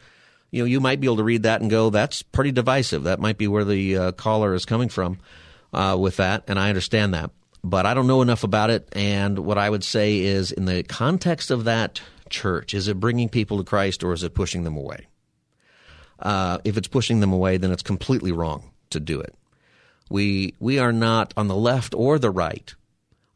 you 0.50 0.62
know, 0.62 0.66
you 0.66 0.80
might 0.80 1.00
be 1.00 1.06
able 1.06 1.18
to 1.18 1.22
read 1.22 1.44
that 1.44 1.60
and 1.60 1.70
go, 1.70 1.90
that's 1.90 2.22
pretty 2.22 2.50
divisive. 2.50 3.04
That 3.04 3.20
might 3.20 3.38
be 3.38 3.46
where 3.46 3.64
the 3.64 3.96
uh, 3.96 4.12
caller 4.12 4.52
is 4.52 4.64
coming 4.64 4.88
from 4.88 5.18
uh, 5.72 5.96
with 5.98 6.16
that, 6.16 6.44
and 6.48 6.58
I 6.58 6.68
understand 6.68 7.14
that, 7.14 7.30
but 7.62 7.86
I 7.86 7.94
don't 7.94 8.06
know 8.06 8.22
enough 8.22 8.44
about 8.44 8.70
it. 8.70 8.88
And 8.92 9.40
what 9.40 9.58
I 9.58 9.68
would 9.68 9.84
say 9.84 10.20
is, 10.20 10.52
in 10.52 10.64
the 10.64 10.82
context 10.82 11.50
of 11.50 11.64
that 11.64 12.00
church, 12.30 12.74
is 12.74 12.88
it 12.88 13.00
bringing 13.00 13.28
people 13.28 13.58
to 13.58 13.64
Christ 13.64 14.02
or 14.02 14.12
is 14.12 14.22
it 14.22 14.34
pushing 14.34 14.64
them 14.64 14.76
away? 14.76 15.06
Uh, 16.18 16.58
if 16.64 16.76
it's 16.76 16.88
pushing 16.88 17.20
them 17.20 17.32
away, 17.32 17.56
then 17.56 17.70
it's 17.70 17.82
completely 17.82 18.32
wrong 18.32 18.70
to 18.90 19.00
do 19.00 19.20
it. 19.20 19.34
We 20.08 20.54
we 20.60 20.78
are 20.78 20.92
not 20.92 21.34
on 21.36 21.48
the 21.48 21.56
left 21.56 21.94
or 21.94 22.18
the 22.18 22.30
right 22.30 22.74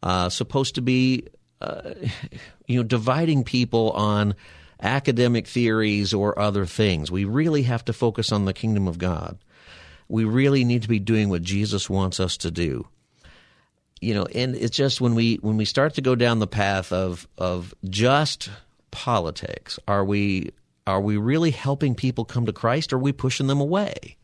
uh, 0.03 0.28
supposed 0.28 0.76
to 0.76 0.83
be, 0.83 1.26
uh, 1.61 1.95
you 2.66 2.76
know, 2.76 2.83
dividing 2.83 3.45
people 3.45 3.91
on 3.93 4.35
academic 4.83 5.47
theories 5.47 6.14
or 6.14 6.39
other 6.39 6.64
things. 6.64 7.11
We 7.11 7.24
really 7.24 7.62
have 7.64 7.85
to 7.87 7.93
focus 7.93 8.33
on 8.33 8.47
the 8.47 8.55
kingdom 8.55 8.89
of 8.89 8.99
God. 8.99 9.39
We 10.11 10.25
really 10.25 10.65
need 10.65 10.83
to 10.83 10.89
be 10.89 10.99
doing 10.99 11.29
what 11.29 11.43
Jesus 11.43 11.89
wants 11.89 12.21
us 12.21 12.37
to 12.39 12.51
do. 12.51 12.87
You 14.01 14.15
know, 14.15 14.27
and 14.35 14.57
it's 14.57 14.77
just 14.77 15.01
when 15.01 15.15
we 15.15 15.37
when 15.37 15.57
we 15.57 15.65
start 15.65 15.95
to 15.95 16.01
go 16.01 16.15
down 16.15 16.39
the 16.39 16.47
path 16.47 16.93
of 16.93 17.29
of 17.39 17.75
just 17.89 18.51
politics, 18.91 19.79
are 19.87 20.05
we 20.05 20.51
are 20.87 21.01
we 21.01 21.17
really 21.17 21.51
helping 21.51 21.95
people 21.95 22.25
come 22.25 22.47
to 22.47 22.53
Christ 22.53 22.93
or 22.93 22.97
are 22.97 23.01
we 23.01 23.13
pushing 23.13 23.47
them 23.47 23.61
away? 23.61 24.17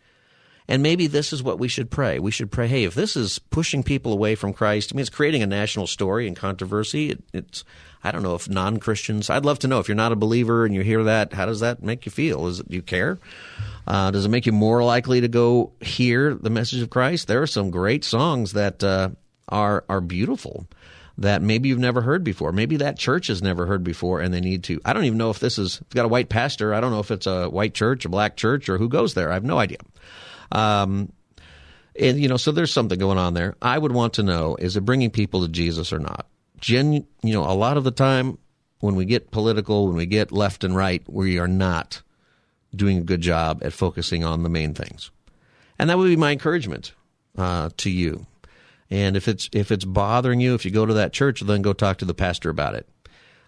And 0.69 0.83
maybe 0.83 1.07
this 1.07 1.33
is 1.33 1.43
what 1.43 1.59
we 1.59 1.69
should 1.69 1.91
pray. 1.91 2.19
We 2.19 2.31
should 2.31 2.51
pray, 2.51 2.67
hey, 2.67 2.85
if 2.85 2.95
this 2.95 3.17
is 3.17 3.39
pushing 3.39 3.83
people 3.83 4.13
away 4.13 4.35
from 4.35 4.53
Christ, 4.53 4.93
I 4.93 4.97
mean, 4.97 5.03
it's 5.03 5.11
creating 5.11 5.43
a 5.43 5.47
national 5.47 5.87
story 5.87 6.27
and 6.27 6.37
controversy. 6.37 7.11
It, 7.11 7.23
it's, 7.33 7.65
I 8.03 8.11
don't 8.11 8.23
know 8.23 8.35
if 8.35 8.49
non 8.49 8.79
Christians, 8.79 9.31
I'd 9.31 9.45
love 9.45 9.61
to 9.61 9.69
know 9.69 9.79
if 9.79 9.89
you're 9.89 9.95
not 9.95 10.13
a 10.13 10.17
believer 10.17 10.65
and 10.65 10.75
you 10.75 10.83
hear 10.83 11.05
that, 11.05 11.33
how 11.33 11.47
does 11.47 11.61
that 11.61 11.83
make 11.83 12.05
you 12.07 12.11
feel? 12.11 12.47
Is 12.47 12.61
it, 12.61 12.69
do 12.69 12.77
you 12.77 12.83
care? 12.83 13.19
Uh, 13.87 14.11
does 14.11 14.25
it 14.25 14.29
make 14.29 14.47
you 14.47 14.53
more 14.53 14.83
likely 14.83 15.21
to 15.21 15.29
go 15.29 15.73
hear 15.81 16.35
the 16.35 16.51
message 16.51 16.83
of 16.83 16.91
Christ? 16.91 17.29
There 17.29 17.43
are 17.43 17.47
some 17.47 17.71
great 17.71 18.05
songs 18.05 18.53
that 18.53 18.83
uh, 18.83 19.11
are 19.49 19.85
are 19.89 20.01
beautiful 20.01 20.67
that 21.19 21.43
maybe 21.43 21.69
you've 21.69 21.79
never 21.79 22.03
heard 22.03 22.25
before. 22.25 22.53
Maybe 22.53 22.77
that 22.77 22.99
church 22.99 23.29
has 23.29 23.43
never 23.43 23.67
heard 23.67 23.83
before 23.83 24.21
and 24.21 24.35
they 24.35 24.41
need 24.41 24.65
to. 24.65 24.81
I 24.85 24.93
don't 24.93 25.05
even 25.05 25.19
know 25.19 25.31
if 25.31 25.39
this 25.39 25.59
is, 25.59 25.81
got 25.95 26.05
a 26.05 26.09
white 26.09 26.29
pastor. 26.29 26.75
I 26.75 26.81
don't 26.81 26.91
know 26.91 27.01
if 27.01 27.11
it's 27.11 27.27
a 27.27 27.49
white 27.49 27.75
church, 27.75 28.05
a 28.05 28.09
black 28.09 28.37
church, 28.37 28.69
or 28.69 28.77
who 28.77 28.89
goes 28.89 29.15
there. 29.15 29.31
I 29.31 29.35
have 29.35 29.45
no 29.45 29.59
idea. 29.59 29.79
Um, 30.53 31.13
and, 31.99 32.21
you 32.21 32.29
know, 32.29 32.37
so 32.37 32.53
there's 32.53 32.73
something 32.73 32.99
going 32.99 33.19
on 33.19 33.35
there. 33.35 33.57
I 33.63 33.79
would 33.79 33.93
want 33.93 34.15
to 34.15 34.23
know 34.23 34.57
is 34.57 34.77
it 34.77 34.85
bringing 34.85 35.11
people 35.11 35.43
to 35.43 35.49
Jesus 35.49 35.93
or 35.93 35.99
not? 35.99 36.27
Gen, 36.61 37.07
you 37.23 37.33
know, 37.33 37.45
a 37.45 37.55
lot 37.55 37.77
of 37.77 37.85
the 37.85 37.91
time 37.91 38.39
when 38.81 38.97
we 38.97 39.05
get 39.05 39.31
political, 39.31 39.89
when 39.89 39.97
we 39.97 40.07
get 40.07 40.33
left 40.33 40.65
and 40.65 40.77
right, 40.77 41.03
we 41.09 41.39
are 41.39 41.49
not 41.49 42.03
doing 42.75 42.99
a 42.99 43.03
good 43.03 43.21
job 43.21 43.63
at 43.65 43.73
focusing 43.73 44.25
on 44.25 44.43
the 44.43 44.49
main 44.49 44.75
things. 44.75 45.11
And 45.79 45.91
that 45.91 45.99
would 45.99 46.09
be 46.09 46.17
my 46.17 46.33
encouragement 46.33 46.93
uh, 47.37 47.71
to 47.79 47.91
you. 47.91 48.27
And 48.91 49.17
if 49.17 49.27
it's 49.27 49.49
if 49.53 49.73
it's 49.73 49.85
bothering 49.85 50.41
you, 50.41 50.55
if 50.55 50.65
you 50.65 50.71
go 50.71 50.87
to 50.87 50.95
that 50.95 51.13
church, 51.13 51.41
then 51.41 51.63
go 51.63 51.73
talk 51.73 51.99
to 51.99 52.05
the 52.05 52.15
pastor 52.15 52.51
about 52.51 52.75
it. 52.75 52.89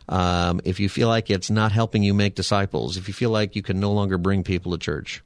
Um, 0.09 0.61
if 0.64 0.80
you 0.80 0.88
feel 0.88 1.09
like 1.09 1.30
it's 1.30 1.51
not 1.51 1.70
helping 1.70 2.03
you 2.03 2.14
make 2.14 2.34
disciples, 2.34 2.96
if 2.96 3.09
you 3.09 3.14
feel 3.14 3.30
like 3.30 3.55
you 3.55 3.62
can 3.62 3.78
no 3.78 3.92
longer 3.92 4.18
bring 4.18 4.42
people 4.42 4.72
to 4.72 4.78
church, 4.78 5.22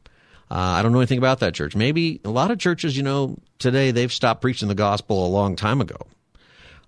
uh, 0.52 0.54
I 0.54 0.82
don't 0.82 0.92
know 0.92 1.00
anything 1.00 1.18
about 1.18 1.40
that 1.40 1.54
church. 1.54 1.74
Maybe 1.74 2.20
a 2.24 2.30
lot 2.30 2.50
of 2.50 2.58
churches, 2.58 2.96
you 2.96 3.02
know, 3.02 3.38
today 3.58 3.90
they've 3.90 4.12
stopped 4.12 4.42
preaching 4.42 4.68
the 4.68 4.74
gospel 4.74 5.26
a 5.26 5.28
long 5.28 5.56
time 5.56 5.80
ago. 5.80 5.96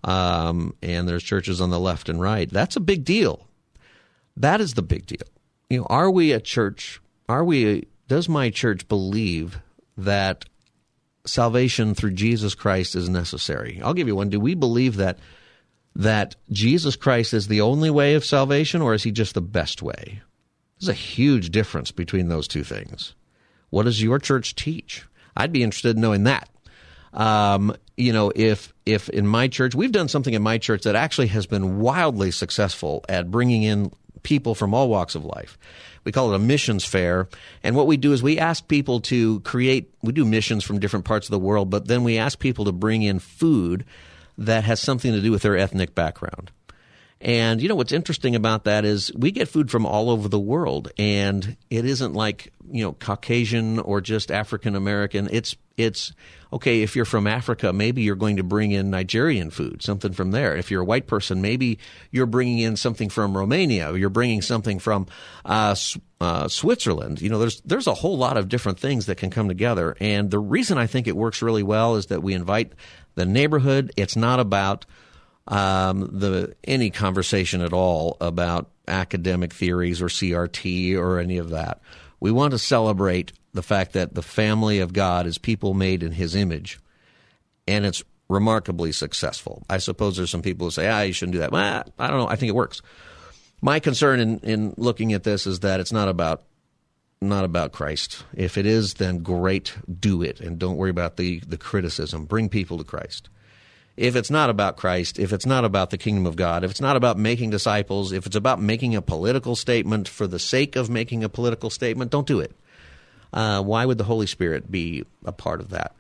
Um, 0.05 0.75
and 0.83 1.09
there's 1.09 1.23
churches 1.23 1.63
on 1.63 1.71
the 1.71 1.81
left 1.81 2.11
and 2.11 2.21
right. 2.21 2.51
That's 2.51 2.77
a 2.77 2.81
big 2.81 3.05
deal. 3.05 3.49
That 4.37 4.61
is 4.61 4.75
the 4.75 4.83
big 4.83 5.07
deal. 5.07 5.27
You 5.71 5.79
know, 5.79 5.87
are 5.89 6.11
we 6.11 6.33
a 6.33 6.41
church? 6.41 7.01
Are 7.27 7.43
we? 7.43 7.67
A, 7.67 7.83
Does 8.07 8.29
my 8.29 8.51
church 8.51 8.87
believe 8.87 9.59
that 9.97 10.45
salvation 11.27 11.95
through 11.95 12.13
Jesus 12.13 12.55
Christ 12.55 12.95
is 12.95 13.09
necessary. 13.09 13.81
I'll 13.83 13.95
give 13.95 14.09
you 14.09 14.17
one. 14.17 14.29
Do 14.29 14.41
we 14.41 14.55
believe 14.55 14.97
that 14.97 15.19
that 15.97 16.35
Jesus 16.51 16.97
Christ 16.97 17.33
is 17.33 17.47
the 17.47 17.61
only 17.61 17.89
way 17.89 18.15
of 18.15 18.25
salvation 18.25 18.83
or 18.83 18.95
is 18.95 19.05
he 19.05 19.13
just 19.13 19.35
the 19.35 19.41
best 19.41 19.81
way? 19.81 20.23
There's 20.81 20.89
a 20.89 20.93
huge 20.93 21.51
difference 21.51 21.93
between 21.93 22.29
those 22.29 22.49
two 22.49 22.65
things. 22.65 23.15
What 23.75 23.87
does 23.87 24.01
your 24.01 24.21
church 24.21 24.55
teach? 24.55 25.05
I'd 25.37 25.53
be 25.53 25.65
interested 25.65 25.97
in 25.97 26.01
knowing 26.01 26.25
that. 26.25 26.49
Um, 27.13 27.75
you 27.97 28.13
know, 28.13 28.31
if 28.35 28.73
if 28.87 29.09
in 29.09 29.27
my 29.27 29.49
church 29.49 29.75
we've 29.75 29.91
done 29.91 30.09
something 30.09 30.33
in 30.33 30.43
my 30.43 30.59
church 30.59 30.83
that 30.83 30.95
actually 30.95 31.27
has 31.29 31.47
been 31.47 31.81
wildly 31.81 32.31
successful 32.31 33.05
at 33.09 33.33
bringing 33.33 33.65
in 33.65 33.91
people 34.23 34.55
from 34.55 34.75
all 34.75 34.89
walks 34.89 35.17
of 35.17 35.25
life. 35.25 35.59
We 36.05 36.13
call 36.13 36.33
it 36.33 36.37
a 36.37 36.39
missions 36.39 36.85
fair. 36.85 37.29
And 37.65 37.75
what 37.75 37.89
we 37.89 37.97
do 37.97 38.13
is 38.13 38.23
we 38.23 38.39
ask 38.39 38.69
people 38.69 39.01
to 39.03 39.41
create, 39.41 39.93
we 40.03 40.13
do 40.13 40.25
missions 40.25 40.63
from 40.63 40.79
different 40.79 41.05
parts 41.05 41.27
of 41.27 41.33
the 41.33 41.39
world, 41.39 41.69
but 41.69 41.89
then 41.89 42.05
we 42.05 42.17
ask 42.17 42.39
people 42.39 42.67
to 42.67 42.73
bring 42.73 43.03
in 43.03 43.19
food 43.19 43.85
that 44.39 44.63
has 44.65 44.79
something 44.79 45.13
to 45.13 45.21
do 45.21 45.33
with 45.33 45.43
their 45.43 45.57
ethnic 45.57 45.97
background. 45.97 46.53
And 47.25 47.63
you 47.63 47.71
know 47.71 47.75
what's 47.75 47.93
interesting 47.93 48.37
about 48.37 48.65
that 48.65 48.85
is 48.85 49.11
we 49.17 49.31
get 49.31 49.49
food 49.49 49.71
from 49.71 49.87
all 49.87 50.11
over 50.11 50.29
the 50.29 50.39
world, 50.39 50.91
and 50.99 51.57
it 51.71 51.87
isn't 51.87 52.13
like 52.13 52.53
you 52.71 52.85
know 52.85 52.93
Caucasian 52.93 53.79
or 53.79 54.03
just 54.03 54.31
African 54.31 54.77
American. 54.77 55.31
It's 55.33 55.57
it's 55.79 56.13
okay 56.53 56.83
if 56.83 56.95
you're 56.95 57.07
from 57.07 57.27
Africa, 57.27 57.73
maybe 57.73 58.03
you're 58.03 58.15
going 58.15 58.37
to 58.37 58.43
bring 58.43 58.73
in 58.73 58.91
Nigerian 58.91 59.51
food, 59.51 59.83
something 59.83 60.13
from 60.13 60.33
there. 60.33 60.55
If 60.55 60.71
you're 60.71 60.83
a 60.83 60.85
white 60.85 61.07
person, 61.07 61.41
maybe 61.41 61.79
you're 62.11 62.27
bringing 62.27 62.59
in 62.59 62.77
something 62.77 63.09
from 63.09 63.35
Romania, 63.35 63.91
or 63.91 63.97
you're 63.97 64.11
bringing 64.11 64.43
something 64.43 64.79
from 64.79 65.07
uh, 65.47 65.75
uh, 66.21 66.49
Switzerland. 66.49 67.23
You 67.23 67.31
know, 67.31 67.39
there's 67.39 67.63
there's 67.63 67.87
a 67.87 67.95
whole 67.95 68.19
lot 68.19 68.37
of 68.37 68.51
different 68.51 68.79
things 68.79 69.07
that 69.07 69.17
can 69.17 69.31
come 69.31 69.49
together, 69.49 69.97
and 69.99 70.31
the 70.31 70.39
reason 70.39 70.77
I 70.77 70.87
think 70.87 71.07
it 71.07 71.17
works 71.17 71.41
really 71.41 71.63
well 71.63 71.97
is 71.97 72.07
that 72.07 72.23
we 72.23 72.35
invite 72.35 72.75
the 73.15 73.25
neighborhood. 73.25 73.93
It's 73.97 74.15
not 74.15 74.41
about 74.41 74.85
um, 75.49 76.09
the 76.13 76.55
any 76.65 76.91
conversation 76.91 77.61
at 77.61 77.73
all 77.73 78.17
about 78.21 78.71
academic 78.89 79.53
theories 79.53 80.01
or 80.01 80.07
CRT 80.07 80.97
or 80.97 81.19
any 81.19 81.39
of 81.39 81.51
that. 81.51 81.81
We 82.21 82.31
want 82.31 82.53
to 82.53 82.59
celebrate 82.59 83.33
the 83.53 83.63
fact 83.63 83.93
that 83.93 84.15
the 84.15 84.23
family 84.23 84.79
of 84.79 84.93
God 84.93 85.27
is 85.27 85.39
people 85.39 85.75
made 85.75 86.03
in 86.03 86.13
His 86.13 86.35
image, 86.35 86.81
and 87.69 87.85
it's 87.85 88.03
remarkably 88.29 88.93
successful. 88.93 89.63
I 89.69 89.79
suppose 89.79 90.17
there's 90.17 90.31
some 90.31 90.43
people 90.43 90.67
who 90.67 90.71
say, 90.71 90.89
"Ah, 90.89 91.03
you 91.03 91.13
shouldn't 91.13 91.35
do 91.35 91.41
that." 91.41 91.53
Well, 91.53 91.85
I 91.99 92.09
don't 92.09 92.19
know. 92.19 92.29
I 92.29 92.37
think 92.37 92.49
it 92.49 92.55
works. 92.55 92.81
My 93.61 93.81
concern 93.81 94.21
in, 94.21 94.39
in 94.41 94.75
looking 94.77 95.13
at 95.13 95.25
this 95.25 95.47
is 95.47 95.61
that 95.61 95.81
it's 95.81 95.93
not 95.93 96.09
about 96.09 96.45
not 97.21 97.45
about 97.45 97.73
Christ. 97.73 98.25
If 98.35 98.59
it 98.59 98.67
is, 98.67 98.95
then 98.95 99.19
great, 99.19 99.75
do 100.01 100.23
it, 100.23 100.41
and 100.41 100.59
don't 100.59 100.77
worry 100.77 100.91
about 100.91 101.17
the 101.17 101.41
the 101.41 101.59
criticism. 101.59 102.25
Bring 102.25 102.49
people 102.49 102.79
to 102.79 102.85
Christ 102.85 103.29
if 103.97 104.17
it's 104.17 104.31
not 104.31 104.51
about 104.51 104.77
Christ, 104.77 105.19
if 105.19 105.33
it's 105.33 105.47
not 105.47 105.65
about 105.65 105.91
the 105.91 105.99
kingdom 105.99 106.27
of 106.27 106.37
God, 106.37 106.65
if 106.65 106.71
it's 106.71 106.81
not 106.81 106.97
about 106.97 107.17
making 107.17 107.51
disciples, 107.51 108.13
if 108.13 108.27
it's 108.27 108.37
about 108.37 108.61
making 108.61 108.97
a 108.97 109.03
political 109.03 109.55
statement 109.55 110.09
for 110.09 110.27
the 110.27 110.39
sake 110.39 110.77
of 110.77 110.91
making 110.91 111.23
a 111.23 111.29
political 111.29 111.71
statement, 111.71 112.11
don't 112.11 112.27
do 112.27 112.41
it. 112.41 112.53
Uh, 113.33 113.63
why 113.63 113.85
would 113.85 113.99
the 113.99 114.05
Holy 114.05 114.27
Spirit 114.27 114.71
be 114.71 115.05
a 115.25 115.33
part 115.33 115.61
of 115.61 115.71
that? 115.71 115.95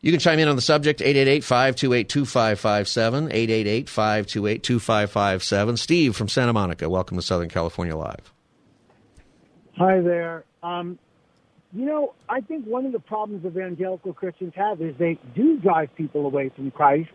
You 0.00 0.12
can 0.12 0.20
chime 0.20 0.38
in 0.38 0.48
on 0.48 0.54
the 0.54 0.62
subject, 0.62 1.00
888-528-2557, 1.00 3.84
888-528-2557. 3.84 5.78
Steve 5.78 6.14
from 6.14 6.28
Santa 6.28 6.52
Monica, 6.52 6.88
welcome 6.88 7.16
to 7.16 7.22
Southern 7.22 7.48
California 7.48 7.96
Live. 7.96 8.32
Hi 9.76 10.00
there. 10.00 10.44
Um, 10.62 11.00
you 11.72 11.84
know, 11.84 12.14
I 12.28 12.40
think 12.40 12.64
one 12.66 12.86
of 12.86 12.92
the 12.92 12.98
problems 12.98 13.44
evangelical 13.44 14.14
Christians 14.14 14.52
have 14.56 14.80
is 14.80 14.94
they 14.98 15.18
do 15.34 15.58
drive 15.58 15.94
people 15.96 16.24
away 16.24 16.50
from 16.54 16.70
Christ 16.70 17.10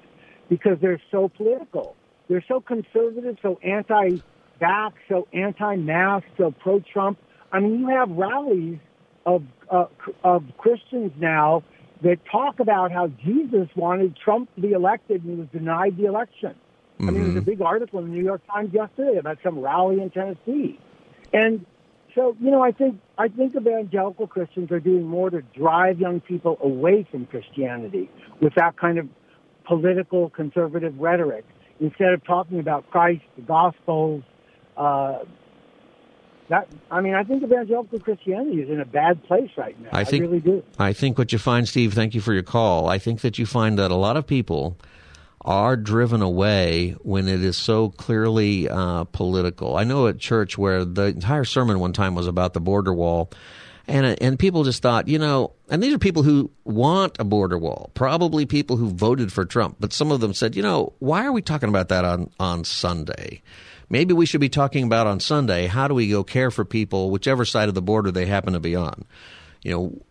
because 0.49 0.77
they're 0.79 1.01
so 1.11 1.29
political. 1.29 1.95
They're 2.29 2.45
so 2.47 2.61
conservative, 2.61 3.37
so 3.41 3.59
anti-vax, 3.63 4.93
so 5.09 5.27
anti-mask, 5.33 6.25
so 6.37 6.51
pro-Trump. 6.51 7.17
I 7.51 7.59
mean, 7.59 7.79
you 7.79 7.87
have 7.89 8.11
rallies 8.11 8.79
of 9.25 9.43
uh, 9.71 9.85
of 10.23 10.43
Christians 10.57 11.11
now 11.17 11.63
that 12.01 12.19
talk 12.29 12.59
about 12.59 12.91
how 12.91 13.07
Jesus 13.07 13.69
wanted 13.75 14.15
Trump 14.17 14.53
to 14.55 14.61
be 14.61 14.73
elected 14.73 15.23
and 15.23 15.33
he 15.33 15.39
was 15.39 15.47
denied 15.53 15.97
the 15.97 16.05
election. 16.05 16.53
Mm-hmm. 16.99 17.07
I 17.07 17.11
mean, 17.11 17.21
there's 17.23 17.35
a 17.35 17.39
mm-hmm. 17.39 17.49
big 17.49 17.61
article 17.61 17.99
in 17.99 18.05
the 18.05 18.11
New 18.11 18.23
York 18.23 18.41
Times 18.47 18.73
yesterday 18.73 19.17
about 19.17 19.39
some 19.43 19.59
rally 19.59 20.01
in 20.01 20.09
Tennessee, 20.09 20.79
and 21.31 21.65
so, 22.15 22.35
you 22.39 22.51
know, 22.51 22.61
I 22.61 22.71
think 22.71 22.99
I 23.17 23.27
think 23.27 23.55
evangelical 23.55 24.27
Christians 24.27 24.71
are 24.71 24.79
doing 24.79 25.03
more 25.03 25.29
to 25.29 25.41
drive 25.41 25.99
young 25.99 26.19
people 26.19 26.57
away 26.61 27.07
from 27.09 27.25
Christianity 27.25 28.09
with 28.39 28.53
that 28.55 28.77
kind 28.77 28.99
of 28.99 29.07
political 29.65 30.29
conservative 30.29 30.97
rhetoric 30.99 31.45
instead 31.79 32.13
of 32.13 32.23
talking 32.23 32.59
about 32.59 32.89
Christ, 32.91 33.23
the 33.35 33.41
Gospels. 33.41 34.23
Uh, 34.77 35.19
that 36.49 36.67
I 36.91 37.01
mean, 37.01 37.15
I 37.15 37.23
think 37.23 37.43
evangelical 37.43 37.99
Christianity 37.99 38.61
is 38.61 38.69
in 38.69 38.79
a 38.79 38.85
bad 38.85 39.23
place 39.23 39.49
right 39.57 39.79
now. 39.81 39.89
I, 39.91 40.03
think, 40.03 40.23
I 40.23 40.27
really 40.27 40.39
do. 40.39 40.63
I 40.77 40.93
think 40.93 41.17
what 41.17 41.31
you 41.31 41.39
find, 41.39 41.67
Steve. 41.67 41.93
Thank 41.93 42.13
you 42.13 42.21
for 42.21 42.33
your 42.33 42.43
call. 42.43 42.89
I 42.89 42.99
think 42.99 43.21
that 43.21 43.39
you 43.39 43.45
find 43.45 43.79
that 43.79 43.91
a 43.91 43.95
lot 43.95 44.17
of 44.17 44.27
people 44.27 44.77
are 45.45 45.75
driven 45.75 46.21
away 46.21 46.95
when 47.01 47.27
it 47.27 47.43
is 47.43 47.57
so 47.57 47.89
clearly 47.89 48.69
uh, 48.69 49.03
political. 49.05 49.75
I 49.75 49.83
know 49.83 50.07
at 50.07 50.19
church 50.19 50.57
where 50.57 50.85
the 50.85 51.05
entire 51.05 51.43
sermon 51.45 51.79
one 51.79 51.93
time 51.93 52.15
was 52.15 52.27
about 52.27 52.53
the 52.53 52.61
border 52.61 52.93
wall, 52.93 53.31
and 53.87 54.21
and 54.21 54.39
people 54.39 54.63
just 54.63 54.81
thought, 54.81 55.07
you 55.07 55.19
know, 55.19 55.53
and 55.69 55.83
these 55.83 55.93
are 55.93 55.99
people 55.99 56.23
who 56.23 56.49
want 56.63 57.17
a 57.19 57.23
border 57.25 57.57
wall, 57.57 57.91
probably 57.93 58.45
people 58.45 58.77
who 58.77 58.89
voted 58.89 59.33
for 59.33 59.43
Trump, 59.43 59.77
but 59.79 59.91
some 59.91 60.11
of 60.11 60.21
them 60.21 60.33
said, 60.33 60.55
you 60.55 60.63
know, 60.63 60.93
why 60.99 61.25
are 61.25 61.33
we 61.33 61.41
talking 61.41 61.69
about 61.69 61.89
that 61.89 62.05
on 62.05 62.29
on 62.39 62.63
Sunday? 62.63 63.41
Maybe 63.89 64.13
we 64.13 64.25
should 64.25 64.41
be 64.41 64.49
talking 64.49 64.85
about 64.85 65.07
on 65.07 65.19
Sunday 65.19 65.67
how 65.67 65.87
do 65.87 65.93
we 65.93 66.09
go 66.09 66.23
care 66.23 66.51
for 66.51 66.63
people, 66.63 67.11
whichever 67.11 67.45
side 67.45 67.69
of 67.69 67.75
the 67.75 67.81
border 67.81 68.11
they 68.11 68.25
happen 68.25 68.53
to 68.53 68.59
be 68.59 68.75
on. 68.75 69.05
You 69.61 69.71
know, 69.71 70.01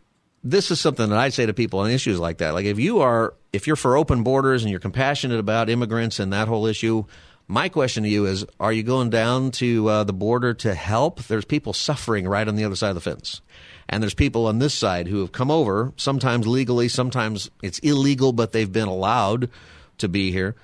this 0.44 0.70
is 0.70 0.80
something 0.80 1.08
that 1.08 1.18
I 1.18 1.28
say 1.28 1.46
to 1.46 1.54
people 1.54 1.80
on 1.80 1.90
issues 1.90 2.18
like 2.18 2.38
that. 2.38 2.54
Like 2.54 2.66
if 2.66 2.78
you 2.78 3.00
are 3.00 3.34
if 3.52 3.66
you're 3.66 3.76
for 3.76 3.96
open 3.96 4.22
borders 4.22 4.62
and 4.62 4.70
you're 4.70 4.80
compassionate 4.80 5.38
about 5.38 5.70
immigrants 5.70 6.18
and 6.18 6.32
that 6.32 6.48
whole 6.48 6.66
issue, 6.66 7.04
my 7.46 7.68
question 7.68 8.02
to 8.02 8.08
you 8.08 8.26
is: 8.26 8.44
Are 8.58 8.72
you 8.72 8.82
going 8.82 9.10
down 9.10 9.50
to 9.52 9.88
uh, 9.88 10.04
the 10.04 10.12
border 10.12 10.54
to 10.54 10.74
help? 10.74 11.22
There's 11.24 11.44
people 11.44 11.72
suffering 11.72 12.26
right 12.26 12.46
on 12.46 12.56
the 12.56 12.64
other 12.64 12.76
side 12.76 12.90
of 12.90 12.94
the 12.94 13.00
fence, 13.00 13.40
and 13.88 14.02
there's 14.02 14.14
people 14.14 14.46
on 14.46 14.58
this 14.58 14.74
side 14.74 15.06
who 15.06 15.20
have 15.20 15.32
come 15.32 15.50
over, 15.50 15.92
sometimes 15.96 16.46
legally, 16.46 16.88
sometimes 16.88 17.50
it's 17.62 17.78
illegal, 17.80 18.32
but 18.32 18.52
they've 18.52 18.72
been 18.72 18.88
allowed 18.88 19.50
to 19.98 20.08
be 20.08 20.32
here. 20.32 20.56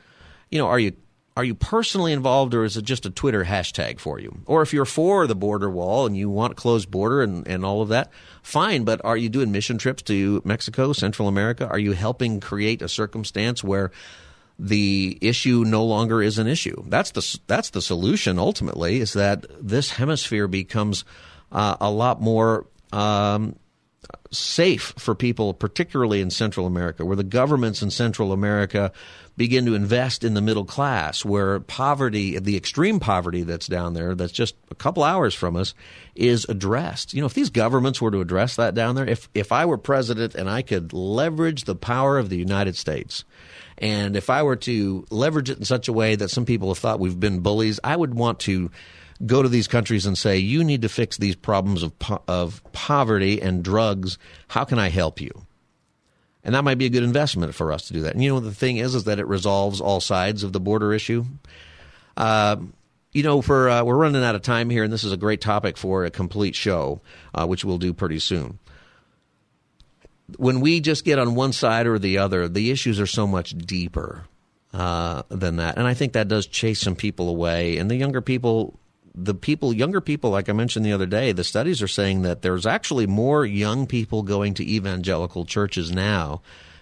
You 0.51 0.59
know, 0.59 0.67
are 0.67 0.79
you 0.79 0.93
are 1.39 1.45
you 1.45 1.55
personally 1.55 2.13
involved 2.13 2.53
or 2.53 2.65
is 2.65 2.77
it 2.77 2.83
just 2.83 3.07
a 3.07 3.11
Twitter 3.11 3.45
hashtag 3.45 4.01
for 4.01 4.19
you? 4.19 4.41
Or 4.47 4.61
if 4.61 4.73
you're 4.73 4.85
for 4.85 5.29
the 5.29 5.37
border 5.37 5.71
wall 5.71 6.05
and 6.05 6.17
you 6.17 6.29
want 6.29 6.57
closed 6.57 6.91
border 6.91 7.23
and, 7.23 7.47
and 7.47 7.65
all 7.65 7.81
of 7.81 7.91
that, 7.91 8.11
fine, 8.43 8.83
but 8.83 9.01
are 9.05 9.17
you 9.17 9.29
doing 9.29 9.53
mission 9.53 9.79
trips 9.79 10.03
to 10.03 10.43
Mexico, 10.45 10.93
Central 10.93 11.29
America? 11.29 11.69
Are 11.69 11.79
you 11.79 11.93
helping 11.93 12.41
create 12.41 12.83
a 12.83 12.89
circumstance 12.89 13.63
where 13.63 13.93
the 14.59 15.17
issue 15.21 15.63
no 15.65 15.85
longer 15.85 16.21
is 16.21 16.39
an 16.39 16.49
issue? 16.49 16.83
That's 16.89 17.13
the, 17.13 17.39
that's 17.47 17.71
the 17.71 17.83
solution 17.83 18.41
ultimately 18.41 18.97
is 18.97 19.13
that 19.13 19.47
this 19.61 19.93
hemisphere 19.93 20.49
becomes 20.49 21.05
uh, 21.53 21.77
a 21.81 21.89
lot 21.89 22.21
more 22.21 22.67
um, 22.93 23.55
safe 24.33 24.93
for 24.99 25.15
people, 25.15 25.55
particularly 25.55 26.21
in 26.21 26.31
Central 26.31 26.67
America, 26.67 27.05
where 27.05 27.15
the 27.15 27.23
governments 27.23 27.81
in 27.81 27.91
Central 27.91 28.33
America 28.33 28.91
begin 29.39 29.65
to 29.65 29.75
invest 29.75 30.25
in 30.25 30.35
the 30.35 30.43
middle 30.43 30.65
class, 30.65 31.25
where 31.25 31.61
poverty, 31.61 32.39
the 32.39 32.57
extreme 32.57 32.99
poverty 32.99 33.43
that's 33.45 33.69
down 33.69 33.95
there, 33.95 34.17
that's 34.17 34.33
just 34.33 34.57
a 34.71 34.75
couple 34.75 35.05
hours 35.05 35.33
from 35.33 35.55
us, 35.55 35.75
is 36.17 36.45
addressed. 36.49 37.15
You 37.15 37.21
know, 37.21 37.27
if 37.27 37.35
these 37.35 37.49
governments 37.49 38.03
were 38.03 38.11
to 38.11 38.21
address 38.21 38.57
that 38.57 38.75
down 38.75 38.97
there, 38.97 39.07
if, 39.07 39.29
if 39.35 39.53
I 39.53 39.65
were 39.65 39.79
president 39.79 40.35
and 40.35 40.51
I 40.51 40.63
could 40.63 40.93
leverage 40.93 41.65
the 41.65 41.77
power 41.77 42.19
of 42.19 42.29
the 42.29 42.37
United 42.37 42.77
States, 42.77 43.25
and 43.79 44.17
if 44.17 44.29
I 44.29 44.43
were 44.43 44.57
to 44.57 45.07
leverage 45.09 45.51
it 45.51 45.59
in 45.59 45.65
such 45.65 45.87
a 45.87 45.93
way 45.93 46.17
that 46.17 46.31
some 46.31 46.45
people 46.45 46.69
have 46.69 46.79
thought 46.79 46.99
we've 46.99 47.21
been 47.21 47.39
bullies, 47.39 47.79
I 47.85 47.95
would 47.95 48.15
want 48.15 48.41
to 48.41 48.73
go 49.25 49.41
to 49.41 49.49
these 49.49 49.69
countries 49.69 50.05
and 50.05 50.19
say, 50.19 50.39
you 50.39 50.65
need 50.65 50.83
to 50.83 50.89
fix 50.89 51.17
these 51.17 51.37
problems 51.37 51.85
of, 51.85 51.97
po- 52.01 52.23
of 52.27 52.61
poverty 52.73 53.41
and 53.41 53.63
drugs. 53.63 54.19
How 54.49 54.65
can 54.65 54.81
I 54.81 54.89
help 54.89 55.21
you? 55.21 55.31
And 56.49 56.55
that 56.55 56.65
might 56.65 56.79
be 56.79 56.87
a 56.87 56.89
good 56.89 57.03
investment 57.03 57.55
for 57.55 57.73
us 57.73 57.89
to 57.89 57.93
do 57.93 58.01
that. 58.01 58.15
And 58.15 58.25
you 58.25 58.33
know, 58.33 58.41
the 58.41 58.55
thing 58.55 58.79
is, 58.79 58.95
is 58.95 59.05
that 59.05 59.19
it 59.19 59.27
resolves 59.27 59.83
all 59.83 60.01
sides 60.01 60.43
of 60.43 60.55
the 60.55 60.61
border 60.61 60.95
issue. 60.95 61.27
Uh, 62.17 62.57
you 63.13 63.23
know, 63.23 63.43
for 63.43 63.69
uh, 63.69 63.85
we're 63.85 63.99
running 63.99 64.25
out 64.25 64.35
of 64.35 64.41
time 64.41 64.71
here, 64.71 64.83
and 64.83 64.91
this 64.91 65.05
is 65.05 65.13
a 65.13 65.19
great 65.19 65.43
topic 65.43 65.77
for 65.77 66.07
a 66.07 66.11
complete 66.11 66.55
show, 66.55 67.03
uh, 67.35 67.47
which 67.47 67.67
we'll 67.67 67.77
do 67.77 67.93
pretty 67.93 68.19
soon. 68.19 68.59
When 70.39 70.61
we 70.61 70.81
just 70.81 71.05
get 71.05 71.19
on 71.19 71.35
one 71.35 71.53
side 71.53 71.87
or 71.87 71.99
the 71.99 72.17
other, 72.17 72.49
the 72.49 72.71
issues 72.71 72.99
are 72.99 73.07
so 73.07 73.27
much 73.27 73.51
deeper 73.51 74.25
uh, 74.73 75.25
than 75.29 75.57
that, 75.57 75.77
and 75.77 75.87
I 75.87 75.93
think 75.93 76.15
that 76.15 76.29
does 76.29 76.47
chase 76.47 76.81
some 76.81 76.97
people 76.97 77.29
away. 77.29 77.77
And 77.77 77.91
the 77.91 77.97
younger 77.97 78.23
people 78.23 78.81
the 79.21 79.35
people, 79.35 79.73
younger 79.73 80.01
people, 80.01 80.31
like 80.31 80.49
I 80.49 80.53
mentioned 80.53 80.87
the 80.87 80.93
other 80.93 81.07
day, 81.07 81.33
the 81.33 81.45
studies 81.45 81.83
are 81.83 81.89
saying 81.89 82.23
that 82.23 82.43
there's 82.43 82.67
actually 82.67 83.07
more 83.07 83.45
young 83.45 83.87
people 83.87 84.23
going 84.23 84.55
to 84.55 84.71
evangelical 84.71 85.45
churches 85.45 85.91
now 85.91 86.41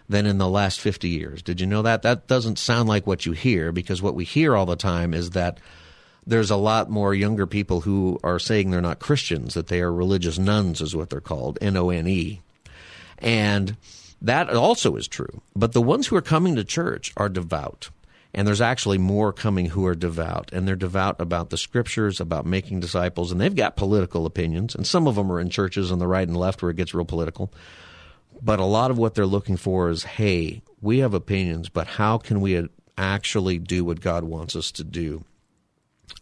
than 0.08 0.26
in 0.26 0.38
the 0.38 0.48
last 0.48 0.80
50 0.80 1.08
years. 1.08 1.42
Did 1.42 1.60
you 1.60 1.66
know 1.66 1.82
that? 1.82 2.02
That 2.02 2.26
doesn't 2.26 2.58
sound 2.58 2.88
like 2.88 3.06
what 3.06 3.26
you 3.26 3.32
hear 3.32 3.72
because 3.72 4.02
what 4.02 4.14
we 4.14 4.24
hear 4.24 4.54
all 4.54 4.66
the 4.66 4.76
time 4.76 5.14
is 5.14 5.30
that 5.30 5.58
there's 6.26 6.50
a 6.50 6.56
lot 6.56 6.90
more 6.90 7.14
younger 7.14 7.46
people 7.46 7.80
who 7.80 8.18
are 8.22 8.38
saying 8.38 8.70
they're 8.70 8.80
not 8.80 8.98
Christians, 8.98 9.54
that 9.54 9.68
they 9.68 9.80
are 9.80 9.92
religious 9.92 10.38
nones, 10.38 10.80
is 10.80 10.94
what 10.94 11.10
they're 11.10 11.20
called, 11.20 11.58
N 11.60 11.76
O 11.76 11.90
N 11.90 12.06
E. 12.06 12.42
And 13.18 13.76
that 14.20 14.50
also 14.50 14.96
is 14.96 15.08
true. 15.08 15.40
But 15.54 15.72
the 15.72 15.82
ones 15.82 16.08
who 16.08 16.16
are 16.16 16.22
coming 16.22 16.56
to 16.56 16.64
church 16.64 17.12
are 17.16 17.28
devout 17.28 17.90
And 18.36 18.46
there's 18.46 18.60
actually 18.60 18.98
more 18.98 19.32
coming 19.32 19.66
who 19.66 19.86
are 19.86 19.94
devout, 19.94 20.50
and 20.52 20.68
they're 20.68 20.76
devout 20.76 21.20
about 21.22 21.48
the 21.48 21.56
scriptures, 21.56 22.20
about 22.20 22.44
making 22.44 22.80
disciples, 22.80 23.32
and 23.32 23.40
they've 23.40 23.56
got 23.56 23.76
political 23.76 24.26
opinions, 24.26 24.74
and 24.74 24.86
some 24.86 25.08
of 25.08 25.14
them 25.14 25.32
are 25.32 25.40
in 25.40 25.48
churches 25.48 25.90
on 25.90 25.98
the 25.98 26.06
right 26.06 26.28
and 26.28 26.36
left 26.36 26.60
where 26.60 26.70
it 26.70 26.76
gets 26.76 26.92
real 26.92 27.06
political. 27.06 27.50
But 28.42 28.60
a 28.60 28.64
lot 28.64 28.90
of 28.90 28.98
what 28.98 29.14
they're 29.14 29.24
looking 29.24 29.56
for 29.56 29.88
is, 29.88 30.04
hey, 30.04 30.60
we 30.82 30.98
have 30.98 31.14
opinions, 31.14 31.70
but 31.70 31.86
how 31.86 32.18
can 32.18 32.42
we 32.42 32.68
actually 32.98 33.58
do 33.58 33.86
what 33.86 34.02
God 34.02 34.24
wants 34.24 34.54
us 34.54 34.70
to 34.72 34.84
do 34.84 35.24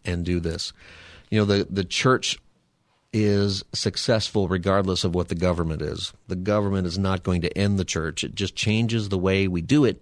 and 0.05 0.25
do 0.25 0.39
this? 0.39 0.73
You 1.31 1.41
know, 1.41 1.45
the, 1.45 1.67
the 1.69 1.85
church 1.85 2.39
is 3.13 3.65
successful 3.73 4.47
regardless 4.47 5.03
of 5.03 5.17
what 5.17 5.29
the 5.29 5.35
government 5.35 5.83
is. 5.83 6.13
The 6.29 6.37
government 6.37 6.87
is 6.87 6.99
not 6.99 7.25
going 7.25 7.43
to 7.43 7.59
end 7.59 7.79
the 7.79 7.85
church. 7.85 8.23
It 8.23 8.37
just 8.37 8.55
changes 8.55 9.09
the 9.09 9.19
way 9.19 9.49
we 9.49 9.63
do 9.63 9.85
it. 9.85 10.01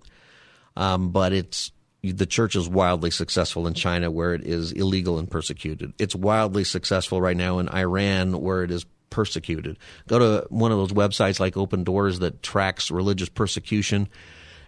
Um, 0.77 1.11
but 1.11 1.33
it's 1.33 1.73
the 2.03 2.27
church 2.27 2.57
is 2.57 2.69
wildly 2.69 3.11
successful 3.11 3.67
in 3.67 3.75
China 3.75 4.11
where 4.11 4.35
it 4.35 4.45
is 4.45 4.73
illegal 4.73 5.19
and 5.19 5.31
persecuted. 5.31 5.93
It's 5.99 6.17
wildly 6.17 6.65
successful 6.65 7.21
right 7.21 7.37
now 7.37 7.59
in 7.61 7.69
Iran 7.69 8.41
where 8.41 8.65
it 8.65 8.73
is 8.73 8.85
persecuted. 9.11 9.79
Go 10.09 10.19
to 10.19 10.47
one 10.49 10.73
of 10.73 10.79
those 10.79 10.93
websites 10.93 11.39
like 11.39 11.57
Open 11.57 11.85
Doors 11.85 12.19
that 12.19 12.43
tracks 12.43 12.91
religious 12.91 13.29
persecution. 13.29 14.09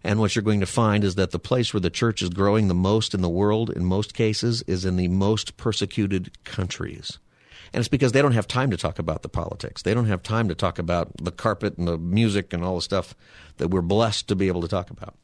And 0.05 0.21
what 0.21 0.37
you're 0.37 0.43
going 0.43 0.61
to 0.61 0.67
find 0.67 1.03
is 1.03 1.17
that 1.17 1.33
the 1.33 1.39
place 1.39 1.75
where 1.75 1.81
the 1.81 1.91
church 1.91 2.23
is 2.23 2.29
growing 2.29 2.69
the 2.69 2.75
most 2.75 3.15
in 3.15 3.23
the 3.23 3.29
world, 3.29 3.71
in 3.71 3.85
most 3.85 4.15
cases, 4.15 4.63
is 4.67 4.85
in 4.85 4.97
the 4.97 5.09
most 5.09 5.57
persecuted 5.57 6.45
countries. 6.45 7.19
And 7.73 7.81
it's 7.81 7.89
because 7.89 8.13
they 8.13 8.23
don't 8.23 8.33
have 8.33 8.47
time 8.47 8.71
to 8.71 8.77
talk 8.77 9.01
about 9.01 9.23
the 9.23 9.29
politics. 9.29 9.83
They 9.83 9.95
don't 9.95 10.07
have 10.07 10.23
time 10.23 10.49
to 10.49 10.55
talk 10.55 10.79
about 10.79 11.11
the 11.17 11.33
carpet 11.33 11.77
and 11.77 11.89
the 11.89 11.99
music 11.99 12.53
and 12.53 12.63
all 12.63 12.77
the 12.77 12.83
stuff 12.83 13.17
that 13.57 13.69
we're 13.69 13.83
blessed 13.83 14.29
to 14.29 14.37
be 14.37 14.47
able 14.47 14.61
to 14.61 14.69
talk 14.69 14.91
about. 14.91 15.17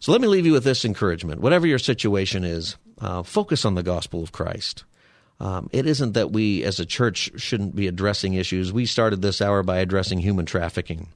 So 0.00 0.12
let 0.12 0.20
me 0.20 0.28
leave 0.28 0.46
you 0.46 0.52
with 0.52 0.64
this 0.64 0.84
encouragement. 0.84 1.40
Whatever 1.40 1.66
your 1.66 1.78
situation 1.78 2.44
is, 2.44 2.76
uh, 3.00 3.22
focus 3.22 3.64
on 3.64 3.74
the 3.74 3.82
gospel 3.82 4.22
of 4.22 4.32
Christ. 4.32 4.84
Um, 5.40 5.68
it 5.72 5.86
isn't 5.86 6.12
that 6.12 6.32
we 6.32 6.64
as 6.64 6.80
a 6.80 6.86
church 6.86 7.30
shouldn't 7.36 7.74
be 7.74 7.86
addressing 7.86 8.34
issues. 8.34 8.72
We 8.72 8.86
started 8.86 9.22
this 9.22 9.40
hour 9.40 9.62
by 9.62 9.78
addressing 9.78 10.18
human 10.18 10.46
trafficking, 10.46 11.08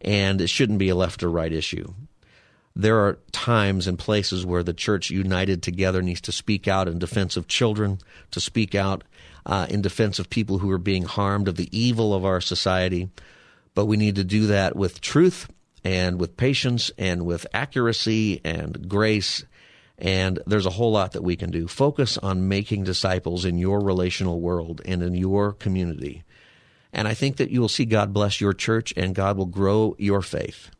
and 0.00 0.40
it 0.40 0.48
shouldn't 0.48 0.78
be 0.78 0.90
a 0.90 0.94
left 0.94 1.22
or 1.22 1.30
right 1.30 1.52
issue. 1.52 1.94
There 2.76 2.98
are 2.98 3.18
times 3.30 3.86
and 3.86 3.98
places 3.98 4.44
where 4.44 4.62
the 4.62 4.74
church 4.74 5.10
united 5.10 5.62
together 5.62 6.02
needs 6.02 6.20
to 6.22 6.32
speak 6.32 6.66
out 6.66 6.88
in 6.88 6.98
defense 6.98 7.36
of 7.36 7.46
children, 7.46 7.98
to 8.32 8.40
speak 8.40 8.74
out 8.74 9.04
uh, 9.46 9.66
in 9.70 9.80
defense 9.80 10.18
of 10.18 10.28
people 10.28 10.58
who 10.58 10.70
are 10.70 10.78
being 10.78 11.04
harmed, 11.04 11.46
of 11.46 11.56
the 11.56 11.68
evil 11.78 12.12
of 12.12 12.24
our 12.24 12.40
society. 12.40 13.10
But 13.74 13.86
we 13.86 13.96
need 13.96 14.16
to 14.16 14.24
do 14.24 14.46
that 14.48 14.76
with 14.76 15.00
truth 15.00 15.48
and 15.84 16.18
with 16.18 16.36
patience 16.36 16.90
and 16.98 17.26
with 17.26 17.46
accuracy 17.52 18.40
and 18.44 18.88
grace 18.88 19.44
and 19.98 20.40
there's 20.46 20.66
a 20.66 20.70
whole 20.70 20.92
lot 20.92 21.12
that 21.12 21.22
we 21.22 21.36
can 21.36 21.50
do. 21.50 21.68
Focus 21.68 22.18
on 22.18 22.48
making 22.48 22.84
disciples 22.84 23.44
in 23.44 23.58
your 23.58 23.80
relational 23.80 24.40
world 24.40 24.80
and 24.84 25.02
in 25.02 25.14
your 25.14 25.52
community. 25.52 26.24
And 26.92 27.08
I 27.08 27.14
think 27.14 27.36
that 27.36 27.50
you 27.50 27.60
will 27.60 27.68
see 27.68 27.84
God 27.84 28.12
bless 28.12 28.40
your 28.40 28.52
church 28.52 28.92
and 28.96 29.14
God 29.14 29.36
will 29.36 29.46
grow 29.46 29.94
your 29.98 30.22
faith. 30.22 30.70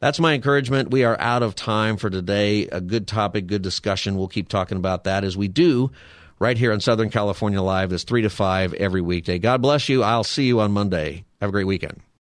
That's 0.00 0.20
my 0.20 0.34
encouragement. 0.34 0.90
We 0.90 1.04
are 1.04 1.18
out 1.20 1.42
of 1.42 1.54
time 1.54 1.96
for 1.96 2.10
today. 2.10 2.66
A 2.66 2.80
good 2.80 3.06
topic, 3.06 3.46
good 3.46 3.62
discussion. 3.62 4.16
We'll 4.16 4.28
keep 4.28 4.48
talking 4.48 4.76
about 4.76 5.04
that 5.04 5.24
as 5.24 5.36
we 5.36 5.48
do 5.48 5.92
right 6.38 6.58
here 6.58 6.72
in 6.72 6.80
Southern 6.80 7.08
California 7.08 7.62
Live. 7.62 7.92
It's 7.92 8.04
3 8.04 8.22
to 8.22 8.30
5 8.30 8.74
every 8.74 9.00
weekday. 9.00 9.38
God 9.38 9.62
bless 9.62 9.88
you. 9.88 10.02
I'll 10.02 10.24
see 10.24 10.44
you 10.44 10.60
on 10.60 10.72
Monday. 10.72 11.24
Have 11.40 11.50
a 11.50 11.52
great 11.52 11.66
weekend. 11.66 12.00